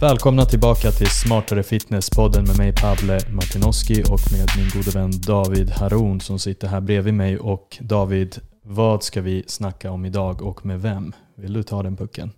[0.00, 5.70] Välkomna tillbaka till Smartare Fitness-podden med mig Pavle Martinoski och med min gode vän David
[5.70, 7.38] Haroun som sitter här bredvid mig.
[7.38, 11.12] Och David, vad ska vi snacka om idag och med vem?
[11.34, 12.30] Vill du ta den pucken?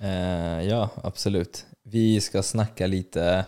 [0.00, 1.66] Eh, ja, absolut.
[1.84, 3.44] Vi ska snacka lite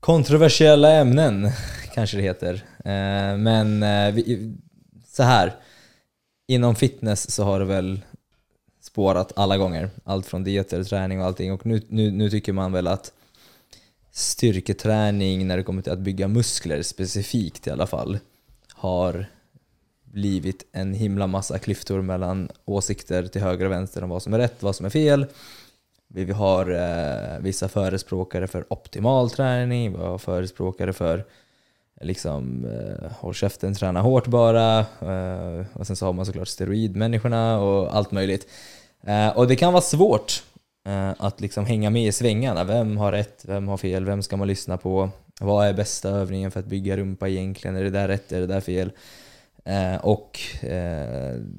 [0.00, 1.50] kontroversiella ämnen,
[1.94, 2.54] kanske det heter.
[2.78, 4.54] Eh, men eh, vi,
[5.06, 5.54] så här,
[6.48, 8.00] inom fitness så har det väl
[8.94, 9.90] spårat alla gånger.
[10.04, 11.52] Allt från dieter, träning och allting.
[11.52, 13.12] Och nu, nu, nu tycker man väl att
[14.12, 18.18] styrketräning när det kommer till att bygga muskler specifikt i alla fall
[18.72, 19.26] har
[20.04, 24.38] blivit en himla massa klyftor mellan åsikter till höger och vänster om vad som är
[24.38, 25.26] rätt, och vad som är fel.
[26.08, 31.24] Vi har eh, vissa förespråkare för optimal träning, vi har förespråkare för
[32.00, 34.78] liksom eh, håll käften, träna hårt bara.
[34.78, 38.46] Eh, och sen så har man såklart steroidmänniskorna och allt möjligt.
[39.06, 40.42] Eh, och det kan vara svårt
[40.86, 42.64] eh, att liksom hänga med i svängarna.
[42.64, 43.44] Vem har rätt?
[43.44, 44.04] Vem har fel?
[44.04, 45.10] Vem ska man lyssna på?
[45.40, 47.76] Vad är bästa övningen för att bygga rumpa egentligen?
[47.76, 48.32] Är det där rätt?
[48.32, 48.92] Är det där fel?
[49.64, 50.40] Eh, och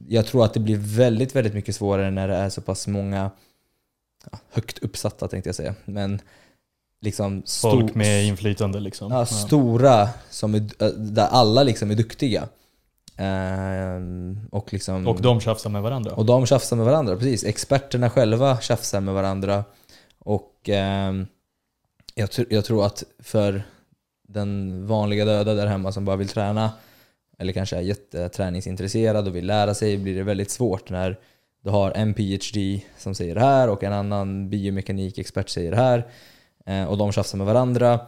[0.08, 3.32] jag tror att det blir väldigt, väldigt mycket svårare när det är så pass många
[4.52, 5.76] högt uppsatta tänkte jag säga.
[5.86, 6.22] Men
[7.02, 9.12] liksom Folk med inflytande liksom.
[9.12, 10.60] Ja, stora, som är,
[11.14, 12.48] där alla liksom är duktiga.
[13.18, 16.12] Ehm, och, liksom, och de tjafsar med varandra.
[16.12, 17.44] Och de tjafsar med varandra, precis.
[17.44, 19.64] Experterna själva tjafsar med varandra.
[20.20, 21.14] Och eh,
[22.16, 23.64] jag, jag, tror att för
[24.28, 26.72] den vanliga döda där hemma som bara vill träna,
[27.40, 31.20] eller kanske är jätteträningsintresserad och vill lära sig, blir det väldigt svårt när
[31.64, 36.08] du har en PhD som säger det här och en annan biomekanikexpert säger det här.
[36.66, 38.00] Eh, och de tjafsar med varandra.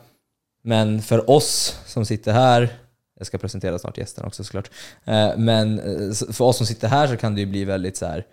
[0.62, 2.70] Men för oss som sitter här
[3.18, 4.70] jag ska presentera snart gästerna också såklart.
[5.06, 8.06] Eh, men eh, för oss som sitter här så kan det ju bli väldigt så
[8.06, 8.26] här.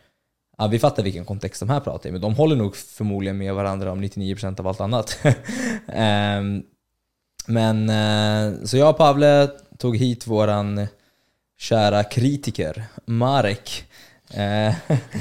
[0.58, 3.54] Ja, vi fattar vilken kontext de här pratar i, men de håller nog förmodligen med
[3.54, 5.18] varandra om 99% av allt annat.
[5.88, 6.62] Ehm,
[7.46, 10.86] men eh, så jag och Pavle tog hit våran
[11.58, 13.84] kära kritiker, Marek.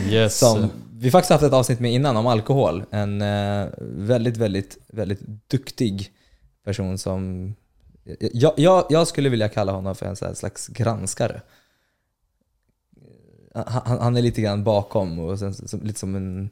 [0.09, 0.40] Yes.
[0.40, 2.84] Som vi faktiskt haft ett avsnitt med innan om alkohol.
[2.91, 3.23] En
[3.79, 6.12] väldigt, väldigt, väldigt duktig
[6.66, 7.53] person som
[8.34, 11.41] jag, jag, jag, skulle vilja kalla honom för en slags granskare.
[13.56, 16.50] Han, han, är lite grann bakom och sen, som, lite som en...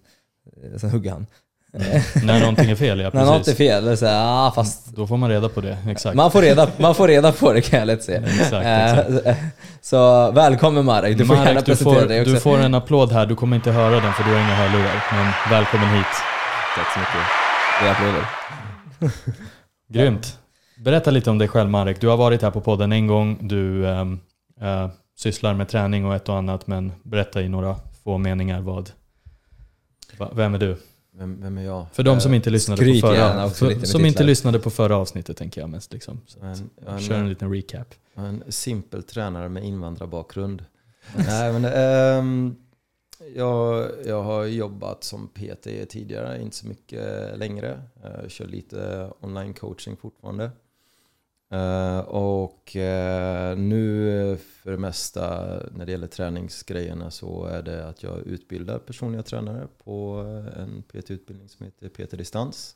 [0.78, 1.26] Sen hugger han.
[1.74, 2.02] Mm.
[2.24, 3.26] När någonting är fel, ja precis.
[3.28, 4.86] När något är fel, så här, ah, fast...
[4.86, 6.16] Då får man reda på det, exakt.
[6.16, 8.22] Man får reda, man får reda på det kan jag lätt säga.
[8.22, 9.28] exakt, exakt.
[9.28, 9.36] Eh,
[9.82, 12.34] så välkommen Marek, du får Marek, gärna presentera får, dig också.
[12.34, 15.04] Du får en applåd här, du kommer inte höra den för du har inga hörlurar.
[15.12, 16.06] Men välkommen hit.
[16.76, 17.16] Tack så mycket.
[17.82, 18.26] Det är applåder.
[19.90, 20.41] Grymt.
[20.82, 22.02] Berätta lite om dig själv Marek.
[22.02, 23.38] Du har varit här på podden en gång.
[23.42, 24.06] Du äh,
[25.18, 26.68] sysslar med träning och ett och annat.
[26.68, 28.92] Men berätta i några få meningar vad,
[30.36, 30.78] vem är du?
[31.18, 31.86] Vem, vem är jag?
[31.94, 35.62] För de som inte lyssnade på förra, för, som inte lyssnade på förra avsnittet tänker
[35.62, 35.94] jag mest.
[35.94, 36.22] Liksom.
[36.26, 37.88] Så en, en, kör en liten recap.
[38.16, 40.66] En simpel tränare med invandrarbakgrund.
[41.16, 42.56] Nej, men, ähm,
[43.36, 47.82] jag, jag har jobbat som PT tidigare, inte så mycket längre.
[48.22, 50.52] Jag kör lite online coaching fortfarande.
[51.54, 58.04] Uh, och uh, nu för det mesta när det gäller träningsgrejerna så är det att
[58.04, 62.76] jag utbildar personliga tränare på eh, en PT-utbildning som heter PT Distans.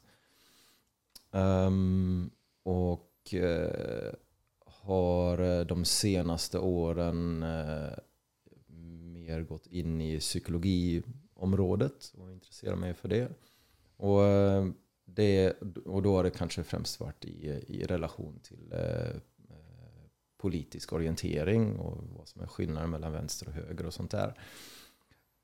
[1.32, 2.32] Um,
[2.64, 4.14] och uh,
[4.66, 7.40] har de senaste åren
[9.14, 13.30] mer gått in i psykologiområdet och intresserar mig för det.
[13.98, 14.22] Och
[15.16, 15.54] det,
[15.86, 19.10] och då har det kanske främst varit i, i relation till eh,
[19.50, 20.06] eh,
[20.38, 24.34] politisk orientering och vad som är skillnaden mellan vänster och höger och sånt där.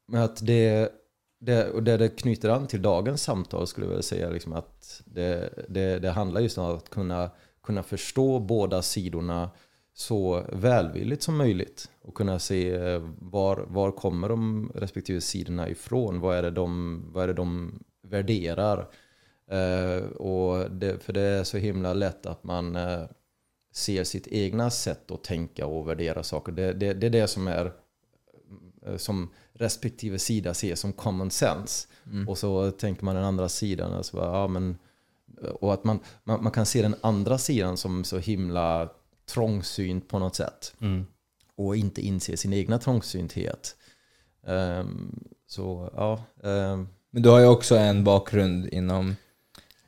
[0.07, 0.91] Men att det,
[1.39, 5.01] det, och det, det knyter an till dagens samtal skulle jag vilja säga liksom att
[5.05, 7.31] det, det, det handlar just om att kunna,
[7.63, 9.49] kunna förstå båda sidorna
[9.93, 16.19] så välvilligt som möjligt och kunna se eh, var, var kommer de respektive sidorna ifrån?
[16.19, 18.87] Vad är det de, vad är det de värderar?
[19.53, 23.05] Uh, och det, för det är så himla lätt att man uh,
[23.73, 26.51] ser sitt egna sätt att tänka och värdera saker.
[26.51, 27.65] Det, det, det är det som är
[28.87, 31.87] uh, som respektive sida ser som common sense.
[32.05, 32.29] Mm.
[32.29, 33.93] Och så tänker man den andra sidan.
[33.93, 34.77] Alltså, ja, men,
[35.59, 38.89] och att man, man, man, kan se den andra sidan som så himla
[39.25, 40.73] trångsynt på något sätt.
[40.81, 41.05] Mm.
[41.55, 43.75] Och inte inse sin egna trångsynthet.
[44.45, 46.23] Um, så ja.
[46.49, 49.15] Um, men du har ju också en bakgrund inom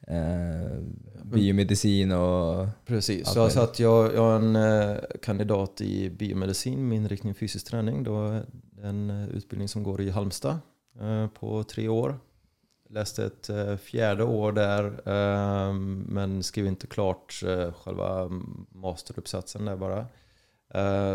[0.07, 0.79] eh,
[1.23, 6.95] biomedicin och Precis, så, så att jag, jag är en eh, kandidat i biomedicin med
[6.95, 8.03] inriktning fysisk träning.
[8.03, 8.41] Då
[8.83, 10.59] en eh, utbildning som går i Halmstad
[10.99, 12.19] eh, på tre år.
[12.89, 15.73] läste ett eh, fjärde år där eh,
[16.07, 17.43] men skrev inte klart
[17.75, 18.29] själva
[18.69, 20.05] masteruppsatsen där bara.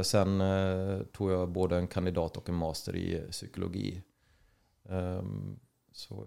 [0.05, 0.43] Sen
[1.13, 4.03] tog jag både en kandidat och en master i psykologi.
[5.89, 6.27] Eh, så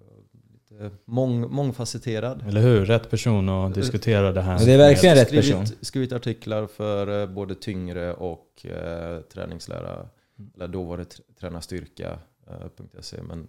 [0.53, 2.43] lite mång, mångfacetterad.
[2.47, 2.85] Eller hur?
[2.85, 4.65] Rätt person att diskutera det här.
[4.65, 5.65] Det är verkligen rätt skrivit, person.
[5.81, 9.93] Skrivit artiklar för eh, både tyngre och eh, träningslära.
[10.39, 10.51] Mm.
[10.55, 13.47] Eller då var det tr- tränarstyrka.se men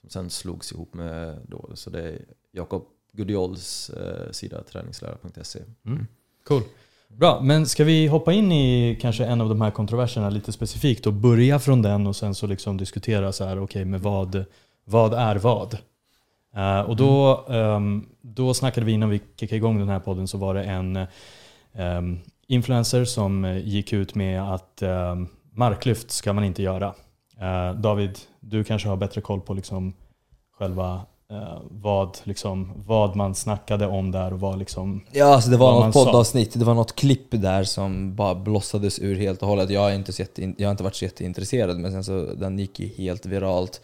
[0.00, 1.70] som sen slogs ihop med då.
[1.74, 2.18] Så det är
[2.52, 5.58] Jakob Gudiols eh, sida träningslära.se.
[5.86, 6.06] Mm.
[6.44, 6.62] Cool.
[7.08, 11.06] Bra, men ska vi hoppa in i kanske en av de här kontroverserna lite specifikt
[11.06, 14.44] och börja från den och sen så liksom diskutera så här, okej, men vad,
[14.84, 15.78] vad är vad?
[16.56, 20.38] Eh, och då, ehm, då snackade vi innan vi kickade igång den här podden så
[20.38, 21.06] var det en
[21.74, 26.94] ehm, influencer som eh, gick ut med att um, marklyft ska man inte göra.
[27.40, 29.94] Eh, David, du kanske har bättre koll på liksom
[30.58, 35.56] själva eh, vad, liksom, vad man snackade om där och vad liksom Ja, alltså det
[35.56, 36.04] var något sa.
[36.04, 39.70] poddavsnitt, det var något klipp där som bara blossades ur helt och hållet.
[39.70, 42.58] Jag har inte, så jätte, jag har inte varit så jätteintresserad men sen så den
[42.58, 43.80] gick ju helt viralt.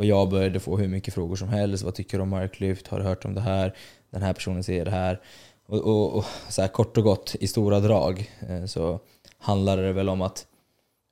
[0.00, 1.84] Och jag började få hur mycket frågor som helst.
[1.84, 2.86] Vad tycker du om marklyft?
[2.86, 3.74] Har du hört om det här?
[4.10, 5.20] Den här personen säger det här.
[5.66, 9.00] Och, och, och så här kort och gott, i stora drag, eh, så
[9.38, 10.46] handlar det väl om att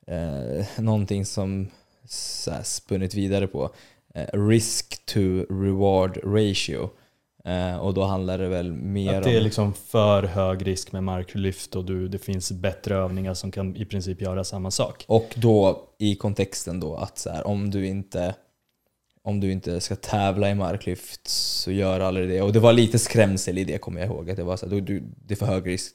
[0.07, 1.69] eh, någonting som
[2.09, 3.71] så här, spunnit vidare på
[4.15, 5.21] eh, risk to
[5.51, 6.91] reward ratio.
[7.45, 9.45] Eh, och då handlar det väl mer Att det är om...
[9.45, 13.85] liksom för hög risk med marklyft och du, det finns bättre övningar som kan i
[13.85, 15.05] princip göra samma sak.
[15.09, 18.35] Och då i kontexten då att så här, om du inte
[19.29, 22.43] om du inte ska tävla i marklyft så gör aldrig det.
[22.43, 24.31] Och det var lite skrämsel i det kommer jag ihåg.
[24.31, 25.95] Att det var så här, du, du, det är för hög risk.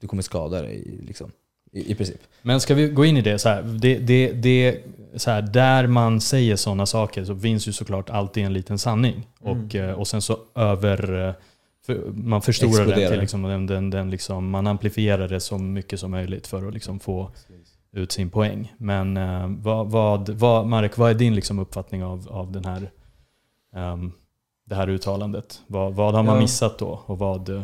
[0.00, 1.30] Du kommer skada dig liksom.
[1.72, 2.20] I, i princip.
[2.42, 4.80] Men ska vi gå in i det så här, det, det, det,
[5.16, 9.26] så här där man säger sådana saker så finns ju såklart alltid en liten sanning.
[9.40, 11.28] Och, eh, och sen så över...
[11.28, 11.34] eh,
[11.86, 16.00] För, man förstorar den till liksom, den, den, den liksom, man amplifierar det så mycket
[16.00, 17.30] som möjligt för att liksom få
[17.92, 18.74] ut sin poäng.
[18.78, 22.90] Men eh, vad, vad, vad, Marek, vad är din liksom uppfattning av, av den här,
[23.74, 24.12] ehm,
[24.64, 25.62] det här uttalandet?
[25.66, 26.40] Vad, vad har man Ja.
[26.40, 27.00] missat då?
[27.06, 27.62] Och vad, eh,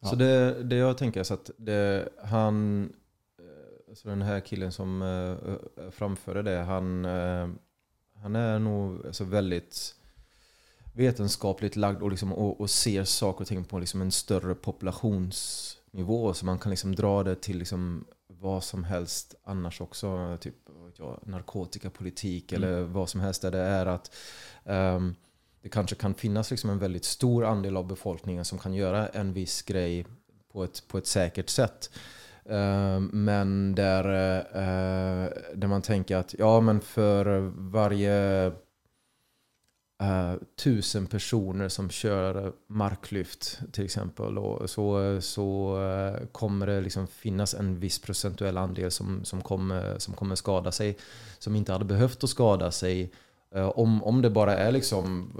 [0.00, 0.08] Ja.
[0.08, 2.82] Så det, det jag tänker är så att det, han,
[3.38, 7.48] eh, så den här killen som eh, framförde det, han, eh,
[8.22, 9.94] han är nog alltså väldigt
[10.92, 16.34] vetenskapligt lagd och, liksom, och, och ser saker och ting på liksom en större populationsnivå.
[16.34, 18.04] Så man kan liksom dra det till liksom
[18.40, 20.38] vad som helst annars också.
[20.40, 20.54] Typ
[20.96, 22.64] jag, narkotikapolitik Mm.
[22.68, 23.42] eller vad som helst.
[23.42, 24.14] Där det är att
[24.64, 25.14] ehm,
[25.62, 29.32] det kanske kan finnas liksom en väldigt stor andel av befolkningen som kan göra en
[29.32, 30.06] viss grej
[30.52, 31.90] på ett, på ett säkert sätt.
[32.44, 34.04] Eh, Men där,
[34.54, 37.38] eh, där man tänker att ja men för
[37.70, 38.52] varje
[40.02, 47.06] Uh, tusen personer som kör marklyft till exempel och så, så uh, kommer det liksom
[47.06, 50.98] finnas en viss procentuell andel som, som, kommer, som kommer skada sig
[51.38, 53.12] som inte hade behövt att skada sig
[53.56, 55.32] Uh, om, om det bara är liksom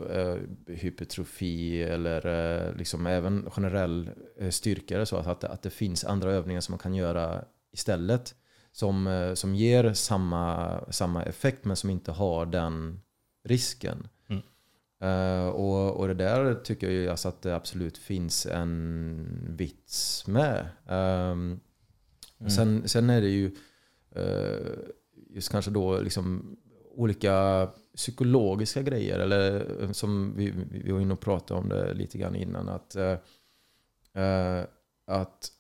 [0.66, 4.10] hypertrofi eller liksom även generell
[4.50, 8.34] styrka så att, att, det- att det finns andra övningar som man kan göra istället
[8.72, 13.00] som, som ger samma, samma effekt men som inte har den
[13.44, 14.08] risken.
[15.00, 20.68] Eh, och, och det där tycker jag alltså att det absolut finns en vits med.
[20.88, 21.60] Ehm,
[22.40, 22.50] Mm.
[22.50, 23.56] Sen, sen är det ju
[24.14, 24.78] eh,
[25.30, 26.56] just kanske då liksom
[26.94, 29.18] olika psykologiska grejer.
[29.18, 32.68] Eller eh, som vi, vi var inne och pratade om det lite grann innan.
[32.68, 34.64] Att, eh,
[35.06, 35.52] att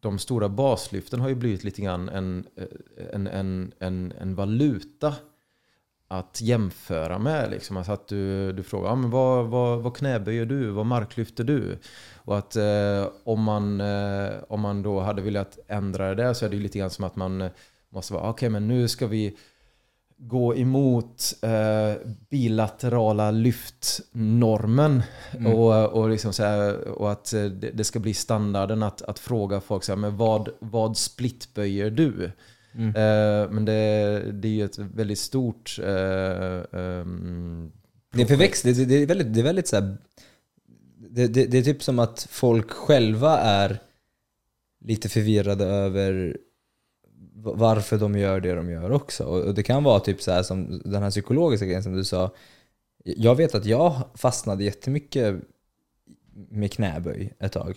[0.00, 2.46] de stora baslyften har ju blivit lite grann en,
[3.12, 5.14] en, en, en, en valuta
[6.08, 7.50] att jämföra med.
[7.50, 7.76] Liksom.
[7.76, 11.78] Alltså att du, du frågar ah, men vad, vad, vad knäböjer du, vad marklyfter du?
[12.16, 16.44] Och att eh, om, man, eh, om man då hade velat ändra det där så
[16.44, 17.50] är det ju lite grann som att man eh,
[17.90, 19.36] måste vara okej men nu ska vi
[20.18, 25.54] gå emot eh, bilaterala lyftnormen Mm.
[25.54, 29.18] och, och, liksom så här, och att eh, det, det ska bli standarden att, att
[29.18, 32.32] fråga folk så här, men vad, vad splitböjer du?
[32.78, 32.88] Mm.
[32.88, 37.72] Eh, men det, det är ju ett väldigt stort eh, ehm,
[38.12, 39.96] Det är förväxlat, det, det är väldigt, det är väldigt så här,
[41.10, 43.78] det, det, det är typ som att folk själva är
[44.84, 46.36] lite förvirrade över
[47.34, 49.24] varför de gör det de gör också.
[49.24, 52.04] Och och det kan vara typ så här som den här psykologiska grejen som du
[52.04, 52.34] sa.
[53.04, 55.34] Jag vet att jag fastnade jättemycket
[56.50, 57.76] med knäböj ett tag.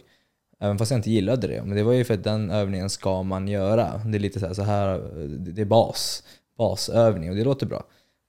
[0.63, 1.63] Även fast jag inte gillade det.
[1.63, 4.01] Men det var ju för att den övningen ska man göra.
[4.05, 4.99] Det är lite så här, så här
[5.37, 6.23] det är bas,
[6.57, 7.83] basövning och det låter bra.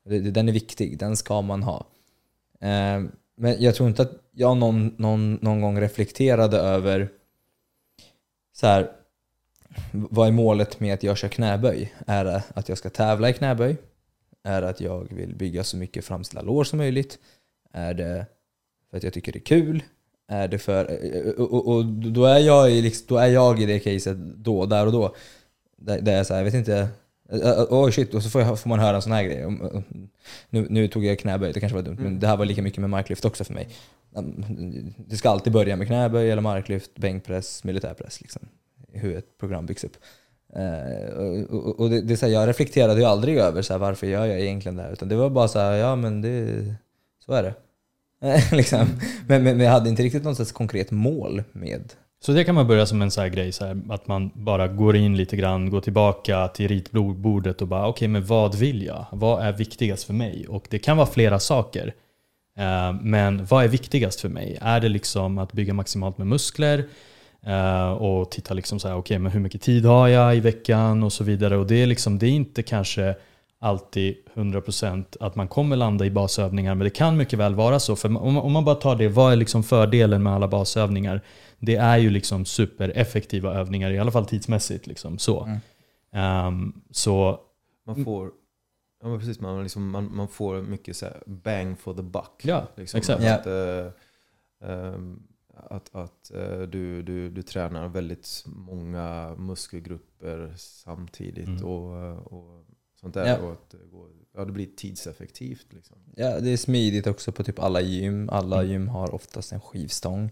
[0.05, 1.87] Den är viktig, den ska man ha.
[2.61, 3.03] Eh,
[3.37, 7.09] men jag tror inte att jag någon, någon, någon gång reflekterade över
[8.53, 8.91] så här,
[9.93, 11.95] vad är målet med att jag kör knäböj?
[12.07, 13.77] Är det att jag ska tävla i knäböj?
[14.43, 17.19] Är det att jag vill bygga så mycket framställda lår som möjligt?
[17.73, 18.27] Är det
[18.91, 19.83] för att jag tycker det är kul?
[20.33, 20.85] Är det för,
[21.41, 24.67] och, och, och då, är jag i, liksom- då är jag i det caset då,
[24.67, 25.15] där och då.
[25.77, 26.89] Där, där jag, så här, jag vet inte,
[27.33, 29.59] Oj oh shit, och så får, jag, får man höra en sån här grej.
[30.51, 32.81] Nu, nu tog jag knäböj, det kanske var dumt, men det här var lika mycket
[32.81, 33.69] med marklyft också för mig.
[34.97, 38.21] Det ska alltid börja med knäböj eller marklyft, bänkpress, militärpress.
[38.21, 38.43] Liksom,
[38.93, 39.97] hur ett program byggs upp.
[40.57, 44.07] Uh, och, och det, det, så här, jag reflekterade ju aldrig över så här, varför
[44.07, 44.93] gör jag egentligen det här.
[44.93, 46.65] Utan det var bara så här, ja men det,
[47.27, 47.55] så är det.
[48.53, 48.87] liksom.
[49.27, 51.93] Men, men, men, jag hade inte riktigt något slags konkret mål med
[52.25, 54.69] så det kan man börja som en så här grej, så här, att man bara
[54.69, 58.83] går in lite grann, går tillbaka till ritbordet och bara okej, okay, men vad vill
[58.83, 59.07] jag?
[59.13, 60.47] Vad är viktigast för mig?
[60.49, 61.95] Och det kan vara flera saker.
[62.59, 64.59] Eh, men vad är viktigast för mig?
[64.61, 66.85] Är det liksom att bygga maximalt med muskler?
[67.47, 70.41] Eh, och titta liksom så här, okej, okay, men hur mycket tid har jag i
[70.41, 71.57] veckan och så vidare.
[71.57, 73.15] Och det är liksom, det är inte kanske
[73.63, 77.97] alltid 100% att man kommer landa i basövningar, men det kan mycket väl vara så.
[77.97, 81.21] För om man bara tar det, vad är liksom fördelen med alla basövningar?
[81.59, 84.87] Det är ju liksom supereffektiva övningar, i alla fall tidsmässigt.
[84.87, 85.49] Liksom, så.
[86.13, 86.47] Mm.
[86.47, 87.41] Um, så
[87.87, 88.31] man får,
[89.03, 92.41] ja, men precis, man, liksom, man, man får mycket så bang for the buck.
[92.43, 93.25] Ja, liksom, exakt.
[93.25, 93.91] Att, uh,
[94.71, 95.23] um,
[95.57, 101.49] att, att uh, du, du, du tränar väldigt många muskelgrupper samtidigt.
[101.49, 101.65] Mm.
[101.65, 102.62] och, och
[103.03, 103.27] sånt där.
[103.27, 103.37] Ja.
[103.39, 103.75] Och att
[104.37, 105.67] ja, det blir tidseffektivt.
[105.73, 105.97] Liksom.
[106.17, 108.29] Ja, det är smidigt också på typ alla gym.
[108.31, 108.71] Alla mm.
[108.71, 110.31] gym har oftast en skivstång.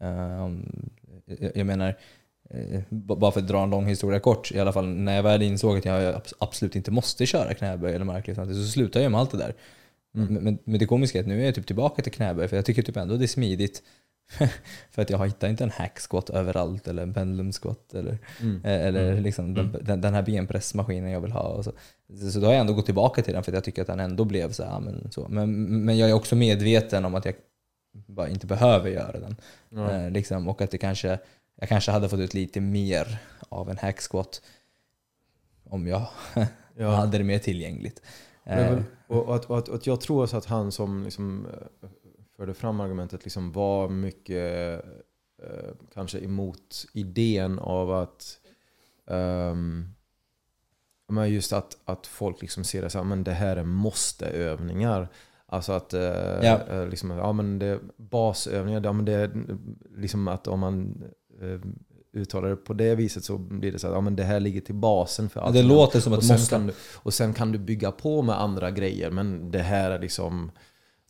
[0.00, 0.90] Um,
[1.54, 1.98] jag menar,
[2.54, 5.42] uh, bara för att dra en lång historia kort, i alla fall när jag väl
[5.42, 9.30] insåg att jag absolut inte måste köra knäböj eller marklyft, så slutade jag med allt
[9.30, 9.54] det där.
[10.14, 10.34] Mm.
[10.34, 12.64] Men, men, det komiska är att nu är jag typ tillbaka till knäböj, för jag
[12.64, 13.82] tycker typ ändå det är smidigt.
[14.90, 18.64] för att jag hittar inte en hack squat överallt eller en pendulum squat eller, mm.
[18.64, 19.22] Eh, eller mm.
[19.22, 19.76] liksom mm.
[19.80, 21.40] Den, den, här benpressmaskinen jag vill ha.
[21.40, 21.72] Och så.
[22.32, 24.00] så då har jag ändå gått tillbaka till den för att jag tycker att den
[24.00, 25.28] ändå blev så, här, men, så.
[25.28, 27.34] Men, men jag är också medveten om att jag
[27.92, 29.36] bara inte behöver göra den.
[29.72, 29.86] Mm.
[29.86, 31.18] Eh, liksom, och att det kanske,
[31.56, 33.18] jag kanske hade fått ut lite mer
[33.48, 34.42] av en hack squat
[35.64, 36.06] om jag
[36.76, 36.90] ja.
[36.90, 38.02] hade det mer tillgängligt.
[38.44, 38.82] Men, eh.
[39.06, 41.46] och, att, och, att, och att jag tror att han som liksom
[42.40, 44.84] förde fram argumentet liksom var mycket
[45.42, 48.38] eh, kanske emot idén av att
[49.06, 49.94] um,
[51.08, 55.08] men just att, att folk liksom ser det här, men det här är måste-övningar.
[55.46, 56.02] Alltså att eh,
[56.42, 56.60] ja.
[56.70, 59.30] Eh, liksom, ja, men det, basövningar, ja, men det är
[59.96, 61.02] liksom att om man
[61.40, 61.60] eh,
[62.20, 64.60] uttalar det på det viset så blir det så att ja, men det här ligger
[64.60, 65.54] till basen för allt.
[65.54, 66.58] Det låter som ett måste.
[66.58, 70.50] Du, och sen kan du bygga på med andra grejer, men det här är liksom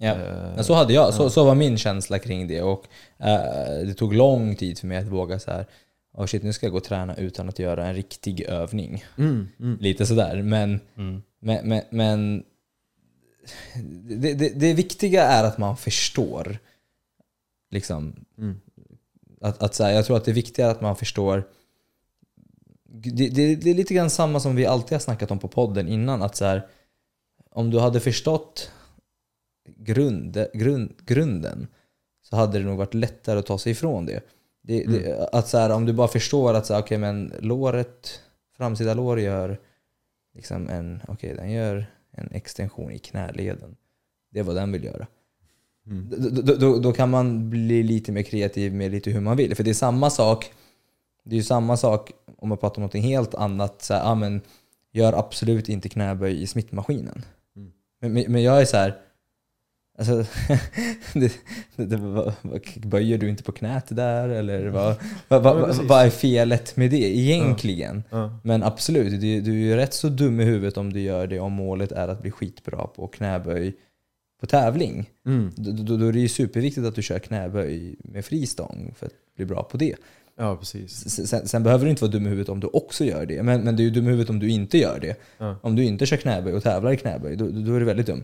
[0.02, 0.14] Ja.
[0.14, 2.62] Uh, så, hade jag, så, så var min känsla kring det.
[2.62, 2.84] Och
[3.20, 5.66] uh, Det tog lång tid för mig att våga så här.
[6.12, 9.04] Oh shit, nu ska jag gå och träna utan att göra en riktig övning.
[9.18, 9.78] Mm, mm.
[9.80, 10.42] Lite sådär.
[10.42, 11.22] Men, mm.
[11.40, 12.44] men, men, men
[14.02, 16.58] det, det, det, viktiga är att man förstår.
[17.70, 18.60] Liksom, mm.
[19.40, 21.44] att, att, så här, jag tror att det viktiga är att man förstår
[22.92, 25.88] det, det, det, är lite grann samma som vi alltid har snackat om på podden
[25.88, 26.22] innan.
[26.22, 26.66] Att så här,
[27.50, 28.70] om du hade förstått
[29.76, 31.66] grund, grund, grunden
[32.22, 34.20] så hade det nog varit lättare att ta sig ifrån det.
[34.62, 35.02] det, mm.
[35.02, 38.20] det att så här, om du bara förstår att så här, okay, men låret,
[38.56, 39.58] framsida lår gör
[40.34, 43.76] liksom en, okay, den gör en extension i knäleden.
[44.30, 45.06] Det är vad den vill göra.
[45.86, 46.10] Mm.
[46.44, 49.54] Då, då, då, kan man bli lite mer kreativ med lite hur man vill.
[49.54, 50.52] För det är samma sak
[51.24, 53.82] det är ju samma sak om man pratar om något helt annat.
[53.82, 54.40] Så här, ah, men,
[54.92, 57.24] gör absolut inte knäböj i smittmaskinen.
[57.56, 57.72] Mm.
[58.00, 58.98] Men, men jag är så här,
[60.00, 60.24] Alltså,
[61.18, 61.32] det,
[61.76, 62.32] det, vad,
[62.76, 64.28] böjer du inte på knät där?
[64.28, 64.96] Eller vad,
[65.28, 68.02] vad, vad, vad är felet med det egentligen?
[68.10, 68.38] Ja, ja.
[68.42, 71.52] Men absolut, du, du är rätt så dum i huvudet om du gör det om
[71.52, 73.74] målet är att bli skitbra på knäböj
[74.40, 75.10] på tävling.
[75.26, 75.52] Mm.
[75.56, 79.12] Då, då, då, är det ju superviktigt att du kör knäböj med fristång för att
[79.36, 79.94] bli bra på det.
[80.36, 81.10] Ja, precis.
[81.28, 83.42] Sen, sen, behöver du inte vara dum i huvudet om du också gör det.
[83.42, 85.16] Men, men du är dum i huvudet om du inte gör det.
[85.38, 85.56] Ja.
[85.62, 88.22] Om du inte kör knäböj och tävlar i knäböj, då, då är du väldigt dum.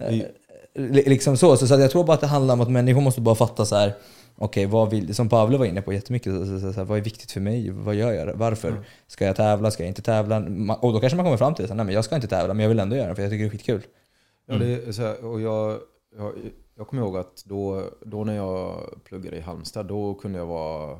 [0.00, 0.30] Det,
[0.76, 3.34] Liksom så, så, så jag tror bara att det handlar om att människor måste bara
[3.34, 3.94] fatta så här.
[4.38, 7.40] Okej, okay, som Pavle var inne på jättemycket, så, så, så, vad är viktigt för
[7.40, 7.70] mig?
[7.70, 8.34] Vad gör jag?
[8.34, 8.68] Varför?
[8.68, 8.82] Mm.
[9.06, 9.70] Ska jag tävla?
[9.70, 10.36] Ska jag inte tävla?
[10.80, 12.78] Och då kanske man kommer fram till att jag ska inte tävla, men jag vill
[12.78, 13.82] ändå göra det för jag tycker det är skitkul.
[14.48, 14.62] Mm.
[14.62, 15.80] Ja, det är så här, och jag,
[16.16, 16.32] jag,
[16.74, 20.92] jag kommer ihåg att då, då när jag pluggade i Halmstad, då kunde jag vara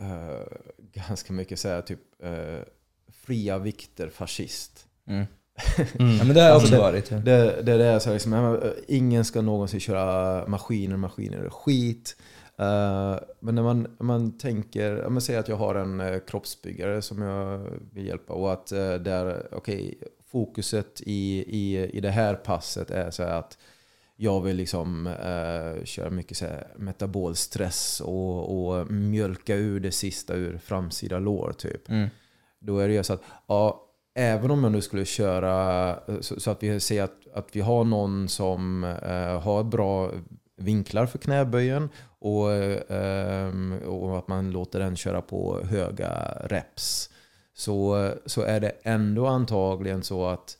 [0.00, 0.46] uh,
[0.92, 2.60] ganska mycket så här, typ uh,
[3.08, 4.86] fria vikter fascist.
[5.06, 5.24] Mm.
[5.98, 6.16] Mm.
[6.16, 7.10] Ja, men det har jag också det- varit.
[7.10, 7.16] ja.
[7.16, 8.58] Det, det, det är så liksom,
[8.88, 12.16] ingen ska någonsin köra maskiner, maskiner är skit.
[12.58, 17.02] Eh, men när man, man tänker, ja, men säg att jag har en uh, kroppsbyggare
[17.02, 17.60] som jag
[17.92, 19.98] vill hjälpa och att uh, där, okej,
[20.30, 23.58] fokuset i, i, i det här passet är så att
[24.16, 30.34] jag vill liksom eh, köra mycket så här metabolstress och, och mjölka ur det sista
[30.34, 31.88] ur framsida lår typ.
[31.88, 32.08] Mm.
[32.58, 33.85] Då är det ju så att, ja,
[34.16, 37.84] även om jag nu skulle köra så, så att vi ser att, att vi har
[37.84, 40.10] någon som eh, har bra
[40.56, 43.52] vinklar för knäböjen och, eh,
[43.86, 46.12] och att man låter den köra på höga
[46.44, 47.10] reps.
[47.54, 50.56] Så, så är det ändå antagligen så att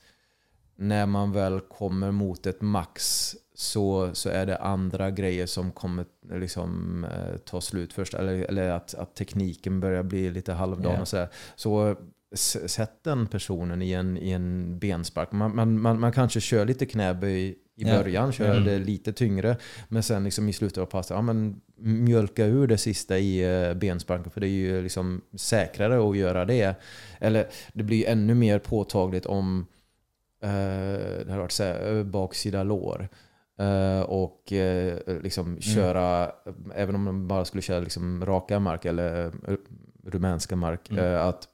[0.75, 6.05] när man väl kommer mot ett max så, så är det andra grejer som kommer
[6.31, 8.13] liksom, eh, ta slut först.
[8.13, 11.01] Eller, eller att, att tekniken börjar bli lite halvdan Ja.
[11.01, 11.29] och sådär.
[11.55, 11.95] Så
[12.35, 15.31] sätt den personen i en, i en benspark.
[15.31, 17.97] Man, man, man, man kanske kör lite knäböj i Ja.
[17.97, 18.63] början, kör Mm.
[18.65, 19.57] det lite tyngre.
[19.89, 23.73] Men sen liksom i slutet av passet, ja, men mjölka ur det sista i eh,
[23.73, 24.31] bensparken.
[24.31, 26.75] För det är ju liksom säkrare att göra det.
[27.19, 29.65] Eller det blir ännu mer påtagligt om
[30.43, 30.49] eh,
[31.25, 33.09] det har varit så här, eh, baksida lår.
[33.59, 36.31] Eh, och eh, liksom köra,
[36.75, 39.31] även om man bara skulle köra liksom raka mark eller eh,
[40.05, 40.89] rumänska mark.
[40.89, 41.27] Mm.
[41.29, 41.47] att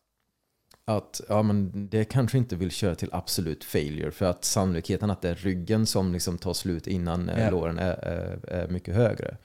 [0.85, 5.21] att ja, men det kanske inte vill köra till absolut failure för att sannolikheten att
[5.21, 7.49] det är ryggen som liksom tar slut innan Ja.
[7.49, 9.37] låren är, är, är mycket högre.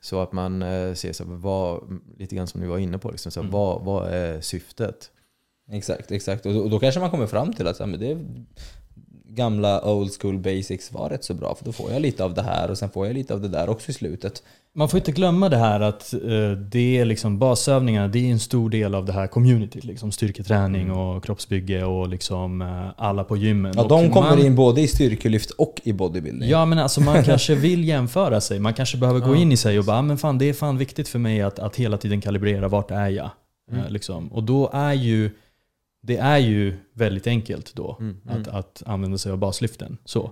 [0.00, 3.10] Så att man eh, ser så här, vad, lite grann som du var inne på,
[3.10, 3.52] liksom, så här, Mm.
[3.52, 5.10] vad, vad är syftet?
[5.72, 6.46] Exakt, exakt.
[6.46, 8.18] Och då, och då kanske man kommer fram till att ja, men det
[9.24, 12.42] gamla old school basics var rätt så bra för då får jag lite av det
[12.42, 14.42] här och sen får jag lite av det där också i slutet.
[14.74, 18.38] Man får inte glömma det här att eh, det är liksom basövningarna, det är en
[18.40, 19.84] stor del av det här communityt.
[19.84, 23.72] Liksom styrketräning och kroppsbygge och liksom eh, alla på gymmen.
[23.76, 26.48] Ja, de kommer man, in både i styrkelyft och i bodybuilding.
[26.50, 28.60] Ja men alltså man kanske vill jämföra sig.
[28.60, 30.78] Man kanske behöver gå in i sig och bara, "Ah, men fan det är fan
[30.78, 33.30] viktigt för mig att, att hela tiden kalibrera vart är jag.
[33.70, 33.84] Mm.
[33.84, 34.32] Eh, liksom.
[34.32, 35.30] Och då är ju,
[36.02, 39.96] det är ju väldigt enkelt då Mm, att, att använda sig av baslyften.
[40.04, 40.30] Så.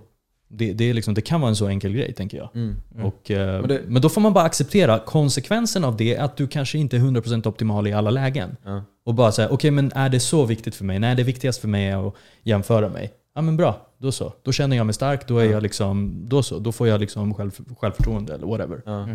[0.51, 2.49] Det, det, är liksom, det kan vara en så enkel grej tänker jag.
[2.55, 2.75] Mm.
[3.03, 6.47] Och, eh, Men det- men då får man bara acceptera konsekvensen av det, att du
[6.47, 8.55] kanske inte är 100% optimal i alla lägen.
[8.65, 8.83] Ja.
[9.05, 10.99] Och bara säga, okej men är det så viktigt för mig?
[10.99, 13.11] Nej, det viktigaste för mig är att jämföra mig.
[13.35, 14.33] Ja men bra, då så.
[14.43, 15.51] Då känner jag mig stark, då är Ja.
[15.51, 16.59] jag liksom, då så.
[16.59, 18.81] Då får jag liksom själv, självförtroende eller whatever.
[18.85, 19.07] Ja.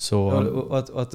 [0.00, 1.14] Så, Ja, och att, och att,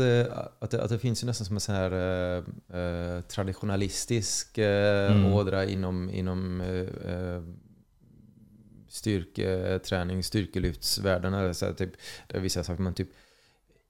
[0.59, 2.37] att, det, att det finns ju nästan som en sån här eh,
[2.79, 5.33] eh, traditionalistisk eh, Mm.
[5.33, 6.67] ådra inom, inom eh,
[7.13, 7.41] eh,
[8.93, 11.33] styrketräning, styrkelyftsvärlden.
[11.33, 11.91] Eller så här, typ,
[12.27, 13.09] där vissa saker, men typ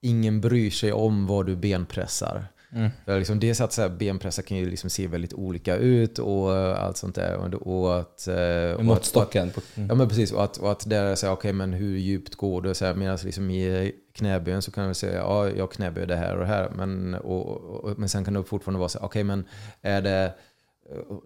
[0.01, 2.45] ingen bryr sig om vad du benpressar.
[2.71, 2.89] Mm.
[3.05, 6.55] För liksom, dels att så här, benpressar kan ju liksom se väldigt olika ut och
[6.55, 7.35] eh, allt sånt där.
[7.35, 9.51] Och, och att, eh, och Måttstocken.
[9.51, 12.73] På, Ja men precis, och att, och att där säga okej men hur djupt går?
[12.73, 16.33] Så här, Medan liksom i knäböjen så kan man säga ja jag knäböjer det här
[16.33, 16.69] och det här.
[16.75, 19.45] Men, och, och, men sen kan det fortfarande vara så här, okej men
[19.81, 20.33] är det,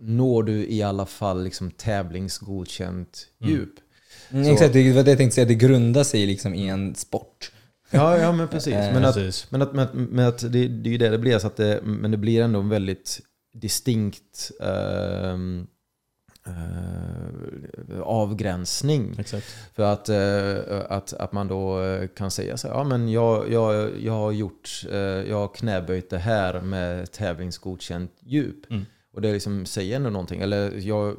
[0.01, 3.53] når du i alla fall liksom tävlingsgodkänt Mm.
[3.53, 3.69] djup?
[4.31, 5.45] Mm, Så- exakt, det var det jag tänkte säga.
[5.47, 7.51] Det grundar sig liksom i en sport.
[7.91, 8.73] Ja, ja men precis.
[8.73, 9.51] Eh, Men att, precis.
[9.51, 11.55] men att, men att, men att det, det är ju det det blir, så att
[11.55, 13.19] det, men det blir ändå en väldigt
[13.53, 15.67] distinkt ehm,
[16.45, 19.15] eh, avgränsning.
[19.19, 19.45] Exakt.
[19.75, 23.51] För att, eh, att, att man då eh, kan säga så här, ja men jag,
[23.51, 28.71] jag, jag har gjort, eh, jag har knäböjt det här med tävlingsgodkänt djup.
[28.71, 28.85] Mm.
[29.17, 30.41] Och det liksom säger ändå någonting.
[30.41, 31.15] Eller jag,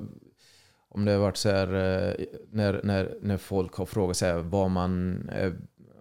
[0.88, 2.14] om det har varit så här, eh,
[2.50, 5.52] när, när, när folk har frågat så här, vad, man, eh,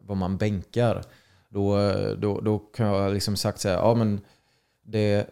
[0.02, 1.04] vad man bänkar.
[1.50, 1.78] Då,
[2.16, 4.22] då, då kan jag liksom sagt så här, ja men
[4.86, 5.30] det,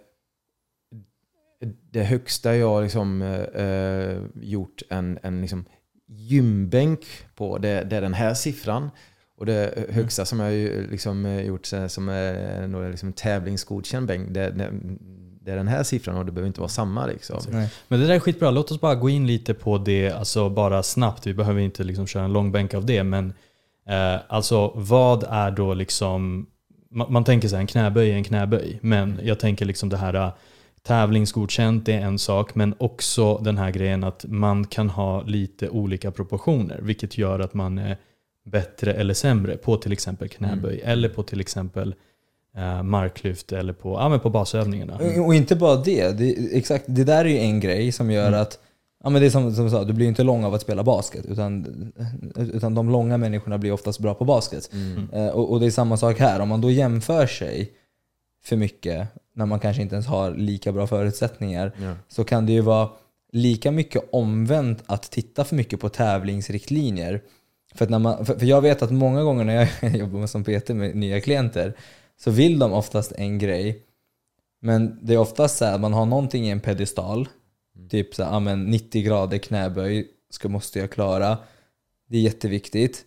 [1.91, 5.65] det högsta jag liksom eh, eh, gjort en, en liksom
[6.07, 8.89] gymbänk på, det, det är den här siffran.
[9.37, 14.49] Och det högsta som jag ju liksom gjort som är några liksom tävlingsgodkänd bänk, det,
[14.49, 14.71] det,
[15.45, 17.39] det är den här siffran och det behöver inte vara samma liksom.
[17.49, 17.69] Nej.
[17.87, 18.51] Men det där är skitbra.
[18.51, 21.27] Låt oss bara gå in lite på det, alltså bara snabbt.
[21.27, 23.03] Vi behöver inte liksom köra en lång bänk av det.
[23.03, 23.33] Men
[23.89, 26.47] eh, alltså vad är då liksom,
[26.91, 28.79] man, man tänker så här, en knäböj är en knäböj.
[28.81, 30.31] Men jag tänker liksom det här eh,
[30.83, 32.55] tävlingsgodkänt är en sak.
[32.55, 36.79] Men också den här grejen att man kan ha lite olika proportioner.
[36.81, 37.97] Vilket gör att man är
[38.45, 40.81] bättre eller sämre på till exempel knäböj.
[40.83, 41.95] Eller på till exempel
[42.83, 44.95] marklyft eller på, ja, men på basövningarna.
[44.95, 46.11] Och- Och inte bara det.
[46.17, 46.57] det.
[46.57, 48.41] Exakt, det där är ju en grej som gör Mm.
[48.41, 48.59] att
[49.03, 50.83] Ja, men det är som, som du sa, du blir inte lång av att spela
[50.83, 51.25] basket.
[51.25, 51.65] Utan,
[52.35, 54.69] utan de långa människorna blir oftast bra på basket.
[54.73, 55.09] Mm.
[55.13, 56.39] Eh, och, och det är samma sak här.
[56.39, 57.71] Om man då jämför sig
[58.45, 61.93] för mycket när man kanske inte ens har lika bra förutsättningar Ja.
[62.07, 62.89] så kan det ju vara
[63.31, 67.21] lika mycket omvänt att titta för mycket på tävlingsriktlinjer.
[67.75, 70.43] För, att när man, för, för jag vet att många gånger när jag jobbar som
[70.43, 71.73] PT med nya klienter
[72.17, 73.83] så vill de oftast en grej.
[74.61, 77.29] Men det är oftast så här, att man har någonting i en pedestal.
[77.89, 81.37] Typ så här, ja, men 90 grader knäböj ska, måste jag klara.
[82.09, 83.05] Det är jätteviktigt.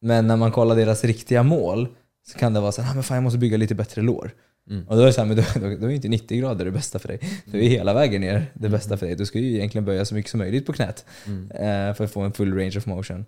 [0.00, 1.88] Men när man kollar deras riktiga mål
[2.26, 4.30] så kan det vara så här, ah, men fan jag måste bygga lite bättre lår.
[4.70, 4.88] Mm.
[4.88, 6.70] Och då är det så här, men då, då, då är inte 90 grader det
[6.70, 7.20] bästa för dig.
[7.44, 9.14] Då är hela vägen ner det bästa för dig.
[9.16, 11.50] Du ska ju egentligen böja så mycket som möjligt på knät Mm.
[11.50, 13.24] eh, för att få en full range of motion.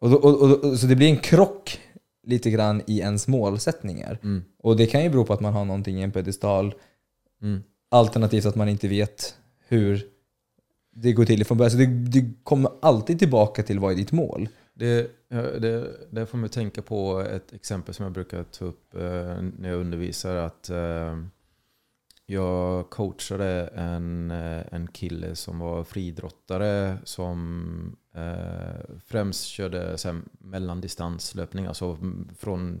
[0.00, 1.80] Och då, och, och, så det blir en krock
[2.26, 4.18] lite grann i ens målsättningar.
[4.22, 4.44] Mm.
[4.58, 6.74] Och det kan ju bero på att man har någonting i en pedestal,
[7.42, 7.62] Mm.
[7.88, 9.36] alternativt att man inte vet
[9.68, 10.06] hur
[10.94, 11.70] det går till från början.
[11.70, 14.48] Så det, det kommer alltid tillbaka till vad är ditt mål?
[14.74, 15.10] Det,
[15.60, 19.00] det, det får man tänka på ett exempel som jag brukar ta upp eh,
[19.58, 20.34] när jag undervisar.
[20.36, 21.18] att eh,
[22.26, 27.96] Jag coachade en, eh, en kille som var friidrottare som
[29.06, 31.98] främst körde så här, mellandistanslöpning, alltså
[32.38, 32.80] från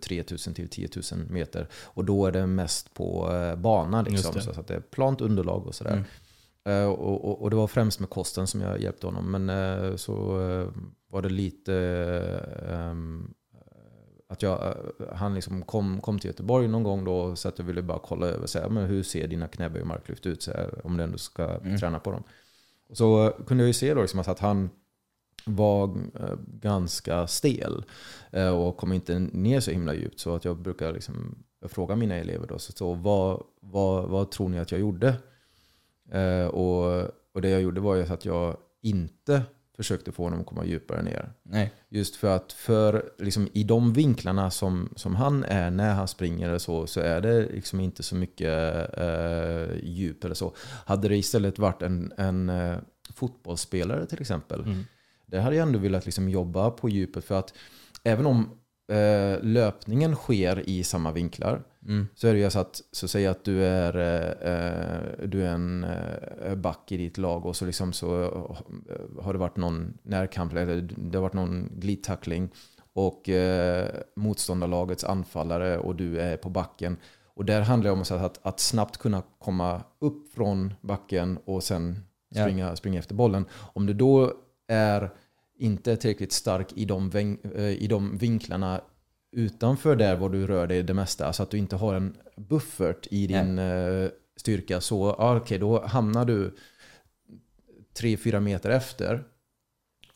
[0.00, 1.68] 3000 till 10 000 meter.
[1.84, 5.66] Och då är det mest på eh, bana, liksom, så att det är plant underlag
[5.66, 5.92] och sådär.
[6.64, 6.82] Mm.
[6.82, 9.30] Eh, och, och, och det var främst med kosten som jag hjälpte honom.
[9.30, 10.68] Men eh, så eh,
[11.08, 11.74] var det lite
[12.68, 13.34] eh, ehm,
[14.28, 17.66] att jag, eh, han liksom kom, kom till Göteborg någon gång då så att jag
[17.66, 20.50] ville bara kolla över så här, men hur ser dina knäböj och marklyft ut så
[20.50, 21.78] här, om du ändå ska Mm.
[21.78, 22.22] träna på dem.
[22.92, 24.70] Och så kunde jag ju se då liksom att han
[25.46, 27.84] var eh, ganska stel
[28.30, 30.20] eh, och kom inte ner så himla djupt.
[30.20, 34.48] Så att jag brukar liksom fråga mina elever då, så, så vad, vad, vad tror
[34.48, 35.14] ni att jag gjorde?
[36.10, 39.42] Eh, och, och det jag gjorde var ju att jag inte
[39.76, 41.32] försökte få honom att komma djupare ner.
[41.42, 41.72] Nej.
[41.88, 46.48] Just för att för, liksom, i de vinklarna som, som han är när han springer
[46.48, 48.48] eller så, så är det liksom inte så mycket
[48.98, 50.54] eh, djup eller så.
[50.86, 52.76] Hade det istället varit en, en eh,
[53.14, 54.84] fotbollsspelare till exempel, Mm.
[55.26, 57.24] där hade jag ändå velat liksom jobba på djupet.
[57.24, 57.54] För att
[58.04, 58.58] även om
[58.92, 62.08] eh, löpningen sker i samma vinklar, Mm.
[62.14, 65.84] så är det ju så att, så säg att du är, eh, du är en
[66.44, 70.52] eh, back i ditt lag och så, liksom så eh, har det varit någon närkamp
[70.52, 72.48] eller det har varit någon glidtackling
[72.92, 76.96] och eh, motståndarlagets anfallare och du är på backen.
[77.34, 81.62] Och där handlar det om så att, att snabbt kunna komma upp från backen och
[81.62, 81.98] sen
[82.34, 83.44] springa, springa efter bollen.
[83.72, 84.32] Om du då
[84.68, 85.10] är
[85.62, 87.10] inte tillräckligt stark i de,
[87.54, 88.80] eh, i de vinklarna
[89.32, 93.06] utanför där var du rör dig det mesta, så att du inte har en buffert
[93.10, 96.56] i din eh, styrka, så ja, okej, då hamnar du
[98.00, 99.24] 3-4 meter efter.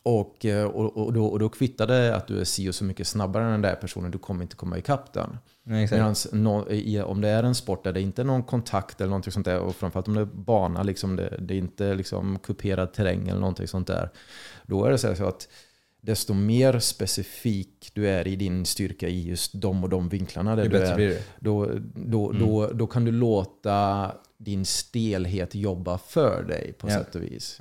[0.02, 2.84] Och, eh, och, och, då, och då kvittar det att du är si och så
[2.84, 5.38] mycket snabbare än den där personen, du kommer inte komma ikapp den.
[5.68, 9.08] Medans nå- i- om det är en sport där det inte är någon kontakt eller
[9.10, 12.38] någonting sånt där, och framförallt om det är bana, liksom det, det är inte liksom
[12.38, 14.10] kuperad terräng eller någonting sånt där.
[14.66, 15.48] Då är det så, att
[16.00, 20.62] desto mer specifik du är i din styrka i just de och de vinklarna där
[20.68, 22.42] du är, då, då, Mm.
[22.46, 26.92] då, då kan du låta din stelhet jobba för dig på Ja.
[26.94, 27.58] sätt och vis.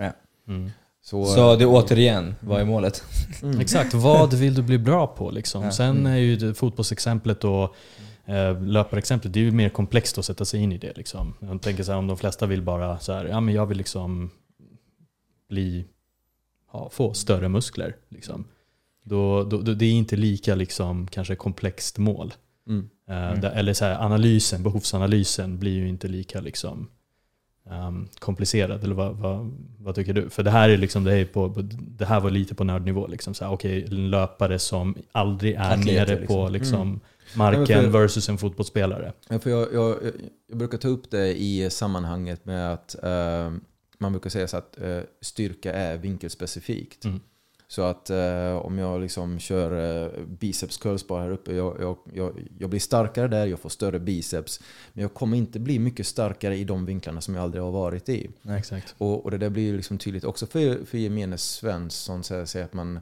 [0.47, 0.69] Mm.
[1.07, 3.03] Så, Så det återigen, vad är målet?
[3.43, 3.59] mm.
[3.59, 5.31] Exakt, vad vill du bli bra på?
[5.31, 5.63] Liksom?
[5.63, 5.71] Ja.
[5.71, 6.05] Sen Mm.
[6.11, 7.75] är ju det fotbollsexemplet och
[8.25, 10.97] eh, löparexemplet, det är ju mer komplext att sätta sig in i det.
[10.97, 11.33] Liksom.
[11.39, 13.77] Jag tänker så här, om de flesta vill bara så här, ja men jag vill
[13.77, 14.29] liksom
[15.49, 15.85] bli,
[16.73, 17.95] ja, få större muskler.
[18.09, 18.45] Liksom.
[19.03, 22.33] Då, då, då, det är inte lika liksom, kanske komplext mål.
[22.67, 22.89] Mm.
[23.09, 23.41] Eh, Mm.
[23.41, 26.87] där, eller så här, analysen, behovsanalysen blir ju inte lika liksom,
[27.71, 28.83] ehm, komplicerad.
[28.83, 30.29] Eller vad, vad, vad tycker du?
[30.29, 31.47] För det här, är liksom, det, är på,
[31.97, 33.07] det här var lite på nördnivå.
[33.07, 36.51] Liksom, så här, okej, en löpare som aldrig är Atleter, nere på liksom.
[36.51, 36.99] liksom, Mm.
[37.35, 39.13] marken Ja, men för- versus en fotbollsspelare.
[39.41, 39.97] För jag, jag,
[40.49, 43.53] jag brukar ta upp det i sammanhanget med att eh,
[43.97, 47.05] man brukar säga så att eh, styrka är vinkelspecifikt.
[47.05, 47.19] Mm.
[47.67, 51.97] Så att eh, om jag liksom kör eh, biceps curls bara här uppe, jag, jag,
[52.13, 54.59] jag, jag blir starkare där, jag får större biceps.
[54.93, 58.09] Men jag kommer inte bli mycket starkare i de vinklarna som jag aldrig har varit
[58.09, 58.29] i.
[58.41, 58.95] Nej, exakt.
[58.97, 62.23] Och, och det där blir ju liksom tydligt också för, för gemene Svensson.
[62.23, 62.99] Säger att man,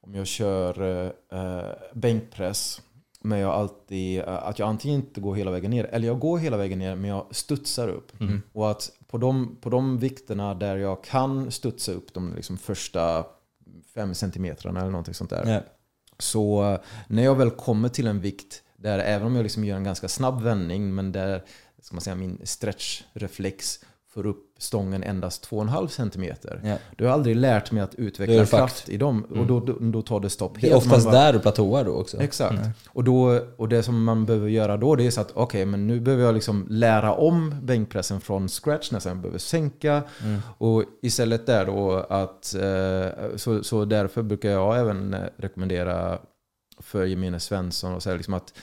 [0.00, 2.80] om jag kör eh, bänkpress,
[3.22, 6.38] men jag alltid, eh, att jag antingen inte går hela vägen ner, eller jag går
[6.38, 8.20] hela vägen ner men jag studsar upp.
[8.20, 8.42] Mm.
[8.52, 13.24] Och att på de, på de vikterna där jag kan studsa upp de liksom första
[13.94, 15.46] fem centimetrarna eller någonting sånt där.
[15.46, 15.60] Ja.
[16.18, 19.76] Så eh, när jag väl kommer till en vikt där även om jag liksom gör
[19.76, 21.44] en ganska snabb vändning men där
[21.82, 26.60] ska man säga, min stretchreflex får upp stången endast 2,5 centimeter.
[26.64, 26.76] Ja.
[26.96, 30.20] Du har aldrig lärt mig att utveckla kraft i dem och då, då, då tar
[30.20, 32.20] det stopp Det är oftast bara- där du platåar då också.
[32.20, 32.52] Exakt.
[32.58, 32.70] Mm.
[32.88, 35.86] Och, då, och det som man behöver göra då det är så att okej, men
[35.86, 39.10] nu behöver jag liksom lära om bänkpressen från scratch nästan.
[39.12, 40.02] Jag behöver sänka.
[40.24, 40.40] Mm.
[40.58, 46.18] Och istället där då att, eh, så, så därför brukar jag även rekommendera
[46.78, 48.54] för gemene Svensson och säga liksom att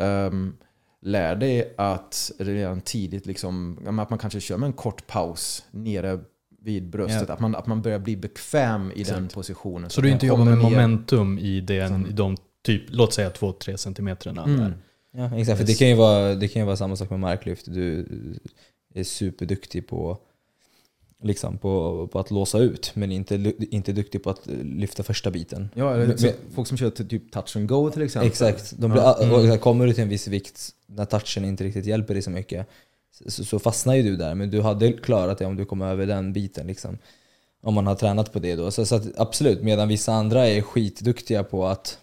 [0.00, 0.56] ehm,
[1.02, 6.20] lär dig att redan tidigt liksom, att man kanske kör med en kort paus nere
[6.62, 7.24] vid bröstet.
[7.28, 7.34] Ja.
[7.34, 9.34] Att, man, att man börjar bli bekväm i den Exakt.
[9.34, 9.90] positionen.
[9.90, 14.44] Så du inte jobbar med momentum i, den, i de typ, låt säga 2-3 centimeterna
[14.44, 14.56] Mm.
[14.60, 14.74] där.
[15.14, 15.58] Ja, exakt.
[15.58, 17.64] För det kan, ju vara, det kan ju vara samma sak med marklyft.
[17.74, 18.06] Du
[18.94, 20.18] är superduktig på,
[21.22, 25.70] liksom på, på att låsa ut, men inte, inte duktig på att lyfta första biten.
[25.74, 28.28] Ja, eller Men- folk som kör till typ touch and go till exempel.
[28.30, 28.72] Exakt.
[28.78, 29.32] De blir, Ja.
[29.36, 32.30] och exakt, Kommer du till en viss vikt när touchen inte riktigt hjälper dig så
[32.30, 32.66] mycket
[33.28, 34.34] så, så fastnar ju du där.
[34.34, 36.66] Men du hade klarat det om du kom över den biten.
[36.66, 36.98] Liksom.
[37.62, 38.70] Om man har tränat på det då.
[38.70, 41.98] Så, så att, absolut, medan vissa andra är skitduktiga på att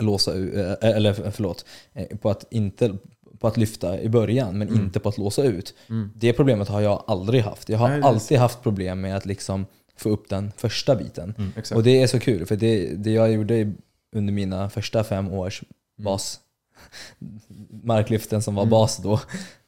[0.00, 2.96] låsa ut, eller förlåt, eh, på att, inte,
[3.38, 4.80] på att lyfta i början men Mm.
[4.80, 5.74] inte på att låsa ut.
[5.88, 6.10] Mm.
[6.16, 7.68] Det problemet har jag aldrig haft.
[7.68, 11.34] Jag har Nej, alltid haft problem med att liksom få upp den första biten.
[11.56, 11.76] Exakt.
[11.76, 13.72] Och det är så kul, för det, det jag gjorde
[14.12, 16.04] under mina första fem års Mm.
[16.04, 16.40] bas,
[17.82, 18.70] marklyften som var Mm.
[18.70, 19.20] bas då,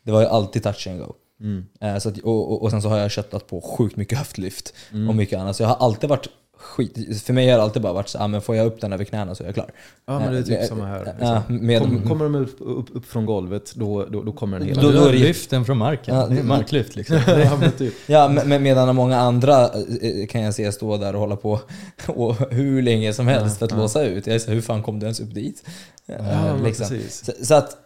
[0.03, 1.13] det var ju alltid touch and go.
[1.41, 1.65] Mm.
[1.81, 4.75] Eh, Så att, och, och, och sen så har jag köttat på sjukt mycket höftlyft
[4.93, 5.09] Mm.
[5.09, 5.57] och mycket annat.
[5.57, 6.29] Så jag har alltid varit
[6.61, 8.93] skit, för mig har det alltid bara varit så ah, men får jag upp den
[8.93, 9.71] över knäna så är jag klar.
[10.07, 11.15] Ja men det är typ Eh, samma här.
[11.21, 11.67] Ja, Liksom.
[11.67, 14.83] med, Kom, kommer de upp, upp, upp från golvet då, då, då kommer den hela
[14.83, 16.15] Då- Då, är det- lyft den från marken.
[16.17, 17.17] Ja, det är marklyft liksom.
[17.27, 17.95] ja, men typ.
[18.07, 21.61] Ja, men medan många andra eh, kan jag se stå där och hålla på
[22.07, 24.27] och hur länge som helst för att Ja, låsa ut.
[24.27, 25.65] Jag så, hur fan kom du ens upp dit?
[26.07, 26.89] Ja, Eh, liksom.
[26.89, 27.25] precis.
[27.25, 27.77] Så, så att,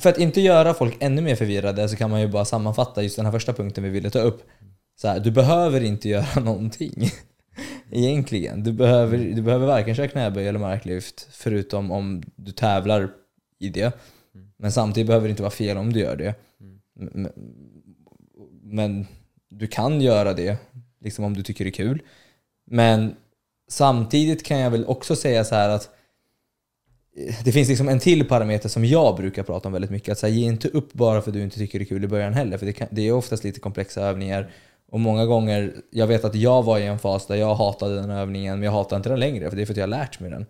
[0.00, 3.16] för att inte göra folk ännu mer förvirrade så kan man ju bara sammanfatta just
[3.16, 4.42] den här första punkten vi ville ta upp.
[5.00, 7.10] Så här, du behöver inte göra någonting.
[7.92, 8.62] Egentligen.
[8.62, 13.10] Du behöver, du behöver varken köra knäböj eller marklyft förutom om du tävlar
[13.58, 13.98] i det.
[14.56, 16.34] Men samtidigt behöver det inte vara fel om du gör det.
[16.94, 17.28] Men,
[18.62, 19.06] men
[19.48, 20.56] du kan göra det
[21.00, 22.02] liksom om du tycker det är kul.
[22.66, 23.16] Men
[23.68, 25.90] samtidigt kan jag väl också säga så här att
[27.16, 30.12] eh, det finns liksom en till parameter som jag brukar prata om väldigt mycket.
[30.12, 32.04] Att så här, ge inte upp bara för att du inte tycker det är kul
[32.04, 32.58] i början heller.
[32.58, 34.50] För det, kan, det är oftast lite komplexa övningar.
[34.90, 38.10] Och många gånger, jag vet att jag var i en fas där jag hatade den
[38.10, 40.20] övningen, men jag hatar inte den längre för det är för att jag har lärt
[40.20, 40.46] mig den.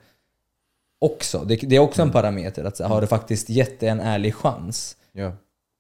[1.01, 1.45] Också.
[1.45, 2.65] Det, det är också en parameter.
[2.65, 4.97] Att så har du faktiskt gett det en ärlig chans?
[5.13, 5.33] Ja.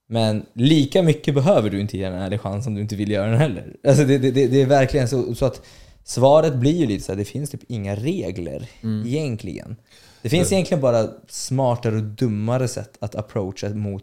[0.09, 3.27] Men lika mycket behöver du inte ge en ärlig chans om du inte vill göra
[3.31, 3.77] den heller.
[3.89, 5.63] Alltså det, det, det, det är verkligen så, så att
[6.05, 9.07] svaret blir ju lite så här, det finns typ inga regler Mm.
[9.07, 9.77] egentligen.
[10.23, 14.03] Det finns egentligen bara smartare och dummare sätt att approacha mot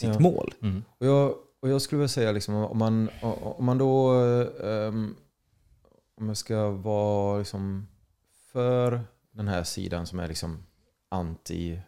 [0.00, 0.18] sitt Ja.
[0.18, 0.54] mål.
[0.62, 0.84] Mm.
[1.00, 4.12] Och jag, och jag skulle vilja säga liksom, om man, om man då,
[4.60, 5.16] Um,
[6.16, 7.88] om jag ska vara liksom
[8.52, 9.00] för
[9.32, 10.66] den här sidan som är liksom
[11.08, 11.80] anti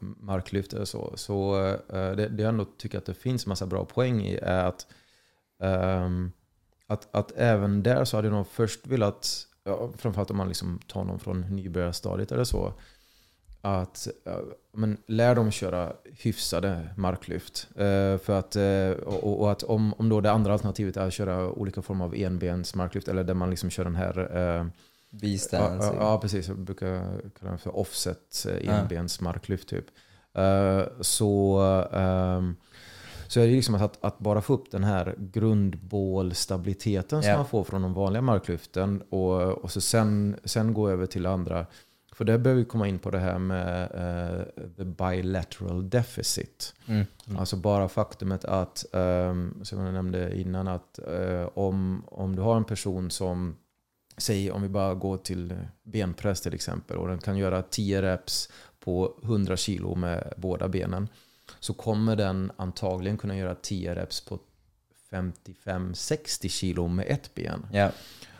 [0.00, 3.84] marklyft eller så, så uh, det, det jag ändå tycker att det finns massa bra
[3.84, 4.86] poäng i är att,
[5.58, 6.32] um,
[6.86, 10.80] att, att även där så hade jag nog först velat, ja, framförallt om man liksom
[10.86, 12.74] tar någon från nybörjarstadiet eller så,
[13.66, 14.40] att ja,
[14.72, 17.68] men lär dem köra hyfsade marklyft.
[17.76, 21.12] Eh, för att, eh, och, och att om, om då det andra alternativet är att
[21.12, 24.66] köra olika former av enbens marklyft eller där man liksom kör den här eh,
[25.82, 26.48] ja, ja, precis.
[26.48, 29.84] Jag brukar kalla den för offset eh, enbens marklyft typ.
[30.34, 31.58] Eh, så,
[31.92, 32.56] ehm,
[33.28, 37.64] så är det liksom att, att bara få upp den här grundbålstabiliteten som man får
[37.64, 41.66] från de vanliga marklyften och, och så sen, sen gå över till andra.
[42.16, 46.74] För där behöver vi komma in på det här med eh, the bilateral deficit.
[46.86, 47.06] Mm.
[47.26, 47.38] Mm.
[47.38, 52.56] Alltså bara faktumet att, um, som jag nämnde innan, att eh, om, om du har
[52.56, 53.56] en person som,
[54.16, 58.52] säg om vi bara går till benpress till exempel, och den kan göra 10 reps
[58.80, 61.08] på 100 kilo med båda benen,
[61.60, 64.38] så kommer den antagligen kunna göra 10 reps på
[65.10, 67.66] 55-60 kilo med ett ben.
[67.72, 67.90] Ja.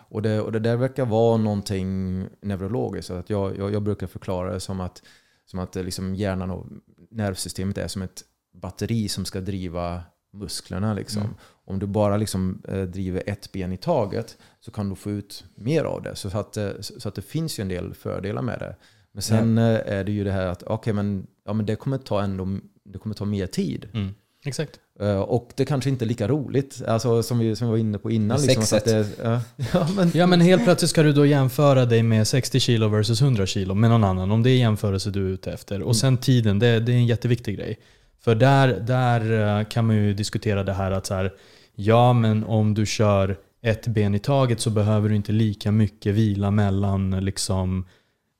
[0.08, 3.10] Och det, och det där verkar vara någonting neurologiskt.
[3.10, 5.02] Att jag, jag, jag brukar förklara det som att,
[5.44, 6.66] som att det liksom hjärnan och
[7.10, 10.94] nervsystemet är som ett batteri som ska driva musklerna.
[10.94, 11.22] Liksom.
[11.22, 11.34] Mm.
[11.64, 15.44] Om du bara liksom, eh, driver ett ben i taget så kan du få ut
[15.54, 16.16] mer av det.
[16.16, 18.76] Så att, eh, så att det finns ju en del fördelar med det.
[19.12, 21.98] Men sen eh, är det ju det här att okay, men, ja, men det kommer
[21.98, 23.88] ta ändå det kommer ta mer tid.
[23.92, 24.14] Mm.
[24.46, 24.80] Exakt.
[25.00, 27.98] Eh, Och det kanske inte är lika roligt, alltså, som, vi, som vi var inne
[27.98, 28.40] på innan.
[28.40, 29.40] Liksom, att det, ja,
[29.72, 33.22] ja, men, Ja men helt plötsligt ska du då jämföra dig med 60 kilo versus
[33.22, 34.30] 100 kilo med någon annan.
[34.30, 35.82] Om det är jämförelse du är ute efter.
[35.82, 37.78] Och sen tiden, det, det är en jätteviktig grej.
[38.20, 41.32] För där, där eh, kan man ju diskutera det här att så här,
[41.74, 46.14] ja men om du kör ett ben i taget så behöver du inte lika mycket
[46.14, 47.86] vila mellan liksom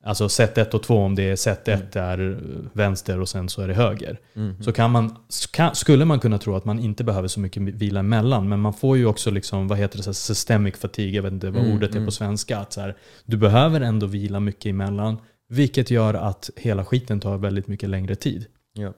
[0.07, 2.39] Alltså set 1 och 2 om det är set 1 är
[2.73, 4.21] vänster och sen så är det höger.
[4.37, 4.63] Mm.
[4.63, 8.01] Så kan man, ska, skulle man kunna tro att man inte behöver så mycket vila
[8.01, 8.49] emellan.
[8.49, 11.33] Men man får ju också liksom, vad heter det, så här, systemic fatigue, jag vet
[11.33, 12.07] inte vad Mm, ordet är mm.
[12.07, 12.59] på svenska.
[12.59, 15.19] Att så här, du behöver ändå vila mycket emellan.
[15.49, 18.47] Vilket gör att hela skiten tar väldigt mycket längre tid.
[18.73, 18.93] Ja.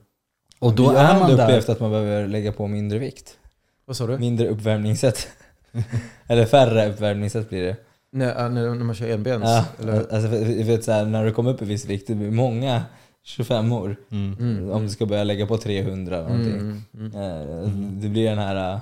[0.59, 1.44] Och då är man där.
[1.44, 3.38] upplevt att man behöver lägga på mindre vikt.
[3.85, 4.18] Vad sa du?
[4.18, 5.29] Mindre uppvärmningssätt.
[6.27, 7.77] Eller färre uppvärmningssätt blir det.
[8.18, 9.44] Nej, äh, när, när man kör enbens?
[9.44, 10.14] Ja, eller?
[10.14, 10.28] alltså,
[10.64, 12.83] vet, så här, när du kommer upp i viss vikt, det blir många
[13.24, 14.37] 25 år Mm.
[14.40, 16.83] Mm, om du ska börja lägga på 300 eller mm, någonting.
[16.94, 17.62] mm, mm.
[17.62, 17.68] Eh,
[18.02, 18.81] Det blir den här,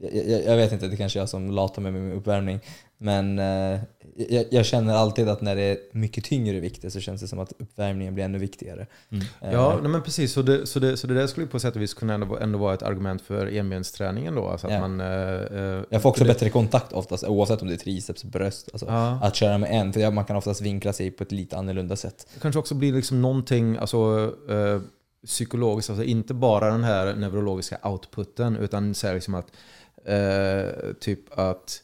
[0.00, 2.60] jag, jag, jag vet inte, det kanske är jag som latar mig med min uppvärmning.
[3.04, 3.80] Men eh,
[4.28, 7.38] jag, jag känner alltid att när det är mycket tyngre vikter så känns det som
[7.38, 8.86] att uppvärmningen blir ännu viktigare.
[9.10, 9.24] Mm.
[9.42, 10.32] Eh, Ja, nej men precis.
[10.32, 12.58] Så det, så, det, så det där skulle på sätt och vis kunna ändå, ändå
[12.58, 14.46] vara ett argument för enbensträningen då?
[14.48, 14.80] Alltså att Ja.
[14.80, 18.24] man, eh, eh, Jag får också det, bättre kontakt oftast, oavsett om det är triceps,
[18.24, 18.68] bröst.
[18.72, 19.18] Alltså, Ja.
[19.22, 22.26] Att köra med en, för man kan oftast vinkla sig på ett lite annorlunda sätt.
[22.34, 24.80] Det kanske också blir liksom någonting alltså, eh,
[25.26, 29.46] psykologiskt, alltså inte bara den här neurologiska outputen utan så här liksom att
[30.04, 31.82] eh, typ att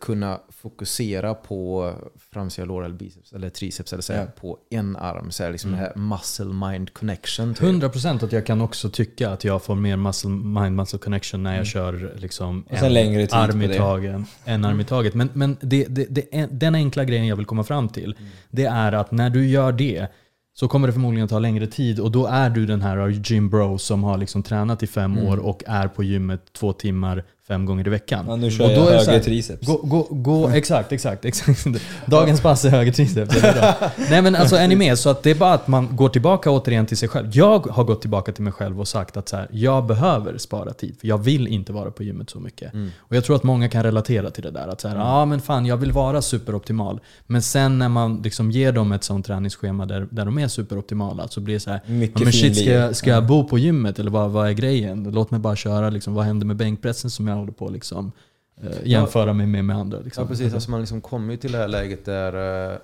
[0.00, 1.92] kunna fokusera på
[2.32, 4.26] framsida lår eller biceps eller triceps eller så här, Ja.
[4.40, 5.30] på en arm.
[5.30, 5.80] Så här, liksom Mm.
[5.80, 7.54] det här muscle-mind connection.
[7.54, 7.62] Typ.
[7.62, 11.66] 100% att jag kan också tycka att jag får mer muscle, mind-muscle connection när jag
[11.66, 12.80] kör liksom Mm.
[12.80, 14.20] Sen längre tid arm i taget.
[14.44, 15.14] En arm i taget.
[15.14, 18.30] Men, men det, det, det, den enkla grejen jag vill komma fram till, Mm.
[18.50, 20.06] det är att när du gör det
[20.52, 23.78] så kommer det förmodligen ta längre tid och då är du den här gym bro
[23.78, 25.26] som har liksom tränat i fem Mm.
[25.26, 28.24] år och är på gymmet två timmar fem gånger i veckan.
[28.28, 29.66] Ja, nu kör och jag då är det höger här, triceps.
[29.66, 31.66] Gå, gå, gå, exakt, exakt, exakt.
[32.06, 33.36] Dagens pass är höger triceps.
[33.36, 33.74] är.
[34.10, 34.98] Nej men alltså är ni med?
[34.98, 37.30] Så att det är bara att man går tillbaka återigen till sig själv.
[37.32, 40.72] Jag har gått tillbaka till mig själv och sagt att så här, jag behöver spara
[40.72, 40.96] tid.
[41.00, 42.74] För jag vill inte vara på gymmet så mycket.
[42.74, 42.90] Mm.
[42.98, 44.68] Och jag tror att många kan relatera till det där.
[44.68, 47.00] Att så här, ja men fan jag vill vara superoptimal.
[47.26, 51.28] Men sen när man liksom ger dem ett sånt träningsschema där, där de är superoptimala
[51.28, 53.58] så blir det så här, Mycket Ja, men shit, ska jag, ska jag bo på
[53.58, 55.10] gymmet eller vad, vad är grejen?
[55.12, 58.12] Låt mig bara köra, liksom, vad händer med bänkpressen som jag håller på liksom,
[58.56, 60.00] eh, jämföra mig med, med andra?
[60.00, 60.22] Liksom.
[60.24, 62.32] Ja precis, alltså man liksom kommer ju till det här läget där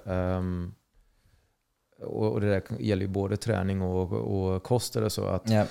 [0.06, 0.74] ehm,
[2.02, 5.24] och det där gäller ju både träning och, och kost eller så.
[5.26, 5.64] Att Ja.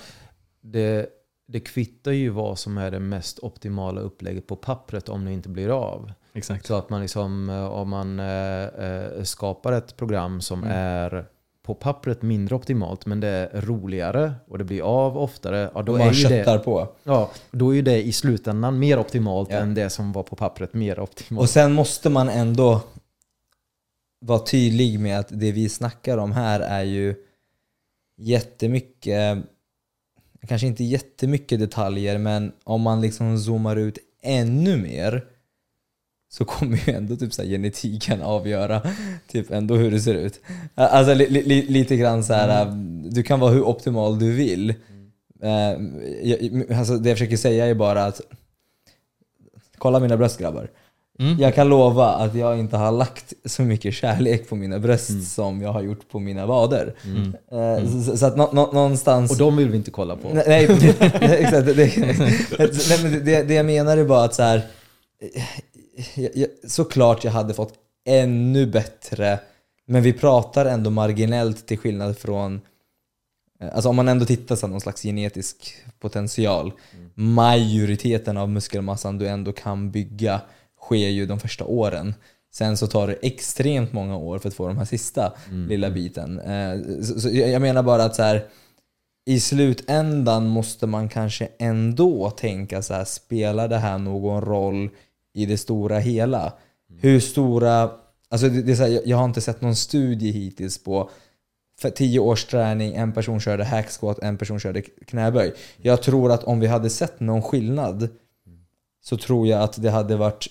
[0.60, 1.06] det,
[1.46, 5.48] det kvittar ju vad som är det mest optimala upplägget på pappret om det inte
[5.48, 6.12] blir av.
[6.32, 6.66] Exakt.
[6.66, 10.76] Så att man liksom, eh, om man eh, skapar ett program som Mm.
[10.76, 11.26] är
[11.66, 15.70] på pappret mindre optimalt men det är roligare och det blir av oftare.
[15.74, 16.88] Ja, då, Och är man ju köttar det, på.
[17.04, 19.56] ja, då är ju det i slutändan mer optimalt Ja.
[19.56, 21.42] än det som var på pappret mer optimalt.
[21.42, 22.80] Och sen måste man ändå
[24.20, 27.14] vara tydlig med att det vi snackar om här är ju
[28.18, 29.38] jättemycket,
[30.48, 35.24] kanske inte jättemycket detaljer, men om man liksom zoomar ut ännu mer
[36.28, 38.82] så kommer ju ändå typ så genetiken avgöra
[39.28, 40.40] typ ändå hur det ser ut.
[40.74, 42.66] Alltså li, li, lite grann så här,
[43.10, 44.70] du kan vara hur optimal du vill.
[45.42, 45.50] Eh,
[46.22, 48.20] jag- alltså det jag försöker säga är bara att
[49.78, 50.70] kolla mina bröst grabbar.
[51.18, 51.38] Mm.
[51.40, 55.22] Jag kan lova att jag inte har lagt så mycket kärlek på mina bröst Mm.
[55.22, 56.94] som jag har gjort på mina vader.
[57.04, 57.34] Mm.
[57.52, 59.30] Eh, Så, så att nå, nå, någonstans...
[59.30, 60.28] Och de vill vi inte kolla på.
[60.46, 61.66] Nej, exakt.
[61.66, 64.62] Det, det, det, det jag menar är bara att så här,
[66.14, 69.40] jag, jag, såklart jag hade fått ännu bättre,
[69.86, 72.60] men vi pratar ändå marginellt till skillnad från
[73.60, 76.72] eh, Alltså om man ändå tittar på någon slags genetisk potential.
[77.14, 80.40] Majoriteten av muskelmassan du ändå kan bygga
[80.80, 82.14] sker ju de första åren.
[82.54, 85.32] Sen så tar det extremt många år för att få de här sista
[85.68, 86.40] lilla biten.
[86.40, 88.44] Eh, Så, jag menar bara att så här,
[89.26, 94.90] i slutändan måste man kanske ändå tänka så här, spelar det här någon roll
[95.36, 96.52] i det stora hela?
[97.00, 97.90] Hur stora,
[98.28, 101.10] alltså det, är så här, jag, har inte sett någon studie hittills på
[101.80, 105.52] för tio års träning, en person körde hack squat, en person körde knäböj.
[105.76, 108.08] Jag tror att om vi hade sett någon skillnad
[109.04, 110.46] så tror jag att det hade varit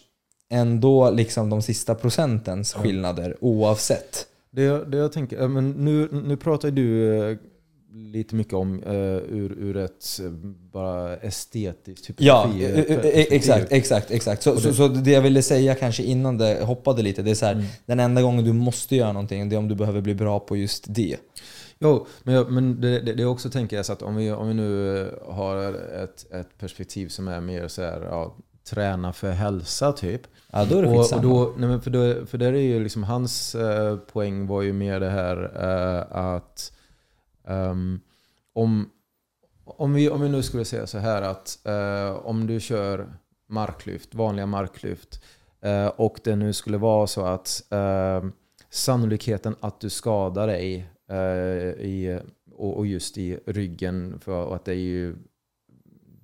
[0.49, 4.27] ändå liksom de sista procentens skillnader oavsett.
[4.51, 7.37] Det, det jag tänker, men nu, nu pratar du eh,
[7.95, 10.29] lite mycket om uh, ur, ur ett eh,
[10.71, 14.43] bara estetiskt Ja, e- e- e- exakt, exakt, exakt.
[14.43, 17.35] Så, så, det- så det jag ville säga kanske innan det hoppade lite, det är
[17.35, 17.65] så här, Mm.
[17.85, 20.57] den enda gången du måste göra någonting, det är om du behöver bli bra på
[20.57, 21.17] just det.
[21.79, 24.31] Jo, men, jag, men det, det, det jag också tänker är så att om vi,
[24.31, 25.57] om vi nu eh, har
[26.03, 28.35] ett, ett perspektiv som är mer så här, ja,
[28.69, 30.21] träna för hälsa typ.
[30.51, 32.83] Ja, då är det och, och då, nej men för, då, för där är ju
[32.83, 36.71] liksom hans eh, poäng var ju mer det här eh, att
[37.47, 37.99] ehm,
[38.53, 38.89] om,
[39.63, 43.13] om, vi, om vi nu skulle säga så här att eh, om du kör
[43.47, 45.23] marklyft, vanliga marklyft
[45.61, 48.25] eh, och det nu skulle vara så att eh,
[48.69, 51.17] sannolikheten att du skadar dig eh,
[51.85, 52.19] i,
[52.51, 55.15] och, och just i ryggen, för att det är ju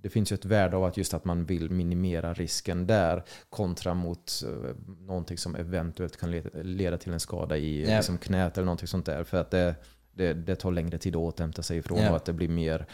[0.01, 3.93] det finns ju ett värde av att just att man vill minimera risken där kontra
[3.93, 7.95] mot uh, någonting som eventuellt kan leda, leda till en skada i Ja.
[7.95, 9.23] liksom, knät eller någonting sånt där.
[9.23, 9.75] För att det,
[10.13, 12.09] det, det tar längre tid att återhämta sig ifrån Ja.
[12.09, 12.85] och att det blir mer,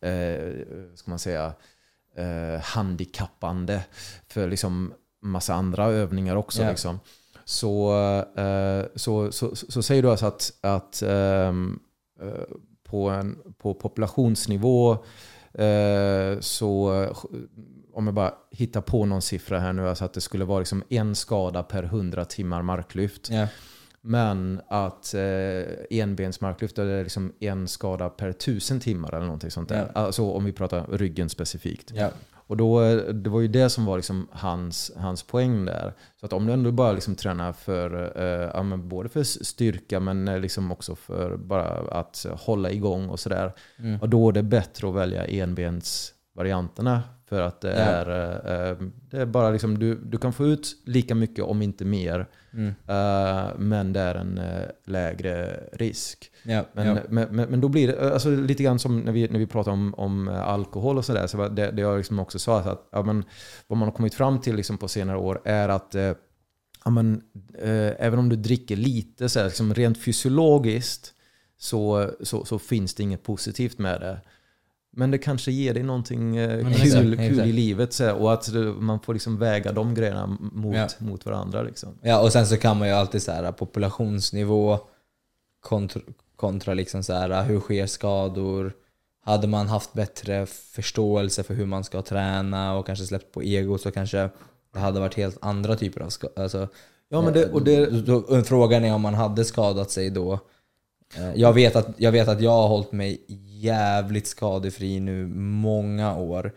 [0.00, 1.52] eh, ska man säga,
[2.16, 3.84] eh, handikappande
[4.28, 6.62] för liksom massa andra övningar också.
[6.62, 6.70] Ja.
[6.70, 7.00] Liksom.
[7.44, 7.94] Så,
[8.36, 11.80] eh, så, så, så, så säger du alltså att, att ehm,
[12.20, 14.92] eh, på, en, på populationsnivå
[15.54, 17.16] eh, så eh,
[17.92, 20.82] om jag bara hittar på någon siffra här nu, alltså att det skulle vara liksom
[20.88, 23.30] en skada per 100 timmar marklyft.
[23.30, 23.46] Ja.
[24.06, 29.90] Men att eh, enbensmarklyft är liksom en skada per tusen timmar eller någonting sånt där.
[29.94, 30.00] Ja.
[30.00, 31.92] Alltså om vi pratar ryggen specifikt.
[31.94, 32.10] Ja.
[32.46, 32.80] Och då,
[33.12, 35.92] det var ju det som var liksom hans, hans poäng där.
[36.20, 40.28] Så att om du ändå bara liksom tränar för, eh, ja, både för styrka men
[40.28, 41.68] eh, liksom också för bara
[42.00, 43.52] att hålla igång och sådär.
[43.78, 44.00] Mm.
[44.00, 47.02] Och då är det bättre att välja enbensvarianterna.
[47.34, 48.08] För att det, är,
[48.70, 48.76] eh,
[49.10, 52.26] det är bara liksom, du, du kan få ut lika mycket om inte mer.
[52.52, 52.66] Mm.
[52.68, 56.30] eh, men det är en eh, lägre risk.
[56.42, 56.64] Ja.
[56.72, 56.96] Men, ja.
[57.08, 59.72] men, men, men då blir det alltså, lite grann som när vi, när vi pratar
[59.72, 61.26] om, om alkohol och sådär.
[61.26, 63.24] Så det, det jag liksom också sa att ja, men,
[63.66, 65.94] vad man har kommit fram till liksom på senare år är att
[66.84, 67.22] ja, men,
[67.58, 71.14] eh, även om du dricker lite, så här, liksom rent fysiologiskt,
[71.58, 74.20] så, så, så finns det inget positivt med det.
[74.96, 77.92] Men det kanske ger dig någonting eh, kul, kul i livet.
[77.92, 80.88] Så här, och att man får liksom väga de grejerna mot, Ja.
[80.98, 81.62] mot varandra.
[81.62, 81.88] Liksom.
[82.02, 84.78] Ja, och sen så kan man ju alltid så här populationsnivå
[85.60, 86.02] kontra,
[86.36, 88.72] kontra liksom så här hur sker skador?
[89.24, 93.78] Hade man haft bättre förståelse för hur man ska träna och kanske släppt på ego
[93.78, 94.30] så kanske
[94.72, 96.42] det hade varit helt andra typer av skador.
[96.42, 96.68] Alltså,
[97.08, 100.38] Ja, men det, och det, då, frågan är om man hade skadat sig då.
[101.16, 103.24] Eh, Jag vet, att, jag vet att jag har hållit mig
[103.60, 106.52] jävligt skadefri nu många år.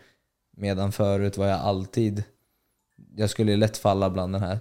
[0.56, 2.22] Medan förut var jag alltid...
[3.16, 4.58] Jag skulle lätt falla bland den här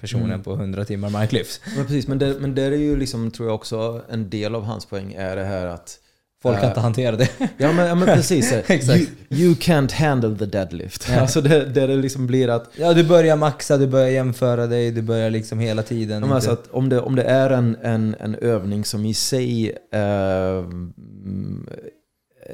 [0.00, 0.42] personen Mm.
[0.42, 1.60] på 100 timmar marklyft.
[1.76, 4.62] Men precis, men det, men det är ju liksom, tror jag också, en del av
[4.64, 5.98] hans poäng är det här att
[6.42, 7.28] Folk kan Eh, inte hantera det.
[7.56, 8.52] Ja men, ja, men precis.
[8.66, 9.00] Exakt.
[9.00, 11.08] you, you can't handle the deadlift.
[11.10, 11.20] Ja.
[11.20, 14.90] Alltså det, det det liksom blir att, Ja, du börjar maxa, du börjar jämföra dig,
[14.90, 16.24] du börjar liksom hela tiden.
[16.28, 20.64] ja, alltså om, det, om det är en, en, en övning som i sig eh,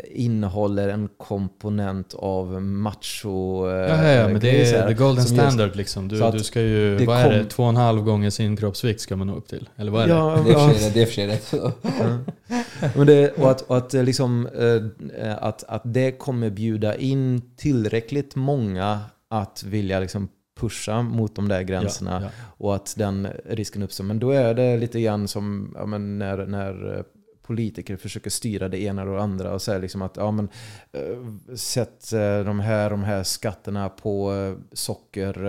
[0.05, 3.67] innehåller en komponent av macho...
[3.69, 6.09] eh, Ja, ja, ja, men det är the golden som just- standard liksom.
[6.09, 8.31] Du, så att du ska ju, det vad är det, två och en halv gånger
[8.31, 9.69] sin kroppsvikt ska man nå upp till?
[9.77, 10.13] Eller vad är det?
[10.15, 11.53] Ja, det är ja, det är för sig rätt.
[11.53, 11.73] Ja.
[12.97, 14.47] Men det, och att, och att, eh, liksom,
[15.19, 20.29] eh, att, att det kommer bjuda in tillräckligt många att vilja liksom
[20.61, 22.29] pusha mot de där gränserna Ja,
[22.59, 24.05] och att den risken uppstår.
[24.05, 27.05] Men då är det lite grann som ja, men när, när
[27.47, 30.49] politiker försöker styra det ena och det andra och säga liksom att ja, men,
[30.93, 35.47] eh, sätt eh, de här, de här skatterna på eh, socker,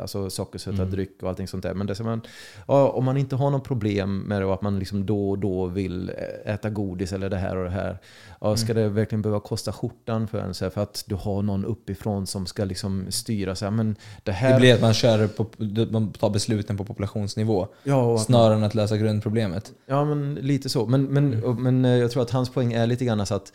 [0.00, 0.90] alltså sockersötad Mm.
[0.90, 1.74] dryck och allting sånt där.
[1.74, 2.20] Men det man,
[2.68, 5.38] ja, om man inte har något problem med det och att man liksom då och
[5.38, 6.10] då vill
[6.44, 7.98] äta godis eller det här och det här.
[8.40, 11.42] Ja, ska det verkligen behöva kosta skjortan för en så här, för att du har
[11.42, 14.52] någon uppifrån som ska liksom styra så här, men det här...
[14.52, 15.46] Det blir att man kör på,
[15.90, 17.68] man tar besluten på populationsnivå.
[17.82, 19.72] ja, Snarare än att lösa grundproblemet.
[19.86, 20.86] Ja, men lite så.
[20.86, 21.62] Men, men, Mm.
[21.62, 23.52] men eh, jag tror att hans poäng är lite grann så att,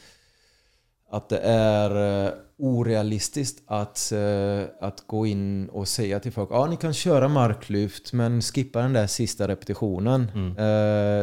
[1.09, 6.65] att det är eh, orealistiskt att, eh, att gå in och säga till folk ja
[6.65, 10.31] ni kan köra marklyft men skippa den där sista repetitionen.
[10.35, 10.55] Mm.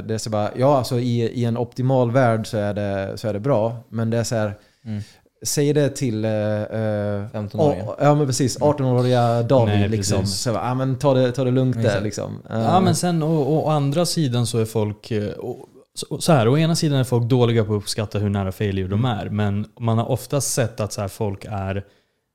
[0.09, 3.29] Det är så bara, ja alltså i, i en optimal värld så är, det, så
[3.29, 3.77] är det bra.
[3.89, 4.55] Men det är så här,
[4.85, 5.03] Mm.
[5.43, 7.85] Säg det till eh, eh, 15-åringen.
[7.87, 10.27] ja, ja men precis, 18-åriga David Nej, liksom.
[10.27, 12.43] Så, ja, men ta, det, ta det lugnt där liksom.
[12.51, 15.57] Eh, Ja men sen å, å, å andra sidan så är folk, eh, å,
[15.95, 18.89] så, så här, å ena sidan är folk dåliga på att uppskatta hur nära failure
[18.89, 19.19] de Mm.
[19.19, 21.77] är, men man har oftast sett att så här, folk är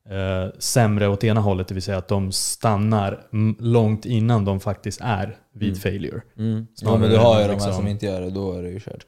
[0.10, 3.20] eh, sämre åt ena hållet, det vill säga att de stannar
[3.60, 5.80] långt innan de faktiskt är vid Mm.
[5.80, 6.22] failure.
[6.38, 6.68] mm.
[6.82, 7.74] Ja, men du har ju de här liksom.
[7.74, 9.06] som inte gör det, då är det ju kört.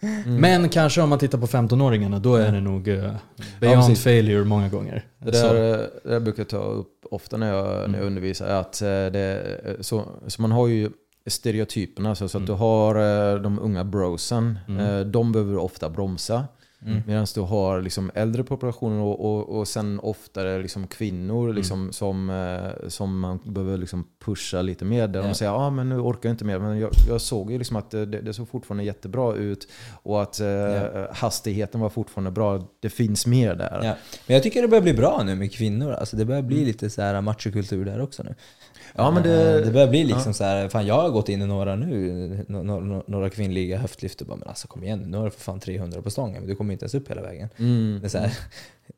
[0.00, 0.40] Mm.
[0.40, 3.14] Men kanske om man tittar på 15-åringarna, då är det nog eh,
[3.60, 4.04] beyond precis.
[4.04, 5.04] failure många gånger.
[5.18, 8.06] Det där, det där brukar jag ta upp ofta när jag, när jag Mm.
[8.06, 8.46] undervisar.
[8.48, 9.42] Att eh, det,
[9.80, 10.90] så, så man har ju
[11.26, 12.14] stereotyperna.
[12.14, 12.46] Så, så att Mm.
[12.46, 12.94] du har
[13.34, 14.58] eh, de unga brosen.
[14.68, 14.80] Mm.
[14.86, 16.44] eh, De behöver ofta bromsa.
[16.86, 17.02] Mm.
[17.06, 21.56] Medan du har liksom äldre populationer och, och, och sen oftare liksom kvinnor Mm.
[21.56, 25.08] liksom som, eh, som man behöver liksom pusha lite mer.
[25.08, 25.26] Där Ja.
[25.26, 26.58] de säger ah, men nu orkar jag inte mer.
[26.58, 29.68] Men jag, jag såg ju liksom att det, det såg fortfarande jättebra ut
[30.02, 31.08] och att Ja.
[31.12, 32.68] hastigheten var fortfarande bra.
[32.80, 33.80] Det finns mer där.
[33.82, 33.94] Ja.
[34.26, 35.92] Men jag tycker det börjar bli bra nu med kvinnor.
[35.92, 38.34] Alltså det börjar bli lite så här machokultur där också nu.
[38.96, 41.42] Ja, men det- Eh, det börjar bli liksom så här, fan jag har gått in
[41.42, 45.16] i några nu, no- några kvinnliga höftlyft och bara men alltså kom igen nu, nu
[45.16, 47.48] har du för fan 300 på stången men du kommer inte ens upp hela vägen.
[47.58, 47.98] Mm.
[48.00, 48.32] Det är så här,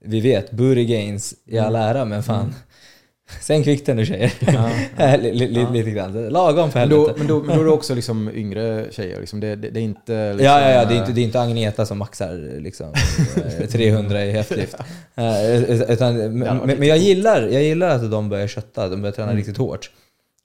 [0.01, 2.55] vi vet, booty gains i all ära men fan,
[3.41, 4.33] sänk vikten nu tjejer.
[5.18, 5.70] li, Ja.
[5.70, 7.18] Lite grann, lagom för Men, då, helvete.
[7.18, 9.20] men, då, men då är det också liksom yngre tjejer.
[9.20, 9.41] Liksom.
[9.41, 10.29] Det, det, det är inte...
[10.33, 12.93] Liksom, Ja, ja, ja, det är eh, inte, det är inte Agneta som maxar liksom,
[13.61, 14.77] eh, 300 i höftlyft.
[15.18, 15.62] Eh,
[15.93, 19.29] Utan, men, men, men jag, gillar, jag gillar att de börjar kötta, de börjar träna
[19.31, 19.37] Mm.
[19.37, 19.91] riktigt hårt.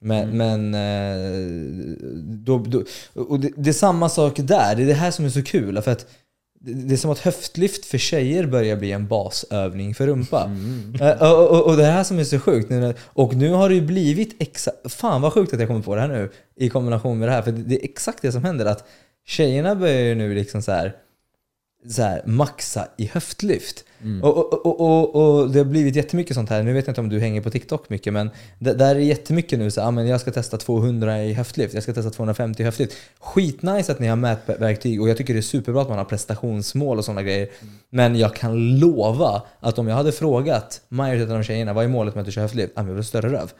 [0.04, 4.94] Men, men eh, då, då, och det, det är samma sak där, det är det
[4.94, 5.82] här som är så kul.
[5.82, 6.06] För att
[6.64, 10.44] det, är som att höftlyft för tjejer börjar bli en basövning för rumpa.
[10.44, 10.96] Mm.
[11.02, 13.76] Eh, Och, och, och det här som är så sjukt, nu och nu har det
[13.76, 17.20] ju blivit exakt, fan vad sjukt att jag kommer på det här nu i kombination
[17.20, 18.88] med det här, för det det är exakt det som händer att
[19.26, 20.96] tjejerna börjar ju nu liksom så här,
[21.90, 23.86] så här maxa i höftlyft.
[24.04, 24.24] Mm.
[24.24, 27.10] Och, och, och, och, det har blivit jättemycket sånt här, nu vet jag inte om
[27.10, 28.30] du hänger på TikTok mycket men
[28.60, 31.84] det, där är jättemycket nu så ah, men jag ska testa 200 i höftlyft, jag
[31.84, 32.94] ska testa 250 i höftlyft.
[33.20, 36.98] Skitnice att ni har mätverktyg och jag tycker det är superbra att man har prestationsmål
[36.98, 37.48] och sådana grejer.
[37.90, 42.16] Men jag kan lova att om jag hade frågat majoriteten av tjejerna vad är målet
[42.16, 42.74] med att du kör höftlyft?
[42.76, 43.52] Ah, men jag vill större röv.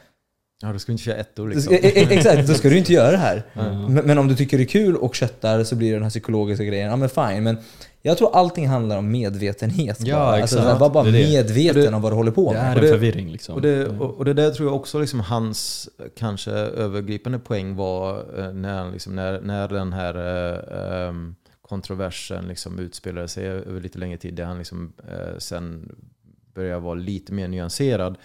[0.62, 1.74] Ja, då ska vi inte köra ettor Du liksom.
[1.74, 3.42] e- e- Exakt, då ska du inte göra det här.
[3.54, 3.94] Mm.
[3.94, 6.10] Men, men om du tycker det är kul och köttar så blir det den här
[6.10, 6.90] psykologiska grejen.
[6.90, 7.56] Ja men fine, men
[8.02, 9.98] jag tror allting handlar om medvetenhet.
[10.00, 10.42] Ja, bara.
[10.42, 10.80] Alltså, exakt.
[10.80, 11.28] var bara Det är det.
[11.28, 12.70] medveten Det- om vad du håller på Det är med.
[12.72, 13.54] en Och det- förvirring liksom.
[13.54, 18.38] Och det, och, och det där tror jag också liksom hans kanske övergripande poäng var
[18.38, 23.98] eh, när, liksom, när, när den här eh, ehm, kontroversen liksom utspelade sig över lite
[23.98, 24.34] längre tid.
[24.34, 25.92] Där han liksom, eh, sen
[26.54, 28.16] började vara lite mer nyanserad.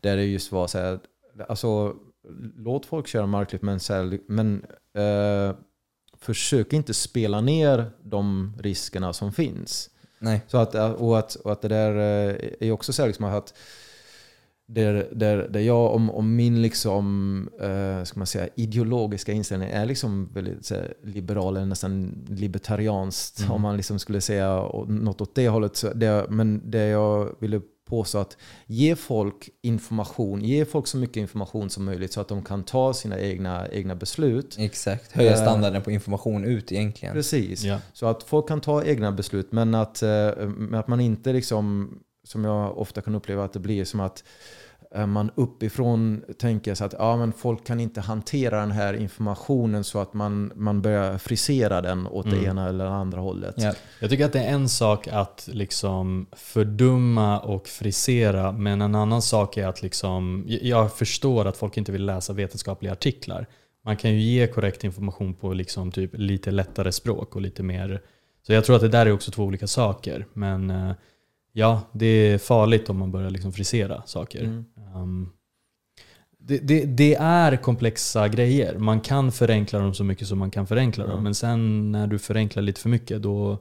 [0.00, 0.98] Där det just var så här,
[1.48, 1.94] alltså
[2.56, 4.64] låt folk köra marklyft men, så här, men
[4.96, 5.54] eh,
[6.24, 9.90] försök inte spela ner de riskerna som finns.
[10.18, 10.40] Nej.
[10.46, 11.96] Så att, och, att, och att det där
[12.28, 13.54] eh, är också så här liksom att
[14.66, 19.86] där, där, där jag, om, om min liksom, eh, ska man säga, ideologiska inställning är
[19.86, 23.52] liksom väldigt så här, liberal eller nästan libertarianskt Mm.
[23.52, 25.76] om man liksom skulle säga något åt det hållet.
[25.76, 31.16] Så det, men det jag ville påstå att ge folk information, ge folk så mycket
[31.16, 34.56] information som möjligt så att de kan ta sina egna, egna beslut.
[34.58, 35.42] Exakt, höja Eh.
[35.42, 37.14] standarden på information ut egentligen.
[37.14, 37.62] Precis.
[37.62, 37.78] Ja.
[37.92, 41.90] Så att folk kan ta egna beslut men att, eh, men att man inte liksom,
[42.24, 44.24] som jag ofta kan uppleva att det blir som att
[45.06, 49.98] man uppifrån tänker så att ja, men folk kan inte hantera den här informationen så
[49.98, 52.38] att man, man börjar frisera den åt Mm.
[52.38, 53.54] det ena eller andra hållet.
[53.58, 53.72] Ja.
[54.00, 59.22] Jag tycker att det är en sak att liksom fördumma och frisera, men en annan
[59.22, 63.46] sak är att liksom, jag förstår att folk inte vill läsa vetenskapliga artiklar.
[63.84, 68.00] Man kan ju ge korrekt information på liksom typ lite lättare språk och lite mer.
[68.46, 70.26] Så jag tror att det där är också två olika saker.
[70.32, 70.92] Men eh,
[71.56, 74.44] ja, det är farligt om man börjar liksom frisera saker.
[74.44, 74.64] Mm.
[74.96, 75.30] Um,
[76.38, 78.78] det, det, det är komplexa grejer.
[78.78, 81.16] Man kan förenkla dem så mycket som man kan förenkla dem.
[81.16, 81.20] Ja.
[81.22, 83.58] Men sen när du förenklar lite för mycket då,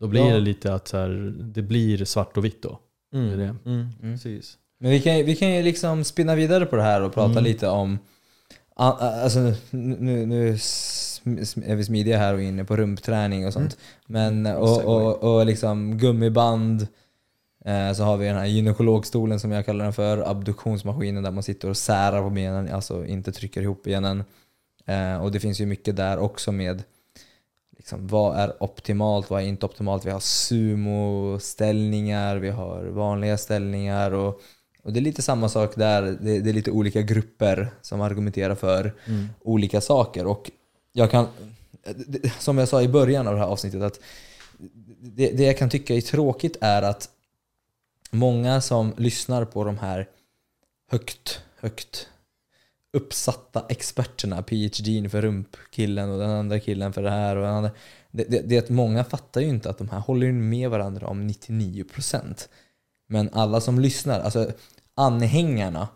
[0.00, 0.34] då blir Ja.
[0.34, 2.78] det lite att här, det blir svart och vitt då.
[3.14, 3.26] Mm.
[3.26, 3.56] Det är det.
[3.70, 3.88] Mm.
[4.02, 4.14] Mm.
[4.14, 4.58] Precis.
[4.80, 7.30] Men vi kan, ju- vi kan ju liksom spinna vidare på det här och prata
[7.32, 7.44] Mm.
[7.44, 7.98] lite om
[8.80, 9.38] Alltså
[9.70, 10.48] nu, nu
[11.66, 13.76] är vi smidiga här och inne på rumpträning och sånt.
[14.06, 16.86] Men, och, och, och liksom gummiband,
[17.96, 21.70] så har vi den här gynekologstolen som jag kallar den för, abduktionsmaskinen där man sitter
[21.70, 24.24] och särar på benen, alltså inte trycker ihop benen.
[24.86, 26.82] Eh, och det finns ju mycket där också med
[27.76, 30.06] liksom, vad är optimalt, vad är inte optimalt.
[30.06, 34.40] Vi har sumo-ställningar, vi har vanliga ställningar och,
[34.82, 36.02] och det är lite samma sak där.
[36.02, 39.26] Det, det är lite olika grupper som argumenterar för Mm.
[39.40, 40.26] olika saker.
[40.26, 40.50] Och
[40.92, 41.26] jag kan,
[42.06, 44.00] det- som jag sa i början av det här avsnittet, att
[45.00, 47.08] det, det jag kan tycka är tråkigt är att
[48.10, 50.08] många som lyssnar på de här
[50.90, 52.08] högt, högt
[52.92, 57.70] uppsatta experterna, PhD för rumpkillen och den andra killen för det här och den andra.
[58.10, 61.06] Det, det, det är att många fattar ju inte att de här håller med varandra
[61.06, 62.48] om 99%.
[63.08, 64.52] Men alla som lyssnar, alltså
[64.94, 65.88] anhängarna,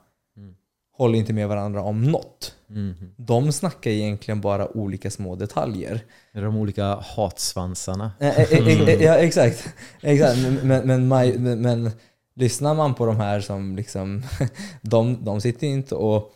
[0.92, 2.54] håller inte med varandra om något.
[2.70, 2.94] Mm.
[3.16, 6.00] De snackar egentligen bara olika små detaljer.
[6.32, 8.12] De olika hatsvansarna.
[8.20, 9.74] Eh, eh, eh, eh, Ja, exakt.
[10.00, 10.38] exakt.
[10.62, 11.90] Men, men, men, men,
[12.34, 14.22] lyssnar man på de här som liksom,
[14.82, 16.32] de, de sitter inte och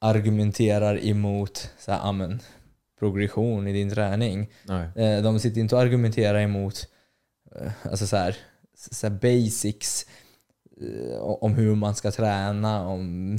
[0.00, 2.40] argumenterar emot så här, amen,
[2.98, 4.48] progression i din träning.
[4.62, 5.22] Nej.
[5.22, 6.86] De sitter inte och argumenterar emot
[7.82, 8.36] alltså så här,
[8.90, 10.06] så här basics
[11.20, 12.88] om hur man ska träna.
[12.88, 13.38] Om,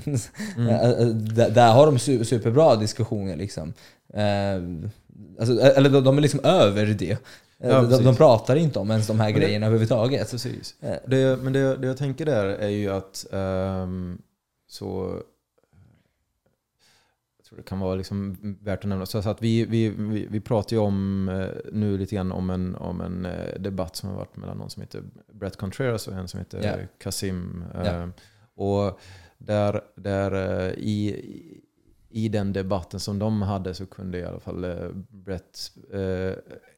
[0.58, 0.70] Mm.
[0.70, 3.36] Eh, där, där har de su- superbra diskussioner.
[3.36, 3.74] Liksom.
[4.14, 4.90] Eh,
[5.40, 7.12] alltså, eller de, de är liksom över det.
[7.12, 7.18] Eh,
[7.70, 10.32] Ja, de, de pratar inte om ens de här Men det- grejerna överhuvudtaget.
[10.32, 10.76] Precis.
[10.82, 14.18] Eh, Det, men det, det jag tänker där är ju att ehm,
[14.68, 15.14] så
[17.50, 19.06] tror det kan vara liksom värt att nämna.
[19.06, 22.76] Så att vi, vi, vi, vi pratar ju om eh, nu lite grann om en,
[22.76, 26.28] om en eh, debatt som har varit mellan någon som heter Brett Contreras och en
[26.28, 26.88] som heter Ja.
[26.98, 27.64] Kasim.
[27.74, 28.10] Ja.
[28.56, 29.00] Och
[29.38, 31.22] där, där eh, i,
[32.10, 34.66] i den debatten som de hade så kunde i alla fall
[35.10, 35.72] Brett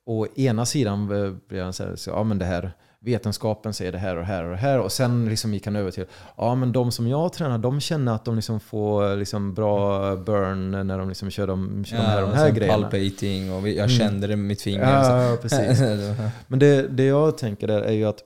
[0.05, 1.07] å ena sidan
[1.47, 2.71] blev han så här, så, ja men det här
[3.03, 5.75] vetenskapen säger det här och det här och det här och sen liksom gick han
[5.75, 6.05] över till
[6.37, 10.71] ja men de som jag tränar de känner att de liksom får liksom bra burn
[10.87, 12.81] när de liksom kör de, kör de här, de här grejerna.
[12.89, 13.89] Palpating och jag Mm.
[13.89, 14.81] kände det med mitt finger.
[15.29, 15.79] Ja, precis.
[16.47, 18.19] Men det, det jag tänker där är ju att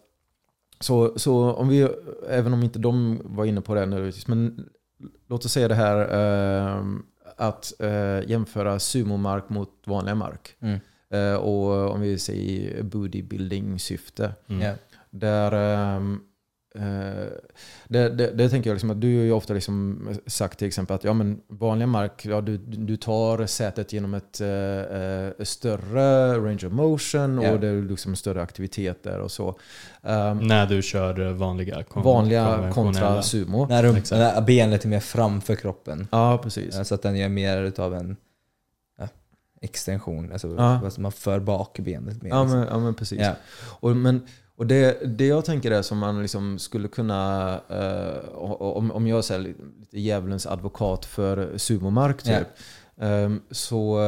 [0.80, 1.88] så, så om vi,
[2.30, 4.65] även om inte de var inne på det nu, men
[5.28, 5.99] låt oss säga det här
[6.78, 6.84] eh,
[7.38, 10.55] att eh, jämföra sumomark mot vanliga mark.
[10.59, 10.80] Mm.
[11.10, 14.34] Eh, och om vi säger bodybuilding-syfte.
[14.49, 14.76] Mm.
[15.10, 15.51] Där,
[15.95, 16.01] eh,
[17.88, 20.95] det, det, det tänker jag liksom att du har ju ofta liksom sagt till exempel
[20.95, 26.68] att ja, men vanliga mark, ja, du, du tar sätet genom ett eh, större range
[26.68, 27.51] of motion Ja.
[27.51, 29.60] och det är liksom större aktivitet där och så.
[30.03, 33.66] Ehm, När du kör vanliga kon- vanliga kontra sumo.
[33.70, 34.20] När, Exakt.
[34.20, 36.08] när benet är mer framför kroppen.
[36.12, 36.88] Ja, precis.
[36.88, 38.18] Så att den gör mer utav en
[39.62, 40.32] extension.
[40.32, 40.91] Alltså, Ja.
[40.97, 42.30] man för bak benet mer.
[42.30, 42.60] Ja, liksom.
[42.60, 43.20] men, ja, men precis.
[43.20, 43.36] ja.
[43.80, 48.91] Och, men, och det, det jag tänker är som man liksom skulle kunna, eh, om,
[48.91, 52.47] om jag är lite djävulens advokat för sumomark typ,
[52.97, 53.99] ehm, så,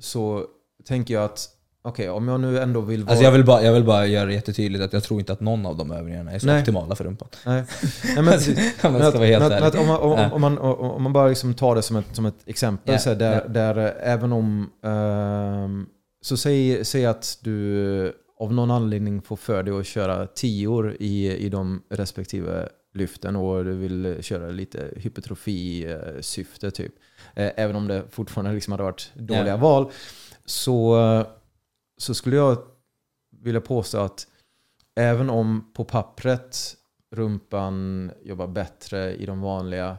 [0.00, 0.44] så
[0.84, 1.48] tänker jag att
[1.86, 3.10] okej, om jag nu ändå vill vara...
[3.10, 5.40] Alltså jag, vill bara, jag vill bara göra det jättetydligt att jag tror inte att
[5.40, 6.60] någon av de övningarna är så Nej.
[6.60, 7.28] optimala för rumpan.
[7.46, 7.64] Nej,
[8.04, 8.58] nej men precis.
[8.84, 9.80] Om att, ska vara helt ärlig.
[9.80, 12.38] om, man, om, om, man, om man bara liksom tar det som ett, som ett
[12.46, 13.48] exempel, Ja, så här, där, ja.
[13.48, 14.70] där eh, även om...
[14.84, 15.86] ehm,
[16.22, 21.36] så säg, säg att du av någon anledning får för dig att köra tior i,
[21.36, 26.92] i de respektive lyften och du vill köra lite hypertrofi-syfte typ.
[27.34, 29.56] Eh, Även om det fortfarande liksom hade varit dåliga Ja.
[29.56, 29.90] val.
[30.46, 30.96] Så,
[31.98, 32.58] så skulle jag
[33.42, 34.26] vilja påstå att
[34.94, 36.76] även om på pappret
[37.10, 39.96] rumpan jobbar bättre i de vanliga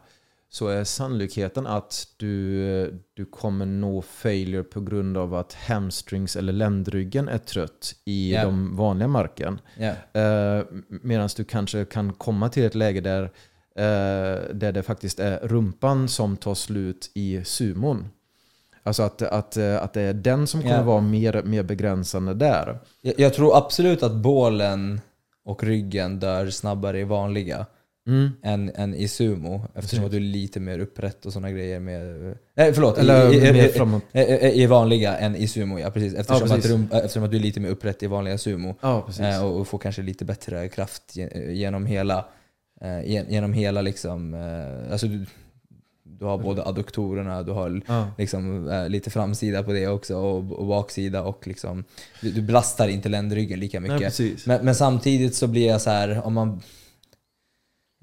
[0.49, 6.53] så är sannolikheten att du, du kommer nå failure på grund av att hamstrings eller
[6.53, 8.43] ländryggen är trött i Ja.
[8.43, 9.59] de vanliga marken.
[9.77, 10.21] Ja.
[10.21, 13.23] Eh, Medan du kanske kan komma till ett läge där,
[13.75, 18.07] eh, där det faktiskt är rumpan som tar slut i sumon.
[18.87, 20.83] Alltså att, att, eh, att det är den som kommer Ja.
[20.83, 22.79] vara mer, mer begränsande där.
[23.01, 25.01] Jag, jag tror absolut att bålen
[25.45, 27.65] och ryggen dör snabbare i vanliga
[28.07, 28.29] Mm.
[28.43, 29.61] än, än i sumo.
[29.75, 31.79] Eftersom att du är lite mer upprätt och sådana grejer.
[31.79, 34.03] Med, nej förlåt, Eller i, mer framåt.
[34.13, 36.13] i, i, i vanliga än i sumo ja, precis.
[36.13, 36.65] Eftersom, Ja, precis.
[36.65, 38.75] Att, rum, eftersom att du är lite mer upprätt i vanliga sumo.
[38.81, 39.21] Ja, precis.
[39.25, 42.25] Eh, och, och får kanske lite bättre kraft ge- genom hela,
[42.81, 45.25] eh, gen- genom hela liksom, eh, alltså du,
[46.19, 48.07] du har både adduktorerna, du har ja.
[48.17, 51.83] liksom, eh, lite framsida på det också och, och baksida och liksom,
[52.21, 54.07] du, du belastar inte ländryggen lika Nej, mycket.
[54.07, 54.45] precis.
[54.45, 56.61] Men, men samtidigt så blir jag så här, om man...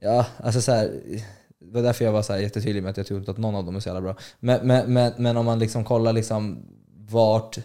[0.03, 0.91] Ja, alltså så här,
[1.59, 3.55] Det var därför jag var så här jättetydlig med att jag tror inte att någon
[3.55, 4.17] av dem är så jävla bra.
[4.41, 6.67] Men, men, men, men om man liksom kollar liksom
[7.09, 7.59] vart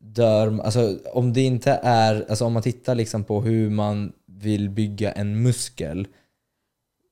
[0.00, 0.60] dör...
[0.60, 2.26] Alltså om det inte är...
[2.28, 6.06] Alltså om man tittar liksom på hur man vill bygga en muskel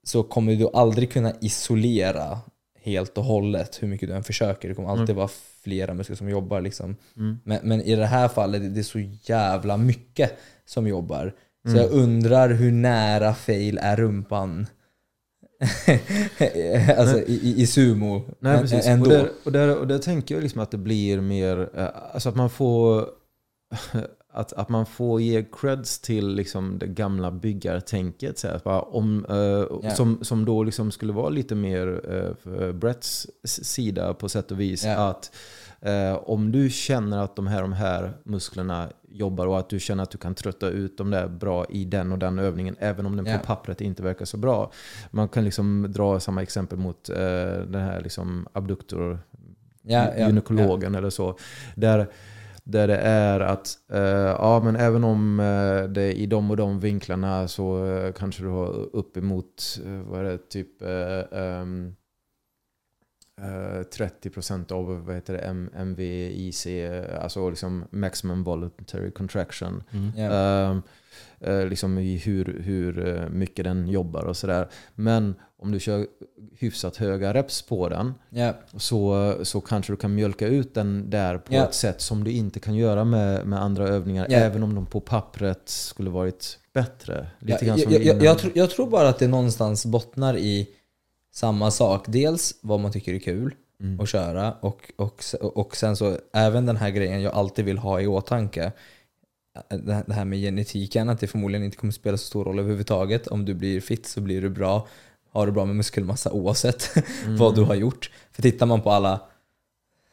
[0.04, 2.38] så kommer du aldrig kunna isolera
[2.80, 4.68] helt och hållet hur mycket du än försöker.
[4.68, 5.28] Det kommer alltid vara
[5.62, 6.60] flera muskler som jobbar.
[6.60, 6.96] Liksom.
[7.16, 7.38] Mm.
[7.44, 11.34] Men, men i det här fallet det är så jävla mycket som jobbar.
[11.64, 11.82] Så Mm.
[11.82, 14.66] jag undrar hur nära fail är rumpan?
[16.98, 18.22] alltså i, i, i sumo.
[18.40, 18.86] Nej, precis.
[18.86, 19.04] Ändå.
[19.04, 22.28] Och där, och, där, och där tänker jag liksom att det blir mer, eh, alltså
[22.28, 23.06] att man får
[24.32, 28.38] att, att man får ge creds till liksom det gamla byggartänket.
[28.38, 32.34] Så här, att bara om, eh, som, som då liksom skulle vara lite mer eh,
[32.42, 34.84] för Bretts sida på sätt och vis.
[34.84, 35.08] Ja.
[35.10, 35.34] Att
[35.80, 40.02] eh, om du känner att de här, de här musklerna jobbar och att du känner
[40.02, 43.16] att du kan trötta ut dem där bra i den och den övningen även om
[43.16, 43.38] den Ja.
[43.38, 44.72] på pappret inte verkar så bra.
[45.10, 47.16] Man kan liksom dra samma exempel mot eh,
[47.66, 49.18] den här liksom abduktor
[49.82, 51.38] ja, gynekologen eller så.
[51.74, 52.08] Där,
[52.64, 54.00] där det är att eh,
[54.38, 58.48] ja, men även om eh, det i de och de vinklarna så eh, kanske du
[58.48, 60.82] har uppemot eh, vad är det, typ
[61.30, 61.96] um,
[63.40, 66.66] Eh, 30 procent av vad heter det, MVIC,
[67.20, 69.82] alltså liksom Maximum Voluntary Contraction.
[69.90, 70.12] Mm.
[70.16, 70.70] Yeah.
[70.70, 70.82] Ehm,
[71.40, 74.68] eh, uh, liksom i hur, hur eh, mycket den jobbar och sådär.
[74.94, 76.06] Men om du kör
[76.58, 78.54] hyfsat höga reps på den yeah.
[78.76, 81.66] så, så kanske du kan mjölka ut den där på yeah.
[81.66, 84.26] ett sätt som du inte kan göra med, med andra övningar.
[84.30, 87.26] Även om de på pappret skulle varit bättre.
[87.38, 90.68] Lite ja, jag, jag, jag, tror, jag tror bara att det någonstans bottnar i
[91.32, 92.04] samma sak.
[92.08, 94.00] Dels vad man tycker är kul Mm.
[94.00, 98.00] att köra och, och, och sen så även den här grejen jag alltid vill ha
[98.00, 98.72] i åtanke.
[99.68, 103.26] Det här- med genetiken, att det förmodligen inte kommer spela så stor roll överhuvudtaget.
[103.26, 104.86] Om du blir fit så blir du bra.
[105.30, 106.90] Har du bra med muskelmassa oavsett
[107.38, 108.10] vad du har gjort.
[108.32, 109.20] För tittar man på alla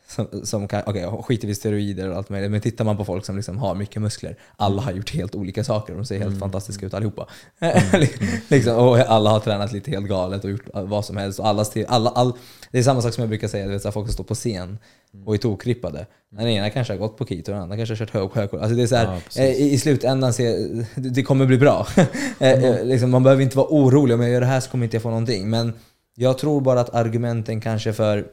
[0.10, 3.06] som, som kan, okej skiter vi i steroider och allt möjligt, men tittar man på
[3.06, 6.40] folk som liksom har mycket muskler, alla har gjort helt olika saker, de ser helt
[6.40, 7.28] fantastiska ut allihopa.
[8.48, 11.40] liksom, och alla har tränat lite helt galet och gjort vad som helst.
[11.40, 12.34] Och alla, alla, all,
[12.72, 14.36] det är samma sak som jag brukar säga, vet, så här, folk som står på
[14.36, 14.78] scen
[15.26, 16.06] och är tokrippade.
[16.30, 18.76] Den ena kanske har gått på keto, den andra kanske har kört hög hög alltså
[18.76, 20.56] det är så här, Ja, eh, i, I slutändan, se,
[20.96, 21.88] det kommer bli bra.
[22.40, 24.96] Eh, liksom, man behöver inte vara orolig, om jag gör det här så kommer inte
[24.96, 25.50] jag få någonting.
[25.50, 25.74] Men
[26.16, 28.26] jag tror bara att argumenten kanske för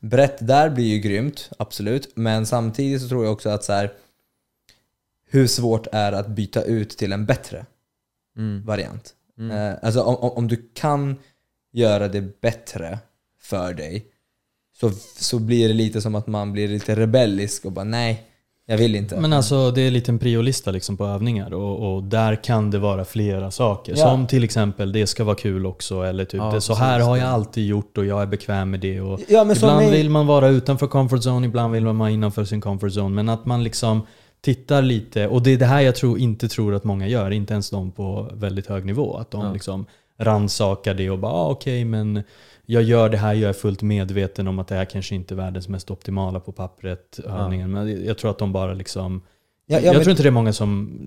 [0.00, 2.10] brett där blir ju grymt, absolut.
[2.16, 3.92] Men samtidigt så tror jag också att så här,
[5.30, 7.66] hur svårt är att byta ut till en bättre
[8.36, 8.64] Mm.
[8.64, 9.14] variant?
[9.38, 9.50] Mm.
[9.50, 11.16] Eh, alltså om, om du kan
[11.72, 12.98] göra det bättre
[13.40, 14.06] för dig
[14.80, 18.26] så, så blir det lite som att man blir lite rebellisk och bara nej,
[18.70, 19.20] jag vill inte.
[19.20, 22.78] Men alltså det är en liten priolista liksom på övningar och, och där kan det
[22.78, 23.92] vara flera saker.
[23.96, 24.04] Ja.
[24.10, 26.02] Som till exempel, det ska vara kul också.
[26.02, 28.80] Eller typ, Ja, det, så här har jag alltid gjort och jag är bekväm med
[28.80, 29.00] det.
[29.00, 32.44] Och ja, ibland i- vill man vara utanför comfort zone, ibland vill man vara innanför
[32.44, 33.14] sin comfort zone.
[33.14, 34.00] Men att man liksom
[34.40, 37.52] tittar lite, och det är det här jag tror, inte tror att många gör, inte
[37.52, 39.16] ens de på väldigt hög nivå.
[39.16, 39.86] Att de liksom
[40.20, 42.22] rannsakar det och bara ah, okej men
[42.70, 45.36] jag gör det här, jag är fullt medveten om att det här kanske inte är
[45.36, 47.70] världens mest optimala på pappret, övningen.
[47.70, 49.22] Men jag tror att de bara liksom
[49.66, 51.00] Ja, ja, jag men- tror inte det är många som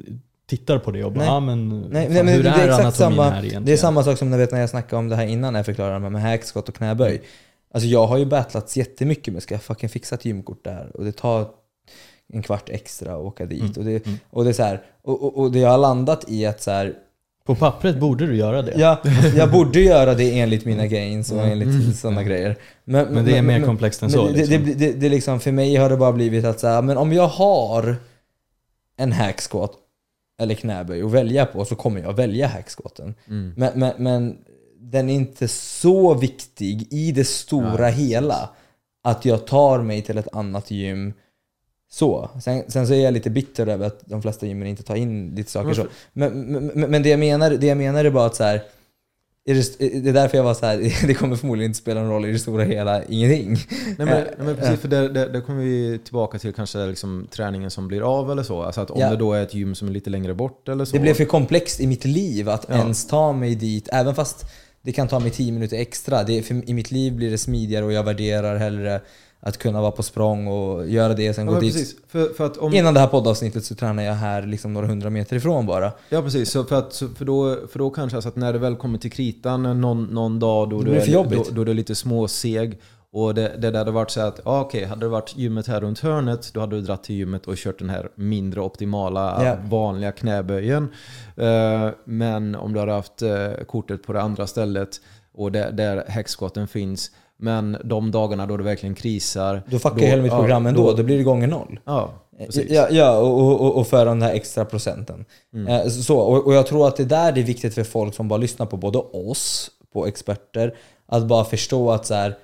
[0.46, 1.30] tittar på det och bara, Nej.
[1.30, 3.66] ah, men, Nej, fan, nej, men hur det, är, är exakt samma, här egentligen?
[3.66, 5.60] det är samma sak som när, vet, när jag snackade om det här innan när
[5.60, 7.22] jag förklarade med hackskott och knäböj.
[7.74, 11.04] Alltså jag har ju battlats jättemycket med ska jag fucking fixa ett gymkort där och
[11.04, 11.48] det tar
[12.34, 13.62] en kvart extra att åka dit.
[13.62, 14.20] Mm, Och, det, mm.
[14.30, 16.94] och, det är så här, och, och, och det har landat i att så här,
[17.46, 18.74] På pappret borde du göra det.
[18.78, 19.02] ja,
[19.36, 22.56] jag borde göra det enligt mina gains och enligt sådana grejer.
[22.84, 24.28] Men det är mer komplext än men så.
[24.28, 24.66] det, liksom.
[24.66, 27.14] det, det, det, liksom, för mig har det bara blivit att så här, men om
[27.14, 27.96] jag har
[28.98, 29.72] en hacksquat
[30.42, 33.16] eller knäböj att välja på så kommer jag välja hacksquaten.
[33.28, 33.54] Mm.
[33.58, 34.38] Men, men, men
[34.80, 38.50] den är inte så viktig i det stora Nej, hela
[39.04, 41.14] att jag tar mig till ett annat gym
[41.94, 42.30] så.
[42.44, 45.36] Sen, sen så är jag lite bitter över att de flesta gymmen inte tar in
[45.36, 45.86] lite saker så.
[46.14, 48.62] Men, men, men det, jag menar, det jag menar är bara att så här,
[49.46, 50.78] är det, det är därför jag var så här,
[51.08, 53.50] det kommer förmodligen inte spela någon roll i det stora hela, ingenting.
[53.50, 57.28] Nej men, nej, men precis, för det, det, det kommer vi tillbaka till kanske liksom
[57.32, 58.62] träningen som blir av eller så.
[58.62, 59.10] Alltså att om Ja.
[59.10, 60.94] det då är ett gym som är lite längre bort eller så.
[60.96, 62.76] Det blev för komplext i mitt liv att Ja.
[62.78, 64.46] ens ta mig dit, även fast
[64.82, 66.24] det kan ta mig 10 minuter extra.
[66.24, 69.02] Det, för I mitt liv blir det smidigare och jag värderar hellre
[69.44, 71.98] att kunna vara på språng och göra det, sen ja, gå dit.
[72.08, 75.36] För, för om, Innan det här poddavsnittet så tränar jag här liksom några hundra meter
[75.36, 75.92] ifrån bara.
[76.10, 78.76] Ja precis, så för, att, för, då, för då kanske alltså att när det väl
[78.76, 82.80] kommer till kritan någon, någon dag då du, är, då, då du är lite småseg
[83.14, 85.82] och det, det där hade varit så att, ja okej, hade det varit gymmet här
[85.82, 89.58] runt hörnet då hade du dratt till gymmet och kört den här mindre optimala Ja.
[89.64, 90.88] vanliga knäböjen.
[91.36, 95.02] Eh, men om du hade haft eh, kortet på det andra stället
[95.34, 97.12] och där, där häcksquatten finns
[97.42, 100.94] men de dagarna då det verkligen krisar Då fuckar jag hela mitt ja, program ändå,
[100.94, 101.80] då blir det gånger noll.
[101.86, 102.72] Ja, precis.
[102.72, 105.26] Ja, ja och, och, och för den här extra procenten.
[105.54, 105.68] Mm.
[105.68, 108.38] Eh, Så, och, och jag tror att det där är viktigt för folk som bara
[108.38, 110.76] lyssnar på både oss, på experter,
[111.08, 112.36] att bara förstå att så här,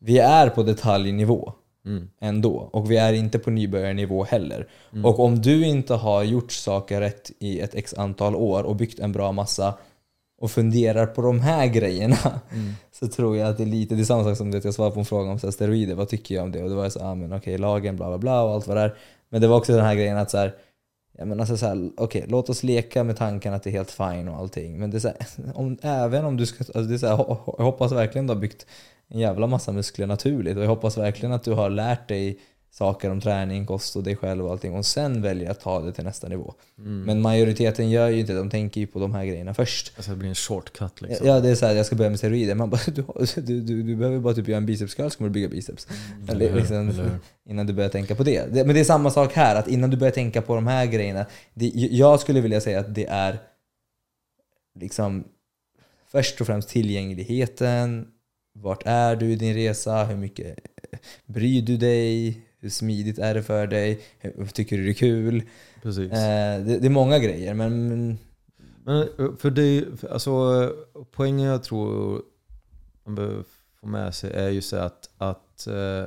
[0.00, 1.52] vi är på detaljnivå
[1.86, 2.08] Mm.
[2.20, 2.68] ändå.
[2.72, 4.68] Och vi är inte på nybörjarnivå heller.
[4.92, 5.04] Mm.
[5.04, 8.98] Och om du inte har gjort saker rätt i ett x antal år och byggt
[8.98, 9.74] en bra massa
[10.38, 12.72] och funderar på de här grejerna Mm.
[12.92, 14.94] så tror jag att det är lite, det är samma sak som det jag svarade
[14.94, 16.62] på en fråga om så här, steroider, vad tycker jag om det?
[16.62, 18.80] Och det var så, ah, men okej, lagen, bla bla bla och allt vad det
[18.80, 18.94] är.
[19.28, 20.54] Men det var också den här grejen att så här,
[21.18, 23.90] ja, men alltså så här, okej, låt oss leka med tanken att det är helt
[23.90, 24.78] fine och allting.
[24.78, 25.16] Men det är så här,
[25.54, 27.16] om, även om du ska, alltså det är så här,
[27.58, 28.66] jag hoppas verkligen du har byggt
[29.08, 32.38] en jävla massa muskler naturligt och jag hoppas verkligen att du har lärt dig
[32.70, 35.92] saker om träning, kost och dig själv och allting och sen väljer att ta det
[35.92, 36.54] till nästa nivå.
[36.78, 37.02] Mm.
[37.02, 39.92] Men majoriteten gör ju inte det, de tänker ju på de här grejerna först.
[39.96, 41.26] Alltså det blir en shortcut liksom.
[41.26, 42.54] Ja, det är så här, jag ska börja med steroider.
[42.54, 43.04] Man bara, du,
[43.36, 45.86] du, du, du behöver bara typ göra en bicepscurl så kommer du bygga biceps.
[46.28, 48.54] Eller, Eller liksom, Eller innan du börjar tänka på det.
[48.54, 48.64] det.
[48.64, 51.26] Men det är samma sak här, att innan du börjar tänka på de här grejerna.
[51.54, 53.38] Det, jag skulle vilja säga att det är
[54.74, 55.24] liksom
[56.10, 58.06] först och främst tillgängligheten,
[58.54, 60.04] vart är du i din resa?
[60.04, 60.58] Hur mycket
[61.26, 62.42] bryr du dig?
[62.60, 64.00] Hur smidigt är det för dig?
[64.18, 65.42] Hur- Tycker du det är kul?
[65.82, 66.12] Precis.
[66.12, 68.18] Eh, det, det är många grejer, men
[68.84, 70.72] Men eh, för det, alltså
[71.12, 72.22] poängen jag tror
[73.04, 73.44] man behöver
[73.80, 76.04] få med sig är just det att, att, eh,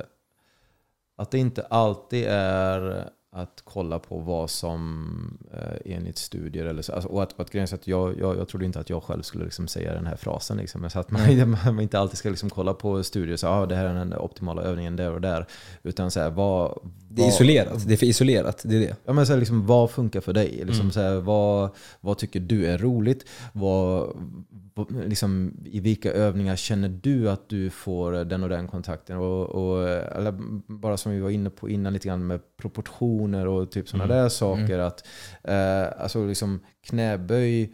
[1.16, 6.92] att det inte alltid är att kolla på vad som eh, enligt studier eller så.
[6.92, 8.90] Alltså, och att, och att grejen är så att jag, jag, jag trodde inte att
[8.90, 10.56] jag själv skulle liksom säga den här frasen.
[10.56, 10.90] Liksom.
[10.90, 13.74] Så att man, man inte alltid ska liksom kolla på studier och säga ah, det
[13.74, 15.46] här är den optimala övningen där och där.
[15.82, 16.78] Utan så här, vad,
[17.14, 17.88] det är vad- isolerat.
[17.88, 18.62] Det är isolerat.
[18.64, 18.96] Det är det.
[19.04, 20.48] Ja, men så här, liksom, vad funkar för dig?
[20.64, 20.90] Liksom, Mm.
[20.92, 23.24] så här, vad, vad tycker du är roligt?
[23.52, 24.08] Vad,
[25.06, 29.16] liksom, I vilka övningar känner du att du får den och den kontakten?
[29.16, 30.34] Och, och, eller
[30.72, 34.16] bara som vi var inne på innan lite grann med proportioner och typ sådana Mm.
[34.16, 34.78] där saker.
[34.78, 35.06] Att,
[35.44, 37.72] eh, alltså liksom knäböj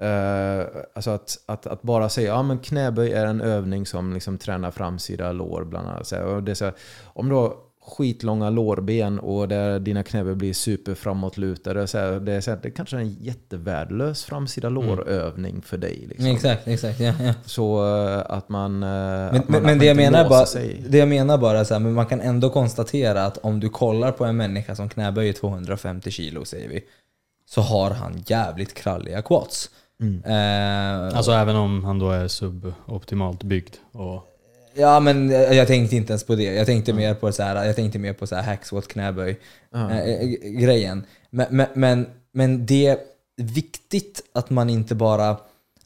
[0.00, 4.38] Eh, alltså att, att, att bara säga ja men knäböj är en övning som liksom
[4.38, 6.06] tränar framsida lår bland annat.
[6.06, 6.74] Så här, och det så här,
[7.04, 7.52] om har
[7.86, 11.86] skitlånga lårben och där dina knäböj blir super framåtlutade.
[11.86, 16.06] Så här, det, är så här, det kanske är en jättevärdelös framsida lårövning för dig.
[16.08, 16.26] Liksom.
[16.26, 17.00] Exakt, exakt.
[17.00, 17.34] Ja, ja.
[17.44, 18.82] Så eh, att man...
[18.82, 20.84] eh, Men, att man, men, att det, jag menar bara, sig.
[20.88, 24.12] det jag menar bara så här, men man kan ändå konstatera att om du kollar
[24.12, 26.84] på en människa som knäböjer 250 kilo säger vi,
[27.48, 29.70] så har han jävligt kralliga quads.
[30.00, 30.22] Mm.
[30.24, 33.74] Eh, Alltså även om han då är suboptimalt byggd.
[33.92, 34.32] Och,
[34.76, 36.54] ja men jag tänkte inte ens på det.
[36.54, 39.40] Jag tänkte mer på så här, jag tänkte mer på så här hack squat knäböj
[39.74, 41.04] eh, eh, grejen.
[41.30, 42.98] Men, men, men, men det är
[43.36, 45.36] viktigt att man inte bara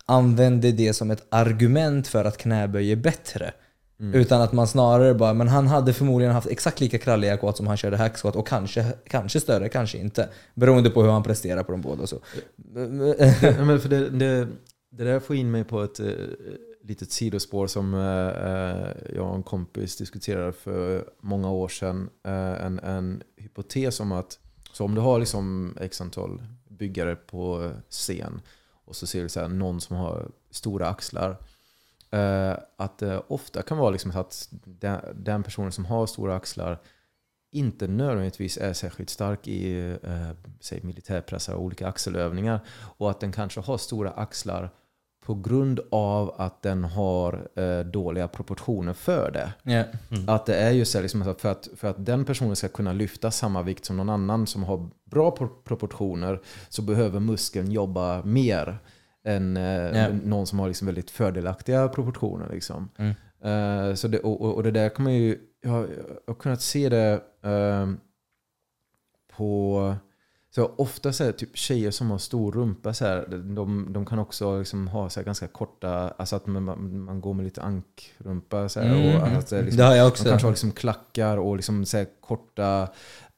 [0.07, 3.53] använder det som ett argument för att knäböj är bättre.
[4.03, 7.67] Utan att man snarare bara, men han hade förmodligen haft exakt lika kralliga quads som
[7.67, 10.29] han körde hack squat och kanske, kanske större, kanske inte.
[10.55, 12.17] Beroende på hur han presterar på de båda så.
[13.43, 14.49] Ja, men för det, det,
[14.91, 16.07] det där får in mig på ett eh,
[16.83, 22.11] litet sidospår som eh, eh, jag och en kompis diskuterade för många år sedan.
[22.25, 24.39] Eh, en, en hypotes om att
[24.73, 28.41] så om du har liksom x antal byggare på scen
[28.85, 31.37] och så ser du så här, någon som har stora axlar.
[32.11, 36.37] Eh, att det ofta kan vara liksom så att den, den personen som har stora
[36.37, 36.79] axlar
[37.51, 42.61] inte nödvändigtvis är särskilt stark i eh, säg militärpressar och olika axelövningar.
[42.71, 44.71] Och att den kanske har stora axlar
[45.31, 49.53] på grund av att den har eh, dåliga proportioner för det.
[49.63, 49.85] Ja.
[50.35, 52.93] Att det är just det, liksom, att för, att, för att den personen ska kunna
[52.93, 58.23] lyfta samma vikt som någon annan som har bra pro- proportioner så behöver muskeln jobba
[58.25, 58.79] mer
[59.25, 59.63] än eh,
[59.99, 60.09] Ja.
[60.25, 62.49] någon som har liksom väldigt fördelaktiga proportioner.
[62.53, 62.89] Liksom.
[62.99, 63.15] Mm.
[63.45, 65.39] Eh, så det, och, och- det där kan man ju...
[65.63, 65.89] Jag, har-
[66.27, 67.89] jag har kunnat se det eh,
[69.37, 69.95] på...
[70.55, 73.27] Så ofta så här, typ tjejer som har stor rumpa, så här,
[73.57, 77.21] de, de kan också liksom ha så här, ganska korta, alltså att man, man, man
[77.21, 78.69] går med lite ankrumpa.
[78.69, 79.37] Så här, Mm, och mm.
[79.37, 80.25] är liksom, Det har jag också.
[80.25, 82.89] kanske har liksom klackar och liksom så korta,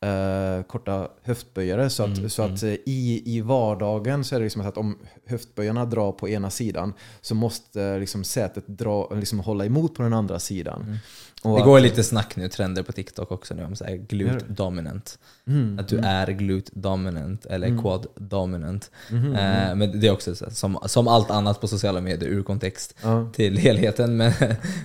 [0.01, 1.91] eh, korta höftböjare.
[1.91, 4.99] Så att, Mm, så att eh, i, i vardagen så är det liksom att om
[5.27, 10.03] höftböjarna drar på ena sidan så måste eh, liksom sätet dra, liksom hålla emot på
[10.03, 10.83] den andra sidan.
[10.83, 10.97] Mm.
[11.45, 13.95] Och Det går att- lite snack nu, trender på TikTok också nu om så här
[13.97, 15.19] glute dominant.
[15.47, 17.83] Mm, Att du mm, är glute dominant eller Mm.
[17.83, 18.91] quad dominant.
[19.11, 19.35] mm.
[19.35, 22.95] Eh, men det är också så som, som allt annat på sociala medier ur kontext
[23.03, 23.31] Ja.
[23.35, 24.17] till helheten.
[24.17, 24.33] Men,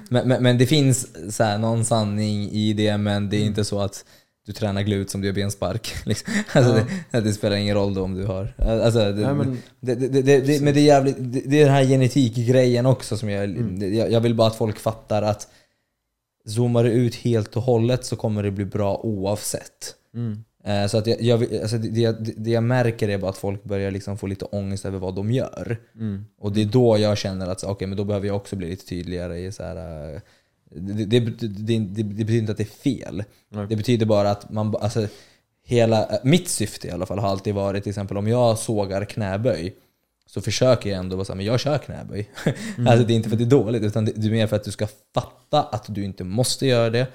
[0.09, 3.47] men, men, men det finns så här, någon sanning i det, men det är Mm.
[3.49, 4.05] inte så att
[4.45, 5.95] du tränar glut som du gör benspark.
[6.05, 6.33] Liksom.
[6.53, 6.85] Alltså, Ja.
[7.11, 8.53] det, det spelar ingen roll då om du har...
[8.57, 11.85] Alltså, det, Nej, men, det, det, men det är, jävligt, det, det är den här
[11.85, 13.95] genetikgrejen också som jag, Mm.
[13.95, 14.11] jag...
[14.11, 15.47] Jag vill bara att folk fattar att
[16.47, 19.95] zoomar du ut helt och hållet så kommer det bli bra oavsett.
[20.13, 21.89] mm, Eh, Så att jag, jag, alltså det,
[22.25, 25.15] det, det jag märker är bara att folk börjar liksom få lite ångest över vad
[25.15, 25.77] de gör.
[25.95, 28.69] mm, Och det är då jag känner att okej, men då behöver jag också bli
[28.69, 30.13] lite tydligare i så här.
[30.15, 30.21] eh,
[30.69, 32.65] Det, det, det, det, betyder inte att det är
[33.05, 33.23] fel.
[33.49, 33.65] Nej.
[33.69, 35.07] Det betyder bara att man, alltså,
[35.65, 39.75] hela, mitt syfte i alla fall har alltid varit till exempel om jag sågar knäböj
[40.27, 42.29] så försöker jag ändå vara såhär, men jag kör knäböj.
[42.87, 44.63] alltså det är inte för att det är dåligt utan det, är mer för att
[44.63, 47.07] du ska fatta att du inte måste göra det.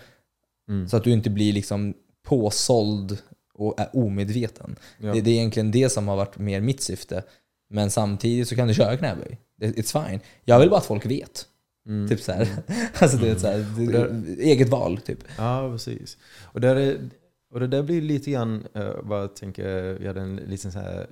[0.69, 0.89] mm.
[0.89, 1.95] Så att du inte blir liksom
[2.25, 3.19] påsåld
[3.55, 4.77] och är omedveten.
[4.99, 5.13] Ja.
[5.13, 7.23] Det, det är egentligen det som har varit mer mitt syfte.
[7.71, 9.39] Men samtidigt så kan du köra knäböj.
[9.61, 10.21] It's fine.
[10.45, 11.47] Jag vill bara att folk vet.
[11.87, 12.09] Mm.
[12.09, 12.49] Typ så här.
[12.99, 15.19] Alltså det är så här, det, eget val typ.
[15.39, 16.19] Ja, precis.
[16.43, 17.11] Och, där är,
[17.53, 18.67] och det där blir lite grann,
[19.03, 21.07] vad jag tänker, vi hade en liten så här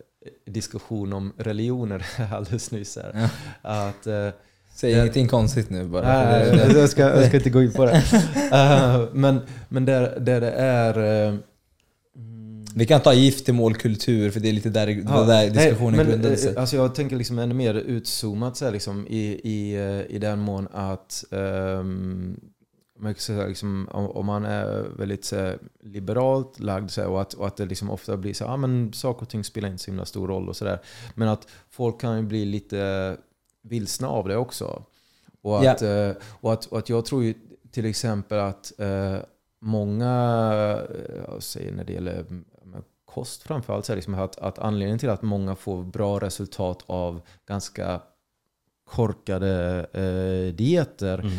[0.46, 2.96] diskussion om religioner alldeles nyss.
[2.96, 3.28] Här.
[3.62, 4.28] Att, eh,
[4.74, 4.98] Säg Ja.
[5.02, 6.02] ingenting konstigt nu bara.
[6.22, 8.02] Nej, jag, ska, jag ska inte gå in på det.
[8.52, 10.98] Eh, men men där, där det är...
[11.28, 11.34] eh,
[12.16, 16.28] mm, Vi kan ta giftermålkultur för det är lite där, Ja, där diskussionen nej, grundade
[16.28, 16.54] men, sig.
[16.54, 19.76] eh, Alltså jag tänker liksom ännu mer utzoomat så här, liksom, i, i,
[20.08, 22.40] i den mån att um,
[23.02, 27.56] kan säga, liksom, om, man är väldigt så liberalt lagd så och, att, och att
[27.56, 30.28] det liksom ofta blir så ah, men saker och ting spelar inte så himla stor
[30.28, 30.80] roll och sådär.
[31.14, 33.16] Men att folk kan ju bli lite
[33.62, 34.82] vilsna av det också.
[35.42, 37.34] Och att, eh, och att, och att jag tror ju
[37.70, 39.16] till exempel att eh,
[39.60, 40.12] många,
[40.90, 42.24] eh, jag säger när det gäller
[43.04, 48.00] kost framförallt, så liksom att, att anledningen till att många får bra resultat av ganska
[48.90, 51.32] korkade eh, dieter Mm.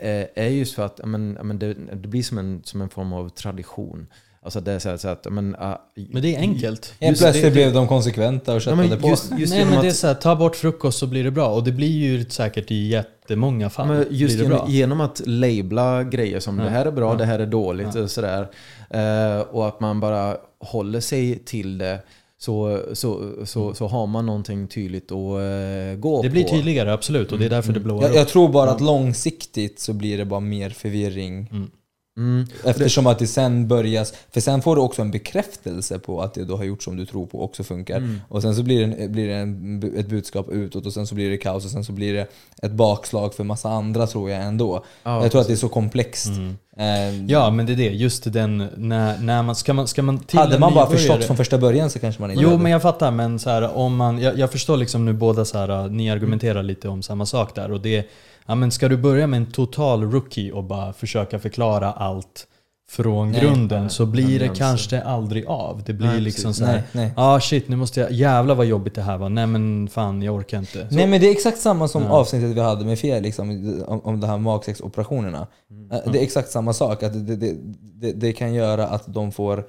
[0.00, 3.12] eh, är just för att men, men det, det blir som en, som en form
[3.12, 4.06] av tradition.
[4.44, 5.76] Alltså det är så, här, så att, men, ah,
[6.10, 6.94] Men det är enkelt.
[7.00, 9.08] Helt just plötsligt det- blev de konsekventa och köttade på.
[9.08, 11.30] just, just Nej men det är att- så här, ta bort frukost så blir det
[11.30, 11.48] bra.
[11.48, 13.88] Och det blir ju säkert i jättemånga fall.
[13.88, 16.64] Men just det genom, genom att labla grejer som Ja.
[16.64, 17.18] det här är bra, Ja.
[17.18, 18.00] det här är dåligt Ja.
[18.02, 18.48] och sådär.
[18.90, 21.98] Eh, och att man bara håller sig till det.
[22.42, 26.22] Så, så, så, så har man någonting tydligt att eh, gå Mm.
[26.22, 26.48] Det blir på.
[26.48, 27.32] tydligare, absolut.
[27.32, 28.16] Och det är därför det blåar Jag, upp.
[28.16, 31.48] jag tror bara att långsiktigt så blir det bara mer förvirring.
[31.52, 31.70] Mm.
[32.16, 32.46] Mm.
[32.64, 36.44] Eftersom att det sen börjas, för sen får du också en bekräftelse på att det
[36.44, 37.96] du har gjort som du tror på också funkar.
[37.96, 38.20] Mm.
[38.28, 41.14] Och sen så blir det, en, blir det en, ett budskap utåt och sen så
[41.14, 42.26] blir det kaos och sen så blir det
[42.62, 44.84] ett bakslag för massa andra tror jag ändå.
[45.02, 46.26] Ja, jag tror att det är så komplext.
[46.26, 46.56] Mm.
[46.76, 47.88] Eh, Ja, men det är det.
[47.90, 51.36] Just den, när, när man, ska man, ska man till hade man bara förstått från
[51.36, 52.62] första början så kanske man inte Jo, hade.
[52.62, 53.10] men jag fattar.
[53.10, 56.62] Men så här, om man, jag, jag förstår liksom nu båda så här, ni argumenterar
[56.62, 57.72] lite om samma sak där.
[57.72, 58.06] Och det,
[58.46, 62.46] ja, men ska du börja med en total rookie och bara försöka förklara allt
[62.90, 63.40] från Nej.
[63.40, 65.82] grunden så blir det kanske aldrig av.
[65.86, 66.58] Det blir Nej, liksom precis.
[66.58, 67.12] så här, Nej, nej.
[67.16, 69.28] ah shit nu måste jag, jävlar vad jobbigt det här var.
[69.28, 70.88] Nej men fan jag orkar inte.
[70.88, 72.08] Så, Nej men det är exakt samma som Ja.
[72.08, 75.46] avsnittet vi hade med Felix om, om, om det här magsexoperationerna.
[75.92, 77.54] Eh, Det är exakt samma sak, att det, det,
[77.94, 79.64] det, det kan göra att de får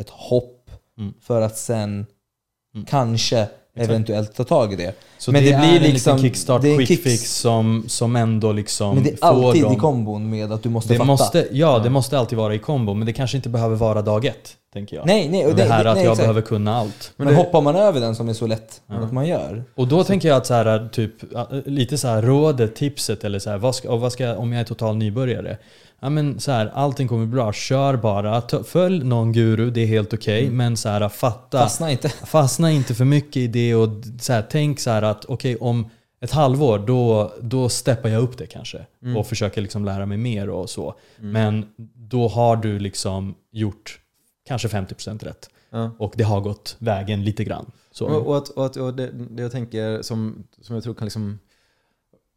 [0.00, 0.60] ett hopp
[0.98, 1.14] Mm.
[1.20, 2.06] för att sen
[2.74, 2.86] Mm.
[2.86, 4.92] kanske eventuellt ta tag i det.
[5.18, 7.02] så men det, det blir är en liksom- liten kickstart, det är en quick kicks-
[7.10, 10.62] fix som, som ändå liksom Men det är får alltid dem, i kombon med att
[10.62, 11.06] du måste det fatta.
[11.06, 14.24] måste, ja, det måste alltid vara i kombo, men det kanske inte behöver vara dag
[14.24, 15.06] ett, tänker jag.
[15.06, 16.18] Nej, nej, och det här att nej, jag exakt.
[16.24, 17.12] behöver kunna allt.
[17.16, 18.94] Men, det- hoppar man över den som är så lätt Ja.
[18.94, 19.64] att man gör.
[19.74, 21.12] Och då tänker jag att så här, typ,
[21.66, 24.64] lite så här rådet, tipset eller så här, vad ska, vad ska, om jag är
[24.64, 25.56] total nybörjare.
[26.00, 29.86] Ja men så här, allting kommer bli bra, kör bara, följ någon guru, det är
[29.86, 32.08] helt okej, men så här, fatta, Fastna inte.
[32.26, 33.88] fastna inte för mycket i det och
[34.20, 35.90] så här, tänk så att okej om
[36.20, 38.86] ett halvår då, då steppar jag upp det kanske
[39.16, 40.94] och försöker liksom lära mig mer och så.
[41.16, 44.00] Men då har du liksom gjort
[44.46, 45.50] kanske 50% rätt.
[45.70, 45.90] Ja.
[45.98, 47.70] Och det har gått vägen lite grann.
[47.90, 48.06] Så.
[48.06, 51.06] Och, och, att, och, att, och det, det jag tänker som, som jag tror kan
[51.06, 51.38] liksom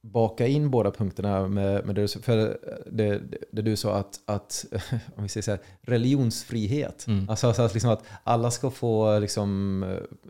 [0.03, 2.57] baka in båda punkterna med, med det, du för
[2.91, 3.21] det,
[3.51, 4.65] det du sa att, att
[5.15, 7.07] om vi säger så här, religionsfrihet.
[7.07, 7.29] Mm.
[7.29, 9.83] Alltså, alltså att, liksom att alla ska få liksom,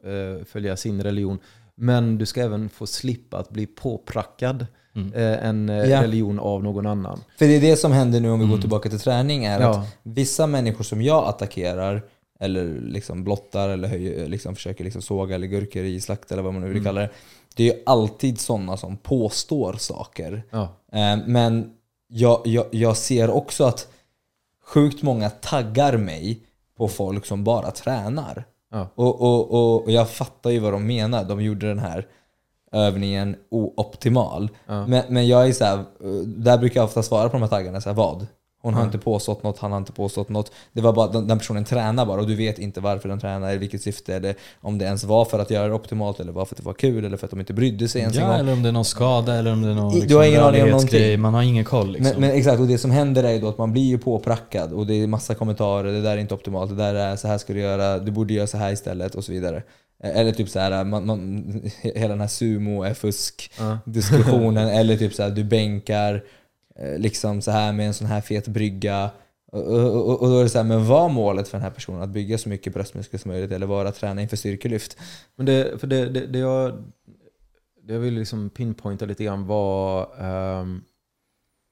[0.03, 1.39] eh, följa sin religion.
[1.75, 4.65] Men du ska även få slippa att bli påprackad
[4.95, 5.13] Mm.
[5.13, 6.03] eh, en eh, Ja.
[6.03, 7.19] religion av någon annan.
[7.39, 8.61] För det är det som händer nu om vi går Mm.
[8.61, 9.69] tillbaka till träning är Ja.
[9.79, 12.01] att vissa människor som jag attackerar
[12.39, 16.53] eller liksom blottar eller höjer, liksom försöker liksom såga eller gurkor i slakt eller vad
[16.53, 16.85] man nu vill Mm.
[16.85, 17.09] kalla det.
[17.57, 20.43] Det är ju alltid sådana som påstår saker.
[20.51, 20.61] Ja.
[20.91, 21.71] Eh, Men
[22.07, 23.87] jag, jag, jag ser också att
[24.65, 26.39] sjukt många taggar mig
[26.77, 28.45] på folk som bara tränar.
[28.71, 28.87] Ja.
[28.95, 31.23] Och, och, och, och jag fattar ju vad de menar.
[31.23, 32.07] De gjorde den här
[32.71, 34.49] övningen ooptimal.
[34.65, 34.87] Ja.
[34.87, 37.49] Men, men jag är så här, eh, där brukar jag ofta svara på de här
[37.49, 38.27] taggarna, så här, vad?
[38.61, 38.85] Hon har Ja.
[38.85, 40.51] inte påstått något, han har inte påstått något.
[40.73, 43.53] Det var bara den, den personen tränar bara och du vet inte varför den tränar,
[43.53, 46.45] i vilket syfte, eller om det ens var för att göra det optimalt, eller var
[46.45, 48.27] för att det var kul, eller för att de inte brydde sig ens en Ja,
[48.29, 48.39] gång.
[48.39, 50.41] eller om det är någon skada eller om det är någon Du liksom, har ingen
[50.43, 51.19] aning om någonting.
[51.21, 52.11] Man har ingen koll liksom.
[52.11, 54.73] Men, men exakt, och det som händer är ju då att man blir ju påprackad
[54.73, 57.37] och det är massa kommentarer, det där är inte optimalt, det där är så här
[57.37, 59.63] ska du göra, du borde göra så här istället och så vidare.
[60.03, 61.43] Eh, Eller typ så här, man, man,
[61.81, 63.77] hela den här sumo är fusk Ja.
[63.85, 66.23] diskussionen, eller typ så här, du bänkar
[66.79, 69.11] Eh, liksom så här med en sån här fet brygga.
[69.51, 72.01] Och, och, och- då är det så här, men var målet för den här personen
[72.01, 74.97] att bygga så mycket bröstmuskler som möjligt eller vara träna inför styrkelyft?
[75.35, 76.83] Men det, för det, det, det, jag,
[77.83, 80.09] det jag vill liksom pinpointa lite grann var...
[80.61, 80.83] um,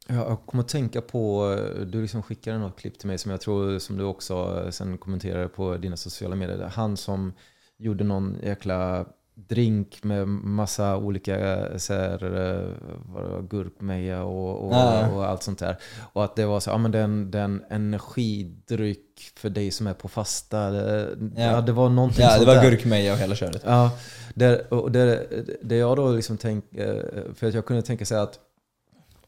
[0.08, 1.56] jag kom att tänka på,
[1.88, 5.48] du liksom skickade något klipp till mig som jag tror som du också sen kommenterade
[5.48, 6.72] på dina sociala medier.
[6.74, 7.34] Han som
[7.78, 9.06] gjorde någon jäkla
[9.36, 12.70] drink med massa olika eh, så här, eh,
[13.14, 15.08] vad gurkmeja och, och, Ja.
[15.12, 15.78] och allt sånt där.
[16.14, 20.08] Och att det var så, ja men den, den energidryck för dig som är på
[20.08, 20.70] fasta.
[20.72, 21.42] Det, Ja.
[21.42, 21.62] ja.
[21.62, 22.70] det var någonting Ja, det var där.
[22.72, 23.62] gurkmeja och hela köret.
[23.66, 23.92] Ja,
[24.34, 25.28] det, och det,
[25.62, 27.04] det jag då liksom tänk, eh,
[27.36, 28.40] för att jag kunde tänka sig att,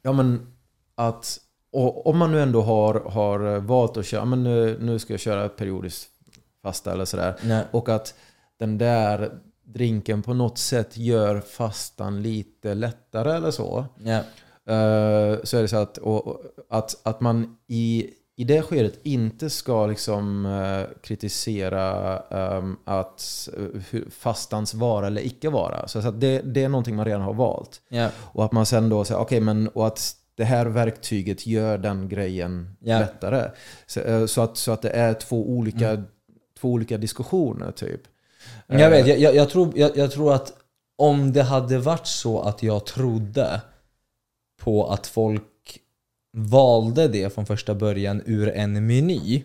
[0.01, 0.47] ja men
[0.95, 1.39] att
[1.71, 5.19] och om man nu ändå har, har valt att köra, men nu, nu ska jag
[5.19, 6.09] köra periodiskt
[6.63, 7.35] fasta eller sådär.
[7.71, 8.13] Och att
[8.59, 9.31] den där
[9.73, 13.85] drinken på något sätt gör fastan lite lättare eller så.
[14.65, 18.99] Eh, så är det så att, och, och, att, att man i, i det skedet
[19.03, 25.87] inte ska liksom eh, kritisera ehm, att eh, hur- fastans vara eller icke vara.
[25.87, 27.81] Så att det, det är någonting man redan har valt.
[27.89, 28.09] Ja.
[28.17, 32.09] Och att man sen då säger, okej men och att det här verktyget gör den
[32.09, 32.99] grejen Ja.
[32.99, 33.51] lättare.
[33.87, 36.03] Så, eh, så, att, så att det är två olika,
[36.59, 38.01] två olika diskussioner typ.
[38.67, 40.53] Jag vet, jag, jag, jag, tror, jag, jag tror att
[40.97, 43.61] om det hade varit så att jag trodde
[44.61, 45.43] på att folk
[46.37, 49.43] valde det från första början ur en meny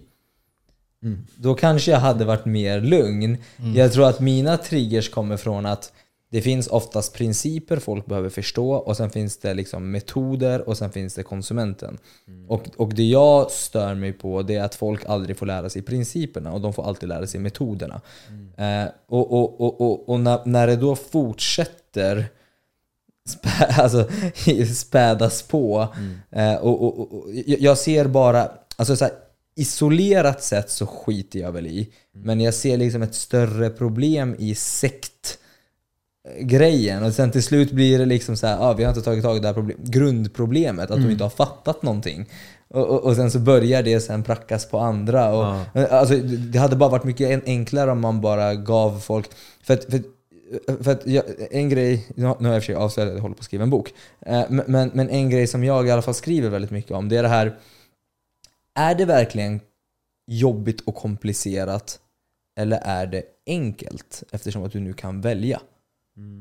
[1.03, 1.27] Mm.
[1.37, 3.39] då kanske jag hade varit mer lugn.
[3.75, 5.93] Jag tror att mina triggers kommer från att
[6.33, 10.93] det finns oftast principer folk behöver förstå och sen finns det liksom metoder och sen
[10.93, 11.99] finns det konsumenten.
[12.49, 15.83] Och, och det jag stör mig på det är att folk aldrig får lära sig
[15.83, 18.01] principerna och de får alltid lära sig metoderna.
[18.57, 22.27] Eh, och och, och, och, och när, när det då fortsätter
[23.29, 24.09] spä, alltså,
[24.75, 25.89] spädas på.
[26.31, 29.15] Eh, och, och, och, jag jag ser bara, alltså så här,
[29.57, 31.93] isolerat sett så skiter jag väl i.
[32.13, 35.39] Men jag ser liksom ett större problem i sekt
[36.41, 39.25] grejen och sen till slut blir det liksom så här, ah, vi har inte tagit
[39.25, 42.27] tag i det här problem, grundproblemet, att de inte har fattat någonting.
[42.69, 45.33] Och, och, och sen så börjar det sen prackas på andra.
[45.35, 45.57] Och,
[45.91, 49.31] alltså, det hade bara varit mycket en- enklare om man bara gav folk...
[49.63, 50.05] För att, för att
[50.83, 53.23] för att jag, en grej, nu har jag i och för sig avslöjat att jag
[53.23, 53.95] håller på att skriva en bok,
[54.27, 57.09] Eh, men, men, men en grej som jag i alla fall skriver väldigt mycket om,
[57.09, 57.59] det är det här,
[58.75, 59.61] är det verkligen
[60.27, 61.99] jobbigt och komplicerat
[62.57, 64.23] eller är det enkelt?
[64.33, 65.61] Eftersom att du nu kan välja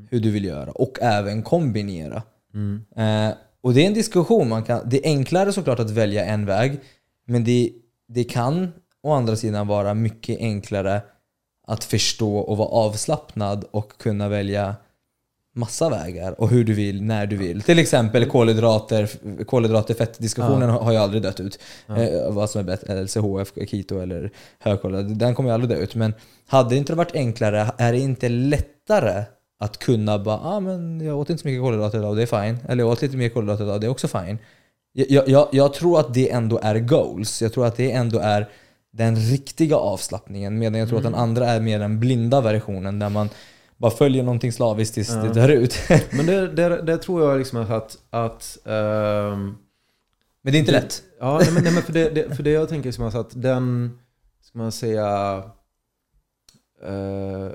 [0.09, 2.23] hur du vill göra och även kombinera.
[2.53, 2.81] Mm.
[2.95, 4.49] Eh, och det är en diskussion.
[4.49, 6.79] Man kan, det är enklare såklart att välja en väg,
[7.25, 7.71] men det,
[8.07, 8.71] det kan
[9.03, 11.01] å andra sidan vara mycket enklare
[11.67, 14.75] att förstå och vara avslappnad och kunna välja
[15.53, 17.61] massa vägar och hur du vill, när du vill.
[17.61, 19.09] Till exempel kolhydrater,
[19.45, 21.59] kolhydrater fettdiskussionen har ju aldrig dött ut.
[21.87, 25.95] Eh, vad som är bättre, LCHF, keto eller högkolhydrat, den kommer ju aldrig dö ut.
[25.95, 26.13] Men
[26.47, 29.23] hade det inte varit enklare, är det inte lättare
[29.61, 32.43] att kunna bara, ah, men jag åt inte så mycket kolhydrater idag och det är
[32.45, 32.57] fine.
[32.67, 34.37] Eller jag åt lite mer kolhydrater idag och det är också fine.
[34.93, 37.41] Jag, jag, jag tror att det ändå är goals.
[37.41, 38.49] Jag tror att det ändå är
[38.91, 40.59] den riktiga avslappningen.
[40.59, 43.29] Medan jag tror att den andra är mer den blinda versionen där man
[43.77, 45.75] bara följer någonting slaviskt tills det dör ut.
[46.11, 47.97] Men det, det, det tror jag liksom att...
[48.09, 49.55] att ehm,
[50.41, 51.03] Men det är inte lätt.
[51.19, 53.99] Ja, nej, men, nej, men för, det, det, för det jag tänker som att den,
[54.41, 55.43] ska man säga,
[56.83, 57.51] eh,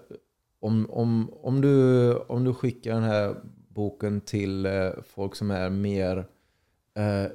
[0.66, 3.36] om, om, om, du, om du skickar den här
[3.68, 6.16] boken till eh, folk som är mer,
[6.96, 7.30] eh,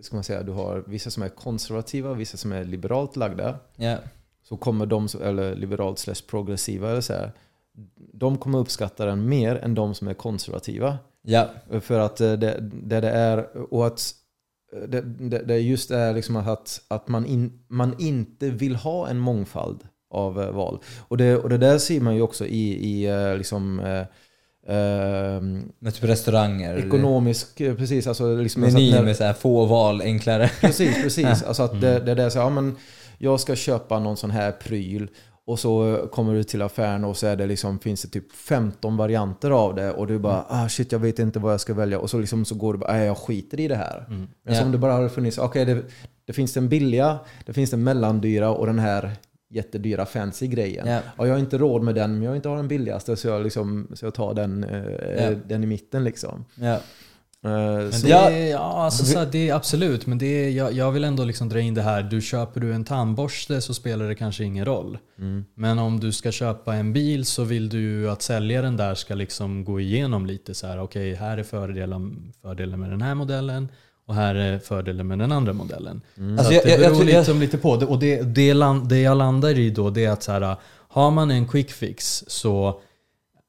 [0.00, 3.96] ska man säga, du har vissa som är konservativa, vissa som är liberalt lagda, Ja.
[4.42, 7.32] så kommer de, eller liberalt slash progressiva, eller så här,
[8.12, 10.98] de kommer uppskatta den mer än de som är konservativa.
[11.22, 11.48] Ja.
[11.80, 14.00] För att eh, det, det, det är, och att
[14.72, 19.08] eh, det, det, det just är liksom att, att man, in, man inte vill ha
[19.08, 20.78] en mångfald av eh, val.
[21.08, 24.04] Och det, och det där ser man ju också i, i eh, liksom, eh,
[24.76, 26.86] ehm, typ restauranger.
[26.86, 28.06] ekonomisk, eh, precis.
[28.06, 30.50] Alltså liksom, Meny alltså med så här få val, enklare.
[30.60, 31.42] Precis, precis.
[31.46, 32.76] Alltså att det, det där så, ja, men
[33.18, 35.08] jag ska köpa någon sån här pryl
[35.46, 38.96] och så kommer du till affären och så är det liksom, finns det typ 15
[38.96, 41.98] varianter av det och du bara ah shit jag vet inte vad jag ska välja
[41.98, 44.04] och så, liksom, så går du bara jag skiter i det här.
[44.08, 44.54] Men Ja.
[44.54, 45.82] som det bara hade funnits, okej det,
[46.26, 49.10] det finns den billiga, det finns den mellandyra och den här
[49.52, 50.86] jättedyra fancy grejen.
[50.88, 51.00] Ja.
[51.18, 53.42] Ja, jag har inte råd med den men jag vill inte den billigaste så jag,
[53.42, 54.66] liksom, så jag tar den,
[55.18, 55.30] Ja.
[55.48, 56.44] den i mitten liksom.
[57.44, 58.58] Men så, det Ja.
[58.58, 60.06] alltså, så här, det är absolut.
[60.06, 62.02] Men det är, jag, jag vill ändå liksom dra in det här.
[62.02, 64.98] Du köper du en tandborste så spelar det kanske ingen roll.
[65.18, 69.14] mm, Men om du ska köpa en bil så vill du att säljaren där ska
[69.14, 70.80] liksom gå igenom lite så här.
[70.80, 73.68] Okej, här är fördelen, fördelen med den här modellen
[74.06, 76.00] och här är fördelen med den andra modellen.
[76.16, 76.36] mm.
[76.36, 77.76] Så Alltså, att det jag- jag- beror jag- liksom lite på.
[77.76, 80.56] Det- Och det, det, land, det jag landar i då det är att så här,
[80.88, 82.80] har man en quick fix så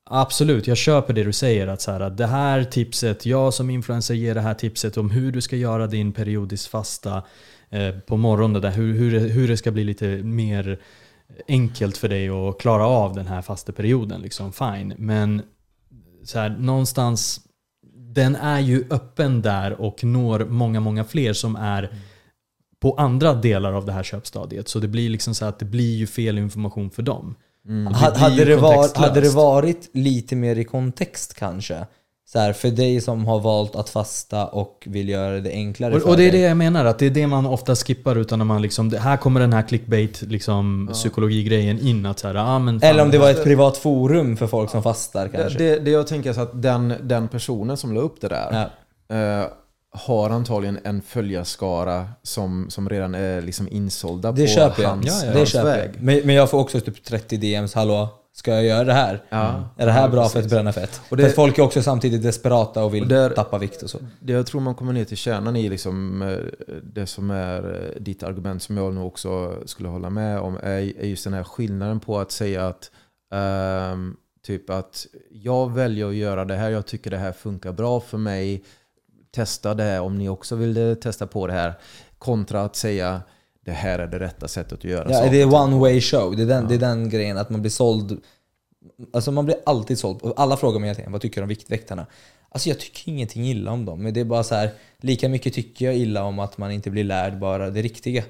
[0.09, 1.67] absolut, jag köper det du säger.
[1.67, 5.31] Att så här, det här tipset, jag som influencer ger det här tipset om hur
[5.31, 7.23] du ska göra din periodiskt fasta
[7.69, 8.61] eh, på morgonen.
[8.61, 10.79] Där, hur, hur, hur det ska bli lite mer
[11.47, 14.21] enkelt för dig att klara av den här fasta perioden.
[14.21, 14.93] Liksom, fine.
[14.97, 15.41] Men
[16.23, 17.39] så här, någonstans,
[18.13, 21.89] den är ju öppen där och når många, många fler som är
[22.79, 24.67] på andra delar av det här köpstadiet.
[24.67, 27.35] Så det blir liksom så att det blir ju fel information för dem.
[27.67, 27.93] Mm.
[27.93, 31.85] Det Hade det, var, hade det varit lite mer i kontext kanske,
[32.25, 36.01] så här, för dig som har valt att fasta och vill göra det enklare Och,
[36.01, 38.39] för och det är det jag menar, att det är det man ofta skippar utan
[38.39, 42.35] när man liksom, det, här kommer den här clickbait liksom, psykologigrejen in att så här,
[42.35, 45.37] ah, men fan, Eller om det var ett privat forum för folk som fastar Det,
[45.37, 45.59] kanske.
[45.59, 48.69] det, det jag tänker är så att den, den personen som la upp det där
[49.07, 49.15] Ja.
[49.15, 49.47] eh,
[49.95, 54.89] har antagligen en följarskara som, som redan är liksom insålda Det på köper jag.
[54.89, 55.91] hans, Ja, ja, det hans köper väg.
[55.95, 56.03] jag.
[56.03, 59.23] Men, men jag får också typ 30 DMs, hallå, ska jag göra det här?
[59.29, 59.69] Ja.
[59.77, 60.45] Är det här Ja, bra för precis.
[60.45, 61.01] att bränna fett?
[61.09, 63.89] Och det- för folk är också samtidigt desperata och vill Och där- tappa vikt och
[63.89, 63.97] så.
[64.19, 66.37] Det jag tror man kommer ner till kärnan i liksom, eh,
[66.83, 70.99] det som är eh, ditt argument som jag nog också skulle hålla med om är,
[70.99, 72.91] är just den här skillnaden på att säga att
[73.33, 74.15] ehm,
[74.45, 78.17] typ att jag väljer att göra det här, jag tycker det här funkar bra för
[78.17, 78.63] mig.
[79.31, 81.73] Testa det här om ni också vill eh, testa på det här.
[82.17, 83.21] Kontra att säga
[83.65, 85.31] det här är det rätta sättet att göra Ja, saker.
[85.31, 86.35] det är one way show.
[86.35, 88.21] Det är, den, det är den grejen att man blir såld.
[89.13, 90.33] Alltså man blir alltid såld.
[90.35, 92.05] Alla frågar mig hela tiden, vad tycker du om Viktväktarna?
[92.49, 94.03] Alltså jag tycker ingenting illa om dem.
[94.03, 94.69] Men det är bara så här,
[95.01, 98.23] lika mycket tycker jag illa om att man inte blir lärd bara det riktiga.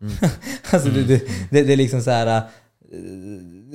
[0.70, 2.42] alltså det, det, det, det är liksom så här.
[2.92, 2.98] Eh,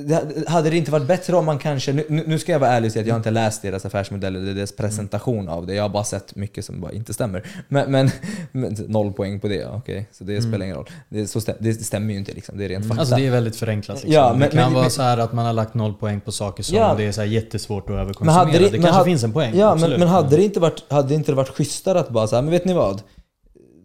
[0.06, 2.88] det- Hade det inte varit bättre om man kanske, nu, nu ska jag vara ärlig
[2.88, 5.76] och säga att jag inte läst deras affärsmodeller, det är deras presentation av det.
[5.76, 7.48] Jag har bara sett mycket som bara inte stämmer.
[7.68, 8.10] Men, men,
[8.52, 10.10] men noll poäng på det, okej.
[10.12, 10.90] Så det spelar ingen roll.
[11.10, 13.00] Det, så stäm, det stämmer ju inte liksom, det är rent fakta.
[13.02, 13.98] Alltså det är väldigt förenklat.
[13.98, 14.14] Liksom.
[14.14, 16.22] Ja, det men- kan men- vara men- så här att man har lagt noll poäng
[16.22, 16.96] på saker som Ja.
[16.98, 18.46] det är så jättesvårt att Men överkonsumera.
[18.46, 19.52] det, men kanske hade- finns en poäng.
[19.56, 20.00] Ja, men, absolut.
[20.00, 22.66] men hade det inte varit, hade det inte varit schysstare att bara säga, men vet
[22.66, 23.02] ni vad?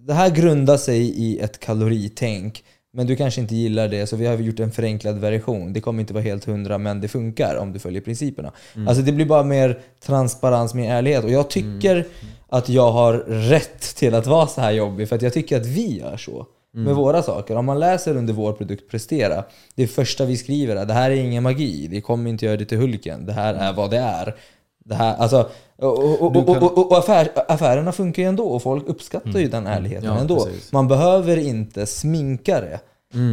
[0.07, 2.65] Det här grundar sig i ett kaloritänk.
[2.93, 5.73] Men du kanske inte gillar det, så vi har gjort en förenklad version.
[5.73, 8.53] Det kommer inte vara helt hundra, men det funkar om du följer principerna.
[8.89, 11.25] Alltså det blir bara mer transparens, mer ärlighet.
[11.25, 12.07] Och jag tycker
[12.49, 15.67] att jag har rätt till att vara så här jobbig, för att jag tycker att
[15.67, 16.47] vi gör så.
[16.73, 17.57] Med våra saker.
[17.57, 19.45] Om man läser under vår produkt Prestera,
[19.75, 22.65] det första vi skriver är det här är ingen magi, vi kommer inte göra det
[22.65, 24.37] till Hulken, det här är vad det är.
[24.85, 29.39] Det här, alltså, och, och, och, och, affär, affärerna funkar ju ändå och folk uppskattar
[29.41, 30.45] ju den ärligheten Ja, ändå.
[30.45, 30.73] precis.
[30.73, 32.81] Man behöver inte sminka det.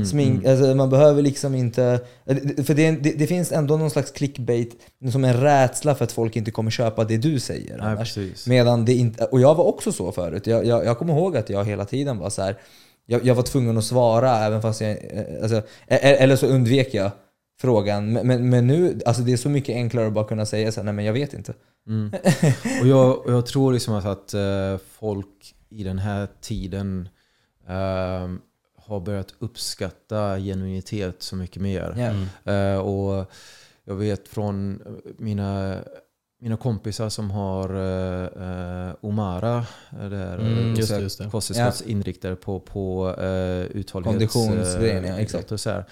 [0.10, 2.00] Smink, Alltså, man behöver liksom inte...
[2.66, 4.76] För det, det, det finns ändå någon slags clickbait,
[5.12, 7.78] som en rädsla för att folk inte kommer köpa det du säger.
[7.78, 8.14] Nej, annars.
[8.48, 10.48] Medan det inte, och jag var också så förut.
[10.48, 12.58] Jag, jag, jag kommer ihåg att jag hela tiden var så här.
[13.06, 14.92] Jag, jag var tvungen att svara även fast jag...
[14.92, 14.98] eh,
[15.42, 17.12] Alltså, e- e- eller så undvek jag
[17.60, 18.14] frågan.
[18.14, 20.80] Men, men, men nu, alltså det är så mycket enklare att bara kunna säga så
[20.80, 21.54] här, nej men jag vet inte.
[21.88, 22.12] Mm.
[22.82, 27.10] Och jag, och jag tror liksom att, att eh, folk i den här tiden
[27.68, 28.30] eh,
[28.78, 31.94] har börjat uppskatta genuinitet så mycket mer.
[31.98, 32.06] Ja.
[32.06, 32.74] Mm.
[32.76, 33.32] Eh, och
[33.84, 34.82] jag vet från
[35.18, 35.78] mina,
[36.42, 37.70] mina kompisar som har
[38.88, 41.30] eh, Omara, där, Mm, just just det.
[41.30, 44.34] kosttillskottsinriktade på, på uh, uthållighets...
[44.34, 45.52] Konditionsgrejen, ja, exakt.
[45.52, 45.86] och så här.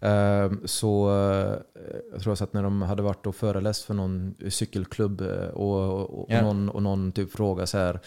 [0.00, 1.80] Eh, så eh,
[2.12, 6.26] jag tror att när de hade varit och föreläst för någon cykelklubb eh, och, och,
[6.30, 6.42] Ja.
[6.42, 8.00] någon, och någon typ frågade så här,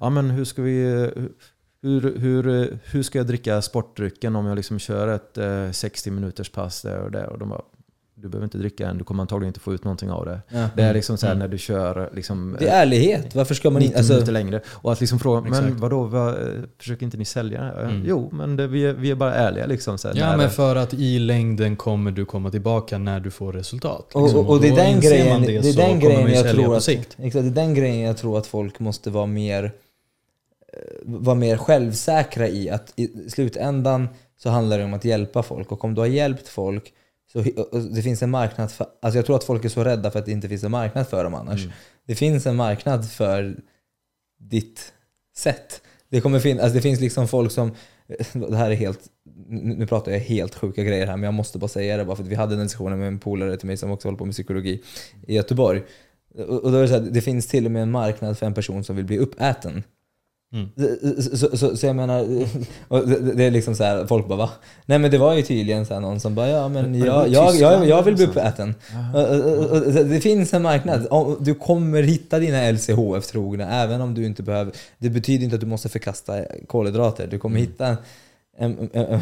[0.00, 1.10] ja men hur ska vi
[1.82, 6.50] hur, hur, hur ska jag dricka sportdrycken om jag liksom kör ett eh, 60 minuters
[6.50, 7.26] pass där och där?
[7.28, 7.62] Och de bara,
[8.24, 10.40] du behöver inte dricka än, du kommer antagligen inte få ut någonting av det.
[10.48, 10.68] Ja.
[10.76, 11.38] Det är liksom så här Mm.
[11.42, 13.34] när du kör liksom, Det är ärlighet.
[13.34, 13.98] Varför ska man 90 inte...
[13.98, 14.60] Alltså, minuter längre.
[14.68, 15.80] Och att liksom fråga, men Exakt.
[15.80, 16.34] vadå, vad, eh,
[16.78, 17.82] försöker inte ni sälja det?
[17.82, 18.02] Mm.
[18.06, 19.98] Jo, men det, vi, är, vi är bara ärliga liksom.
[19.98, 23.30] Så här, Ja men det- för att i längden kommer du komma tillbaka när du
[23.30, 24.14] får resultat.
[24.14, 24.40] Och, liksom.
[24.46, 27.16] och, och det är den grejen, man det, är den grejen jag tror att, exakt,
[27.18, 29.64] det är den grejen jag tror att folk måste vara mer
[30.72, 35.72] eh, vara mer självsäkra i att i slutändan så handlar det om att hjälpa folk
[35.72, 36.92] och om du har hjälpt folk
[37.32, 37.42] så
[37.94, 40.26] det finns en marknad för, alltså jag tror att folk är så rädda för att
[40.26, 41.64] det inte finns en marknad för dem annars.
[41.64, 41.74] Mm.
[42.06, 43.56] Det finns en marknad för
[44.40, 44.92] ditt
[45.36, 45.82] sätt.
[46.08, 47.74] Det kommer fin- alltså det finns liksom folk som,
[48.32, 49.00] det här är helt,
[49.48, 52.22] nu pratar jag helt sjuka grejer här men jag måste bara säga det bara för
[52.22, 54.34] att vi hade den diskussionen med en polare till mig som också håller på med
[54.34, 54.82] psykologi
[55.26, 55.82] i Göteborg.
[56.34, 58.46] Och och då är det så här, det finns till och med en marknad för
[58.46, 59.82] en person som vill bli uppäten.
[60.54, 60.68] Mm.
[61.36, 62.24] Så, så, så, jag menar,
[63.36, 64.50] det, är liksom så här, folk bara va?
[64.86, 67.88] Nej men det var ju tydligen så någon som bara ja men jag, jag, jag,
[67.88, 68.74] jag vill bli uppäten.
[70.10, 71.06] Det finns en marknad.
[71.40, 74.72] Du kommer hitta dina LCHF-trogna även om du inte behöver.
[74.98, 77.26] Det betyder inte att du måste förkasta kolhydrater.
[77.26, 77.96] Du kommer hitta
[78.56, 79.20] en, en,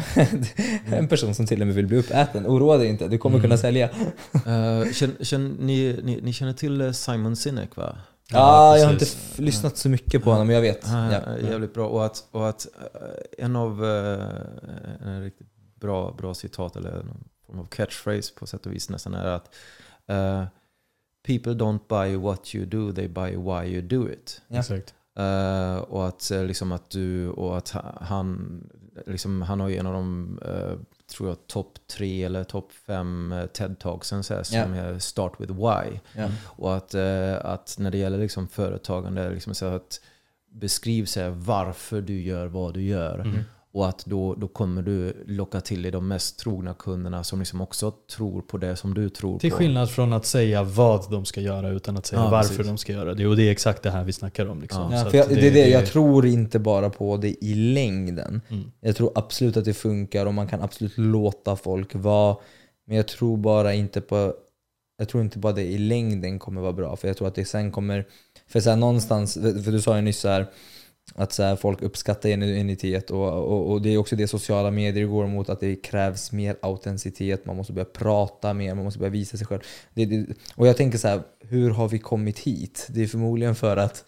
[0.93, 2.47] en, person som till och med vill bli uppäten.
[2.47, 3.89] Oroa dig inte, du kommer kunna sälja.
[4.33, 7.95] Eh, känn, känn, ni, ni, ni känner till eh, Simon Sinek va?
[8.33, 9.05] Ja, Ja, jag har inte
[9.37, 10.87] lyssnat så mycket på honom, men jag vet.
[10.87, 10.93] Ja.
[11.11, 11.87] är jävligt bra.
[11.87, 15.47] Och att, och att eh, en av eh, en riktigt
[15.79, 19.55] bra, bra citat eller någon form av catchphrase på sätt och vis nästan är att
[20.07, 20.43] eh,
[21.27, 24.41] People don't buy what you do, they buy why you do it.
[24.47, 24.59] Ja.
[24.59, 24.93] Exakt.
[25.17, 28.63] Eh, och att liksom att du och att ha- han
[29.07, 30.73] liksom, han har ju en av de eh,
[31.13, 34.81] tror jag, topp tre eller topp fem eh, TED-talksen som Ja.
[34.81, 35.99] är Start with Why.
[36.17, 36.29] Ja.
[36.45, 40.01] Och att, eh, att när det gäller liksom företagande, liksom så att
[40.51, 43.19] beskriv så här, varför du gör vad du gör.
[43.19, 43.39] Mm.
[43.73, 47.61] Och att då, då kommer du locka till dig de mest trogna kunderna som liksom
[47.61, 49.57] också tror på det som du tror Till på.
[49.57, 52.67] skillnad från att säga vad de ska göra utan att säga Ja, varför precis.
[52.67, 53.27] de ska göra det.
[53.27, 54.61] Och det är exakt det här vi snackar om.
[54.61, 54.91] Liksom.
[54.91, 55.07] Ja.
[55.11, 58.41] Det, är det, jag tror inte bara på det i längden.
[58.49, 58.71] Mm.
[58.81, 62.37] Jag tror absolut att det funkar och man kan absolut låta folk vara.
[62.87, 64.33] Men jag tror bara inte på
[64.97, 66.95] jag tror inte bara det i längden kommer vara bra.
[66.95, 68.05] För jag tror att det sen kommer...
[68.47, 70.47] För så här, någonstans, för du sa ju nyss så här,
[71.15, 75.05] att så här, folk uppskattar genuinitet och, och, och det är också det sociala medier
[75.05, 79.11] går mot, att det krävs mer autenticitet, man måste börja prata mer, man måste börja
[79.11, 79.61] visa sig själv.
[79.93, 80.25] Det, det,
[80.55, 82.87] och jag tänker så här, hur har vi kommit hit?
[82.89, 84.05] Det är förmodligen för att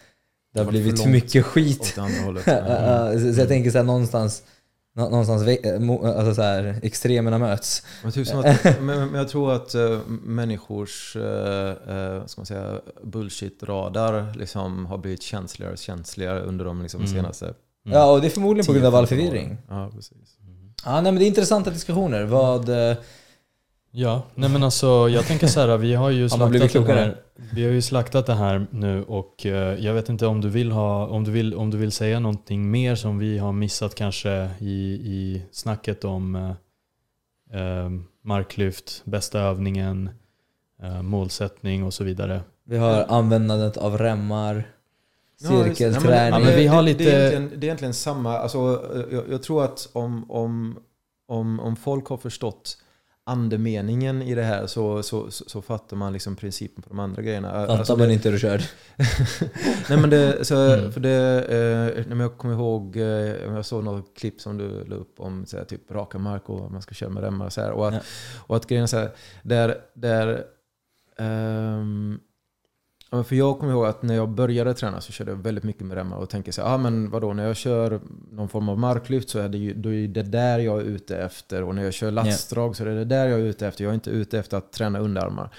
[0.54, 1.86] det har blivit för mycket skit.
[3.20, 4.44] Så, så jag tänker så här, någonstans,
[4.96, 7.84] nå- någonstans mo- alltså så här, extremerna möts.
[8.04, 14.34] Men, typ att, men, men jag tror att uh, människors uh, ska man säga, bullshit-radar
[14.38, 17.14] liksom har blivit känsligare och känsligare under de liksom, Mm.
[17.14, 17.54] senaste
[17.88, 17.98] Mm.
[17.98, 19.20] Ja, och det är förmodligen på grund av all 10-15 åren.
[19.26, 19.58] förvirring.
[19.70, 20.18] Ja, precis.
[20.86, 22.24] Ja, nej, men det är intressanta diskussioner.
[22.24, 22.98] Vad, eh,
[23.98, 26.30] Ja, nej men alltså jag tänker så här, vi har ju
[26.70, 27.18] slaktat det här,
[27.54, 30.72] vi har ju slaktat det här nu och eh, jag vet inte om du vill
[30.72, 34.50] ha, om du vill, om du vill säga någonting mer som vi har missat kanske
[34.60, 36.52] i, i snacket om eh,
[37.62, 37.90] eh,
[38.24, 40.10] marklyft, bästa övningen,
[40.84, 42.42] eh, målsättning och så vidare.
[42.66, 44.64] vi har användandet av remmar,
[45.42, 46.10] cirkelträning.
[46.12, 48.38] nej, men Ja, men vi har det, lite- det, är egentligen, det är egentligen samma,
[48.38, 48.58] alltså,
[49.12, 50.80] jag, jag tror att om, om,
[51.28, 52.78] om, om folk har förstått
[53.28, 57.22] andemeningen i det här så, så, så, så fattar man liksom principen på de andra
[57.22, 57.52] grejerna.
[57.52, 58.62] Fattar Alltså, man det- inte hur du kör.
[59.90, 60.92] Nej men det, så, Mm.
[60.92, 61.42] för det,
[61.98, 65.46] eh, när jag kommer ihåg, eh, jag såg något klipp som du la upp om
[65.46, 67.72] så här, typ raka mark och man ska köra med remmar och så här.
[67.72, 68.00] Och att, Ja.
[68.48, 69.12] och att grejen är så här,
[69.44, 70.44] där, där
[71.18, 72.20] ehm,
[73.18, 75.86] ja, för jag kommer ihåg att när jag började träna så körde jag väldigt mycket
[75.86, 78.00] med remmar och tänker så här, ah, men vadå, när jag kör
[78.32, 81.18] någon form av marklyft så är det ju då är det där jag är ute
[81.18, 83.84] efter och när jag kör lastdrag så är det där jag är ute efter.
[83.84, 85.50] Jag är inte ute efter att träna underarmar.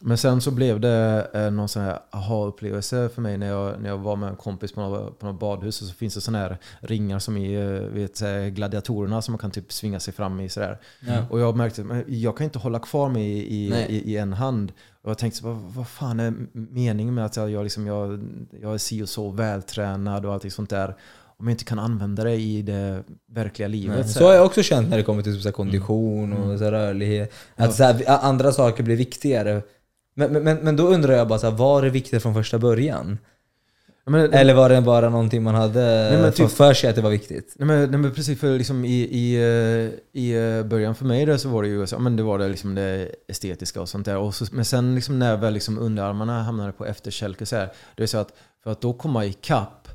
[0.00, 3.88] Men sen så blev det eh, någon sån här aha-upplevelse för mig när jag, när
[3.88, 6.38] jag var med en kompis på något, på något badhus och så finns det såna
[6.38, 8.20] här ringar som i eh, vet,
[8.54, 10.78] gladiatorerna som man kan typ svinga sig fram i sådär.
[11.00, 11.26] Ja.
[11.30, 14.32] Och jag märkte att jag kan inte hålla kvar mig i, i, i, i en
[14.32, 14.72] hand.
[15.06, 18.28] Och jag tänkte, så, vad, vad fan är meningen med att jag, liksom, jag,
[18.62, 20.96] jag är si och så vältränad och allting sånt där.
[21.38, 23.02] Om jag inte kan använda det i det
[23.32, 23.96] verkliga livet.
[23.96, 26.44] Nej, så Så har jag också känt när det kommer till så här kondition och
[26.44, 26.58] Mm.
[26.58, 27.32] så här rörlighet.
[27.56, 29.62] Att så här, andra saker blir viktigare.
[30.14, 32.58] Men, men- men, men då undrar jag bara, så här, var det viktigt från första
[32.58, 33.18] början?
[34.10, 37.10] Men, Eller var det bara någonting man hade för, typ- för sig att det var
[37.10, 37.54] viktigt?
[37.58, 41.26] Nej men, nej men precis, för liksom i, i, eh, i eh, början för mig
[41.26, 44.04] där så var det ju så, men det, var det, liksom det estetiska och sånt
[44.06, 44.16] där.
[44.16, 48.02] Och så, men sen liksom när väl liksom underarmarna hamnade på efterkälke så här, det
[48.02, 48.32] är så att
[48.64, 49.88] för att då komma ikapp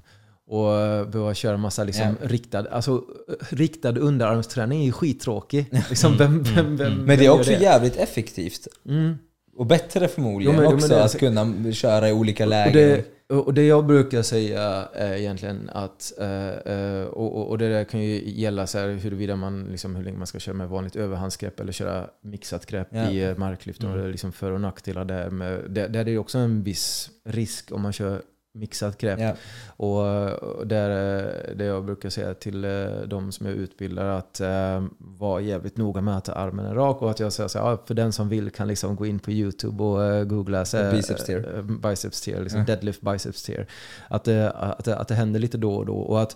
[0.48, 2.28] och eh, behöva köra massa liksom Ja.
[2.28, 3.02] riktad, alltså,
[3.50, 5.66] riktad underarmsträning är ju skittråkig.
[5.90, 8.68] Liksom, vem, vem, vem, Men det är också jävligt effektivt.
[8.88, 9.14] Mm.
[9.58, 13.04] Och bättre förmodligen Jo, men- jo, men också det- att kunna köra i olika lägen.
[13.38, 14.62] Och det jag brukar säga
[14.94, 18.88] är egentligen att, eh, eh, och, och- och det där kan ju gälla så här
[18.90, 22.88] huruvida man, liksom, hur länge man ska köra med vanligt överhandsgrepp eller köra mixat grepp
[22.92, 23.10] Ja.
[23.10, 23.84] i eh, marklyft.
[23.84, 24.02] Och Mm.
[24.02, 25.30] det är liksom för och nackdelar där.
[25.30, 28.22] Med, där, där är det också en viss risk om man kör
[28.54, 29.20] mixat grepp.
[29.20, 29.34] Ja.
[29.78, 30.34] Och eh,
[30.66, 35.42] där, eh, det jag brukar säga till eh, de som jag utbildar att eh, vara
[35.42, 38.14] jävligt noga med att armen är rak och att jag säger så här, för den
[38.14, 41.56] som vill kan liksom gå in på YouTube och eh, googla så här, Biceps tear.
[41.58, 42.66] eh, biceps tear, liksom Ja.
[42.66, 43.68] deadlift biceps tear.
[44.08, 46.32] Att det, att, det, att det händer lite då och då och att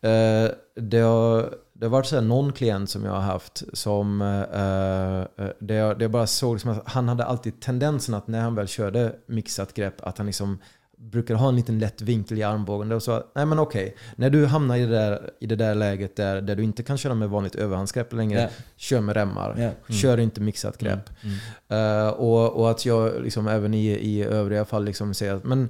[0.00, 5.44] eh, det har det har varit så någon klient som jag har haft som eh,
[5.46, 8.40] eh, det, jag, det jag bara såg liksom att han hade alltid tendensen att när
[8.40, 10.58] han väl körde mixat grepp att han liksom
[10.98, 12.92] brukar ha en liten lätt vinkel i armbågen.
[12.92, 16.16] Och så, nej men okej, när du hamnar i det där, i det där läget
[16.16, 18.48] där, där du inte kan köra med vanligt överhandsgrepp längre, Ja.
[18.76, 19.72] kör med remmar.
[19.88, 19.92] Ja.
[19.94, 21.10] Kör inte mixat grepp.
[21.22, 22.06] Mm.
[22.06, 25.68] Eh, och, och att jag liksom även i, i övriga fall liksom säger att men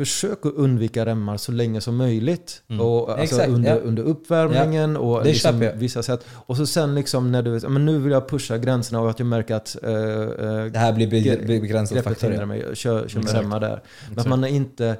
[0.00, 2.62] försök att undvika remmar så länge som möjligt.
[2.68, 2.80] Mm.
[2.86, 3.76] Och, alltså Exakt, under, ja.
[3.76, 6.26] under uppvärmningen och Det liksom köper vissa sätt.
[6.32, 9.26] Och så sen liksom när du men nu vill jag pusha gränserna och att jag
[9.26, 9.90] märker att uh,
[10.72, 12.44] Det här blir be- be- begränsat faktor.
[12.46, 12.64] mig.
[12.74, 13.82] Kör, kör med remmar där.
[14.08, 14.96] Men att man inte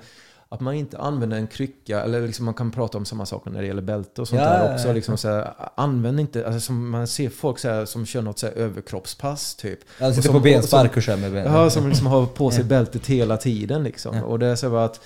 [0.53, 3.61] att man inte använder en krycka, eller liksom man kan prata om samma saker när
[3.61, 4.87] det gäller bälte och sånt Ja, där ja, också.
[4.89, 4.95] ja.
[4.95, 8.47] Liksom så här, använd inte, alltså man ser folk så här, som kör något så
[8.47, 9.79] här överkroppspass typ.
[10.01, 11.53] Och sitter som- på benspark och kör med benen.
[11.53, 12.69] Ja, som liksom har på sig Ja.
[12.69, 14.17] bältet hela tiden liksom.
[14.17, 14.23] Ja.
[14.23, 15.01] Och det är så att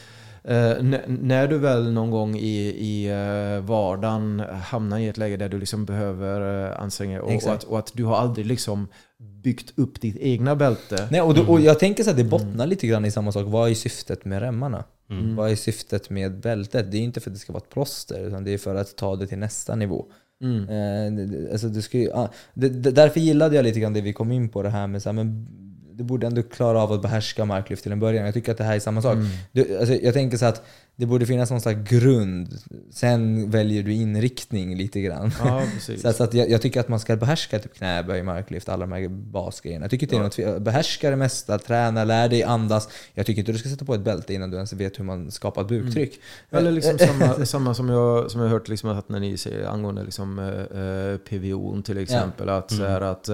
[0.44, 5.48] n- när du väl någon gång i, i eh, vardagen hamnar i ett läge där
[5.48, 8.88] du liksom behöver eh, anstränga och, och, att, och att du har aldrig liksom
[9.18, 11.08] byggt upp ditt egna bälte.
[11.10, 13.44] Nej, och, då, och jag tänker så att det bottnar lite grann i samma sak.
[13.48, 14.84] Vad är syftet med remmarna?
[15.10, 15.36] Mm.
[15.36, 16.90] Vad är syftet med bältet?
[16.90, 18.97] Det är inte för att det ska vara ett plåster, utan det är för att
[18.97, 20.06] ta det till nästa nivå.
[20.43, 20.68] Mm.
[20.68, 24.48] Eh, alltså du ska ju, ah, därför gillade jag lite grann det vi kom in
[24.48, 25.47] på, det här med så här, men
[25.93, 28.24] du borde ändå klara av att behärska marklyft till en början.
[28.24, 29.14] Jag tycker att det här är samma sak.
[29.14, 29.26] Mm.
[29.52, 30.62] Du, alltså, jag tänker så att
[30.96, 32.58] det borde finnas någon slags grund,
[32.90, 35.30] sen väljer du inriktning lite grann.
[35.38, 35.62] Ja.
[35.80, 38.92] Så, så att jag, jag tycker att man ska behärska typ knäböj, marklyft, alla de
[38.92, 39.84] här basgrejerna.
[39.84, 40.62] Jag tycker inte det är något.
[40.62, 42.88] Behärska det mesta, träna, lär dig andas.
[43.14, 45.30] Jag tycker inte du ska sätta på ett bälte innan du ens vet hur man
[45.30, 46.20] skapar buktryck.
[46.50, 50.04] Eller liksom samma, samma som jag, som jag hört liksom att när ni säger angående
[50.04, 52.48] liksom, eh, eh, PVO till exempel.
[52.48, 53.28] Att, så här, att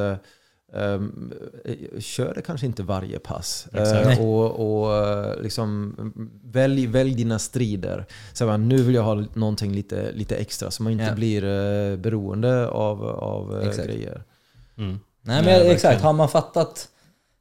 [0.75, 1.33] eh, ehm,
[1.65, 3.67] eh, kör det kanske inte varje pass.
[3.73, 4.19] Exakt.
[4.19, 5.95] Eh, och och eh, liksom,
[6.45, 8.07] välj, välj dina strider.
[8.33, 11.15] Så här, nu vill jag ha någonting lite, lite extra så man inte Ja.
[11.15, 13.89] blir eh, beroende av, av Exakt.
[13.89, 14.23] grejer.
[14.79, 15.01] Mm.
[15.23, 16.05] Nej Nej, men exakt, verkligen.
[16.07, 16.89] har man fattat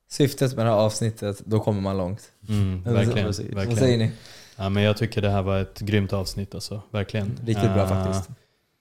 [0.10, 2.22] syftet med det här avsnittet, då kommer man långt.
[2.50, 3.26] Mm, Eller så- verkligen.
[3.28, 3.78] Vad verkligen.
[3.80, 4.12] säger ni?
[4.56, 6.82] Ja, men jag tycker det här var ett grymt avsnitt alltså.
[6.92, 7.40] Verkligen.
[7.46, 8.30] Riktigt bra Eh, faktiskt.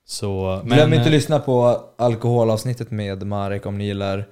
[0.07, 4.27] Så, Glöm inte att lyssna på alkoholavsnittet med Marek om ni gillar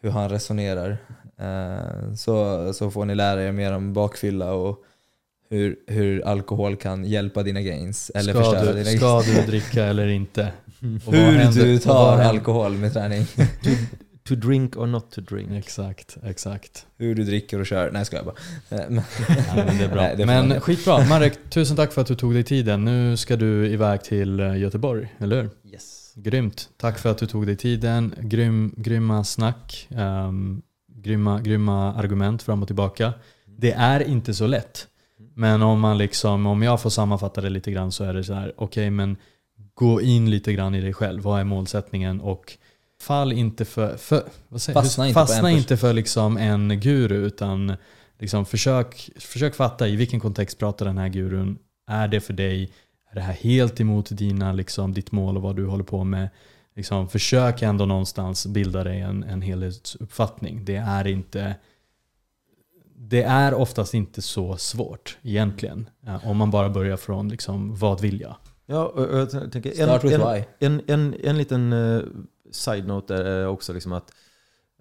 [0.00, 0.96] hur han resonerar.
[1.40, 4.84] Eh, Så, så får ni lära er mer om bakfylla och
[5.50, 8.10] hur, hur alkohol kan hjälpa dina gains.
[8.14, 10.52] Eller ska, förstöra du, dina ska du dricka eller inte?
[11.06, 13.26] Och Hur du tar alkohol med träning.
[14.28, 15.50] To drink or not to drink.
[15.52, 16.86] Exakt, exakt.
[16.98, 17.90] Hur du dricker och kör.
[17.90, 18.34] Nej, ska jag bara.
[18.70, 18.94] Eh, men-
[19.28, 20.02] Ja, men det är bra.
[20.02, 21.04] Nej, det får man- men skitbra.
[21.04, 22.84] Marek, tusen tack för att du tog dig tiden.
[22.84, 25.50] Nu ska du iväg till eh, Göteborg, eller hur?
[25.72, 25.97] Yes.
[26.22, 26.68] Grymt.
[26.76, 28.14] Tack för att du tog dig tiden.
[28.20, 29.88] Grym, grymma snack.
[29.90, 30.62] Um,
[30.92, 33.12] grymma, grymma argument fram och tillbaka.
[33.46, 34.86] Det är inte så lätt.
[35.34, 38.32] Men om man liksom, om jag får sammanfatta det lite grann så är det så
[38.32, 39.16] här, okej men
[39.74, 41.22] gå in lite grann i dig själv.
[41.22, 42.20] Vad är målsättningen?
[42.20, 42.58] Och
[43.00, 44.22] fall inte för, för
[44.72, 47.76] Fastna inte fastna inte för liksom en guru utan
[48.18, 51.58] liksom försök, försök fatta i vilken kontext pratar den här gurun.
[51.86, 52.70] Är det för dig?
[53.10, 56.28] Är det här helt emot dina, liksom, ditt mål och vad du håller på med?
[56.76, 60.64] Liksom, försök ändå någonstans bilda dig en, en helhetsuppfattning.
[60.64, 61.56] Det är inte
[63.00, 65.88] det är oftast inte så svårt egentligen.
[66.06, 68.36] eh, Om man bara börjar från liksom, vad vill jag?
[68.66, 70.44] Ja, och jag tänker, Start with en, why.
[70.58, 72.04] en, en, en liten uh,
[72.50, 74.12] side-note är också liksom att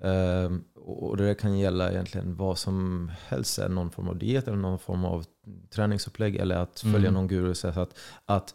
[0.04, 4.80] ehm, och det kan gälla egentligen vad som helst, någon form av diet eller någon
[4.80, 5.26] form av
[5.70, 7.14] träningsupplägg eller att följa Mm.
[7.14, 7.56] någon guru.
[7.56, 8.54] Så att, att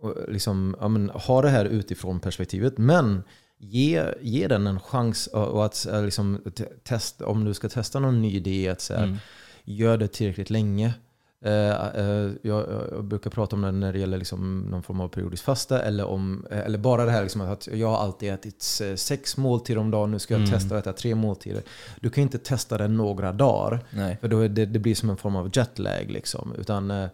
[0.00, 3.22] och liksom, ja, men, ha det här utifrån perspektivet, men
[3.58, 8.00] ge, ge den en chans och, att eh, liksom, te- testa, om du ska testa
[8.00, 9.16] någon ny diet, så här, Mm.
[9.64, 10.94] gör det tillräckligt länge.
[11.44, 12.64] Eh, eh, jag,
[13.04, 16.46] brukar prata om det när det gäller liksom någon form av periodisk fasta eller, om,
[16.50, 18.62] eh, eller bara det här liksom att jag har alltid ätit
[18.96, 20.52] sex måltider om dagen, nu ska jag Mm.
[20.52, 21.62] testa att äta tre måltider.
[22.00, 24.16] Du kan inte testa det några dagar, Nej.
[24.20, 26.10] för då det, det blir som en form av jetlag.
[26.10, 26.54] Liksom.
[26.58, 27.06] Utan, eh,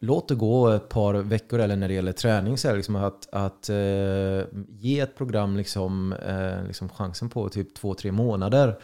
[0.00, 3.68] låt det gå ett par veckor, eller när det gäller träning, så liksom att, att
[3.68, 3.76] eh,
[4.68, 8.76] ge ett program liksom, eh, liksom chansen på typ två, tre månader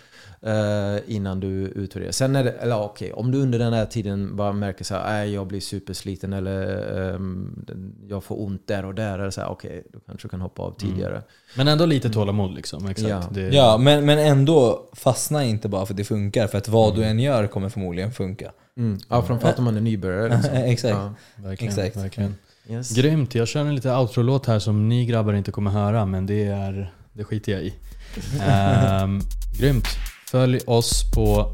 [1.06, 2.12] innan du utvärderar.
[2.12, 4.94] Sen är det, eller ja, okej, om du under den här tiden bara märker så
[4.94, 7.66] här, "Nej, jag blir supersliten eller ehm,
[8.08, 10.62] jag får ont där och där, eller så här, okej, då kanske du kan hoppa
[10.62, 11.22] av tidigare.
[11.56, 12.88] Men ändå lite tålamod liksom.
[12.88, 13.08] Exakt.
[13.10, 13.22] Ja.
[13.30, 16.46] Det, Ja, men, men ändå fastna inte bara för att det funkar.
[16.46, 18.52] För att vad du än gör kommer förmodligen funka.
[18.76, 18.98] Mm.
[19.08, 20.36] Ja, framförallt om man är nybörjare.
[20.36, 20.54] Liksom.
[20.64, 20.94] Exakt.
[20.94, 21.14] Ja.
[21.36, 21.96] Verkligen, Exakt.
[21.96, 22.34] verkligen.
[22.68, 22.96] Yes.
[22.96, 23.34] Grymt.
[23.34, 26.92] Jag kör en liten outro-låt här som ni grabbar inte kommer höra, men det, är,
[27.12, 27.74] det skiter jag i.
[28.42, 29.20] Ehm,
[29.58, 29.86] grymt.
[30.34, 31.52] Följ oss på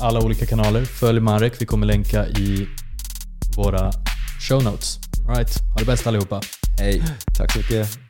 [0.00, 0.84] alla olika kanaler.
[0.84, 1.52] Följ Marek.
[1.58, 2.68] Vi kommer länka i
[3.56, 3.90] våra
[4.48, 4.98] show notes.
[5.28, 5.62] All right.
[5.72, 6.40] Ha det bäst allihopa.
[6.78, 7.02] Hej.
[7.36, 8.09] Tack så mycket.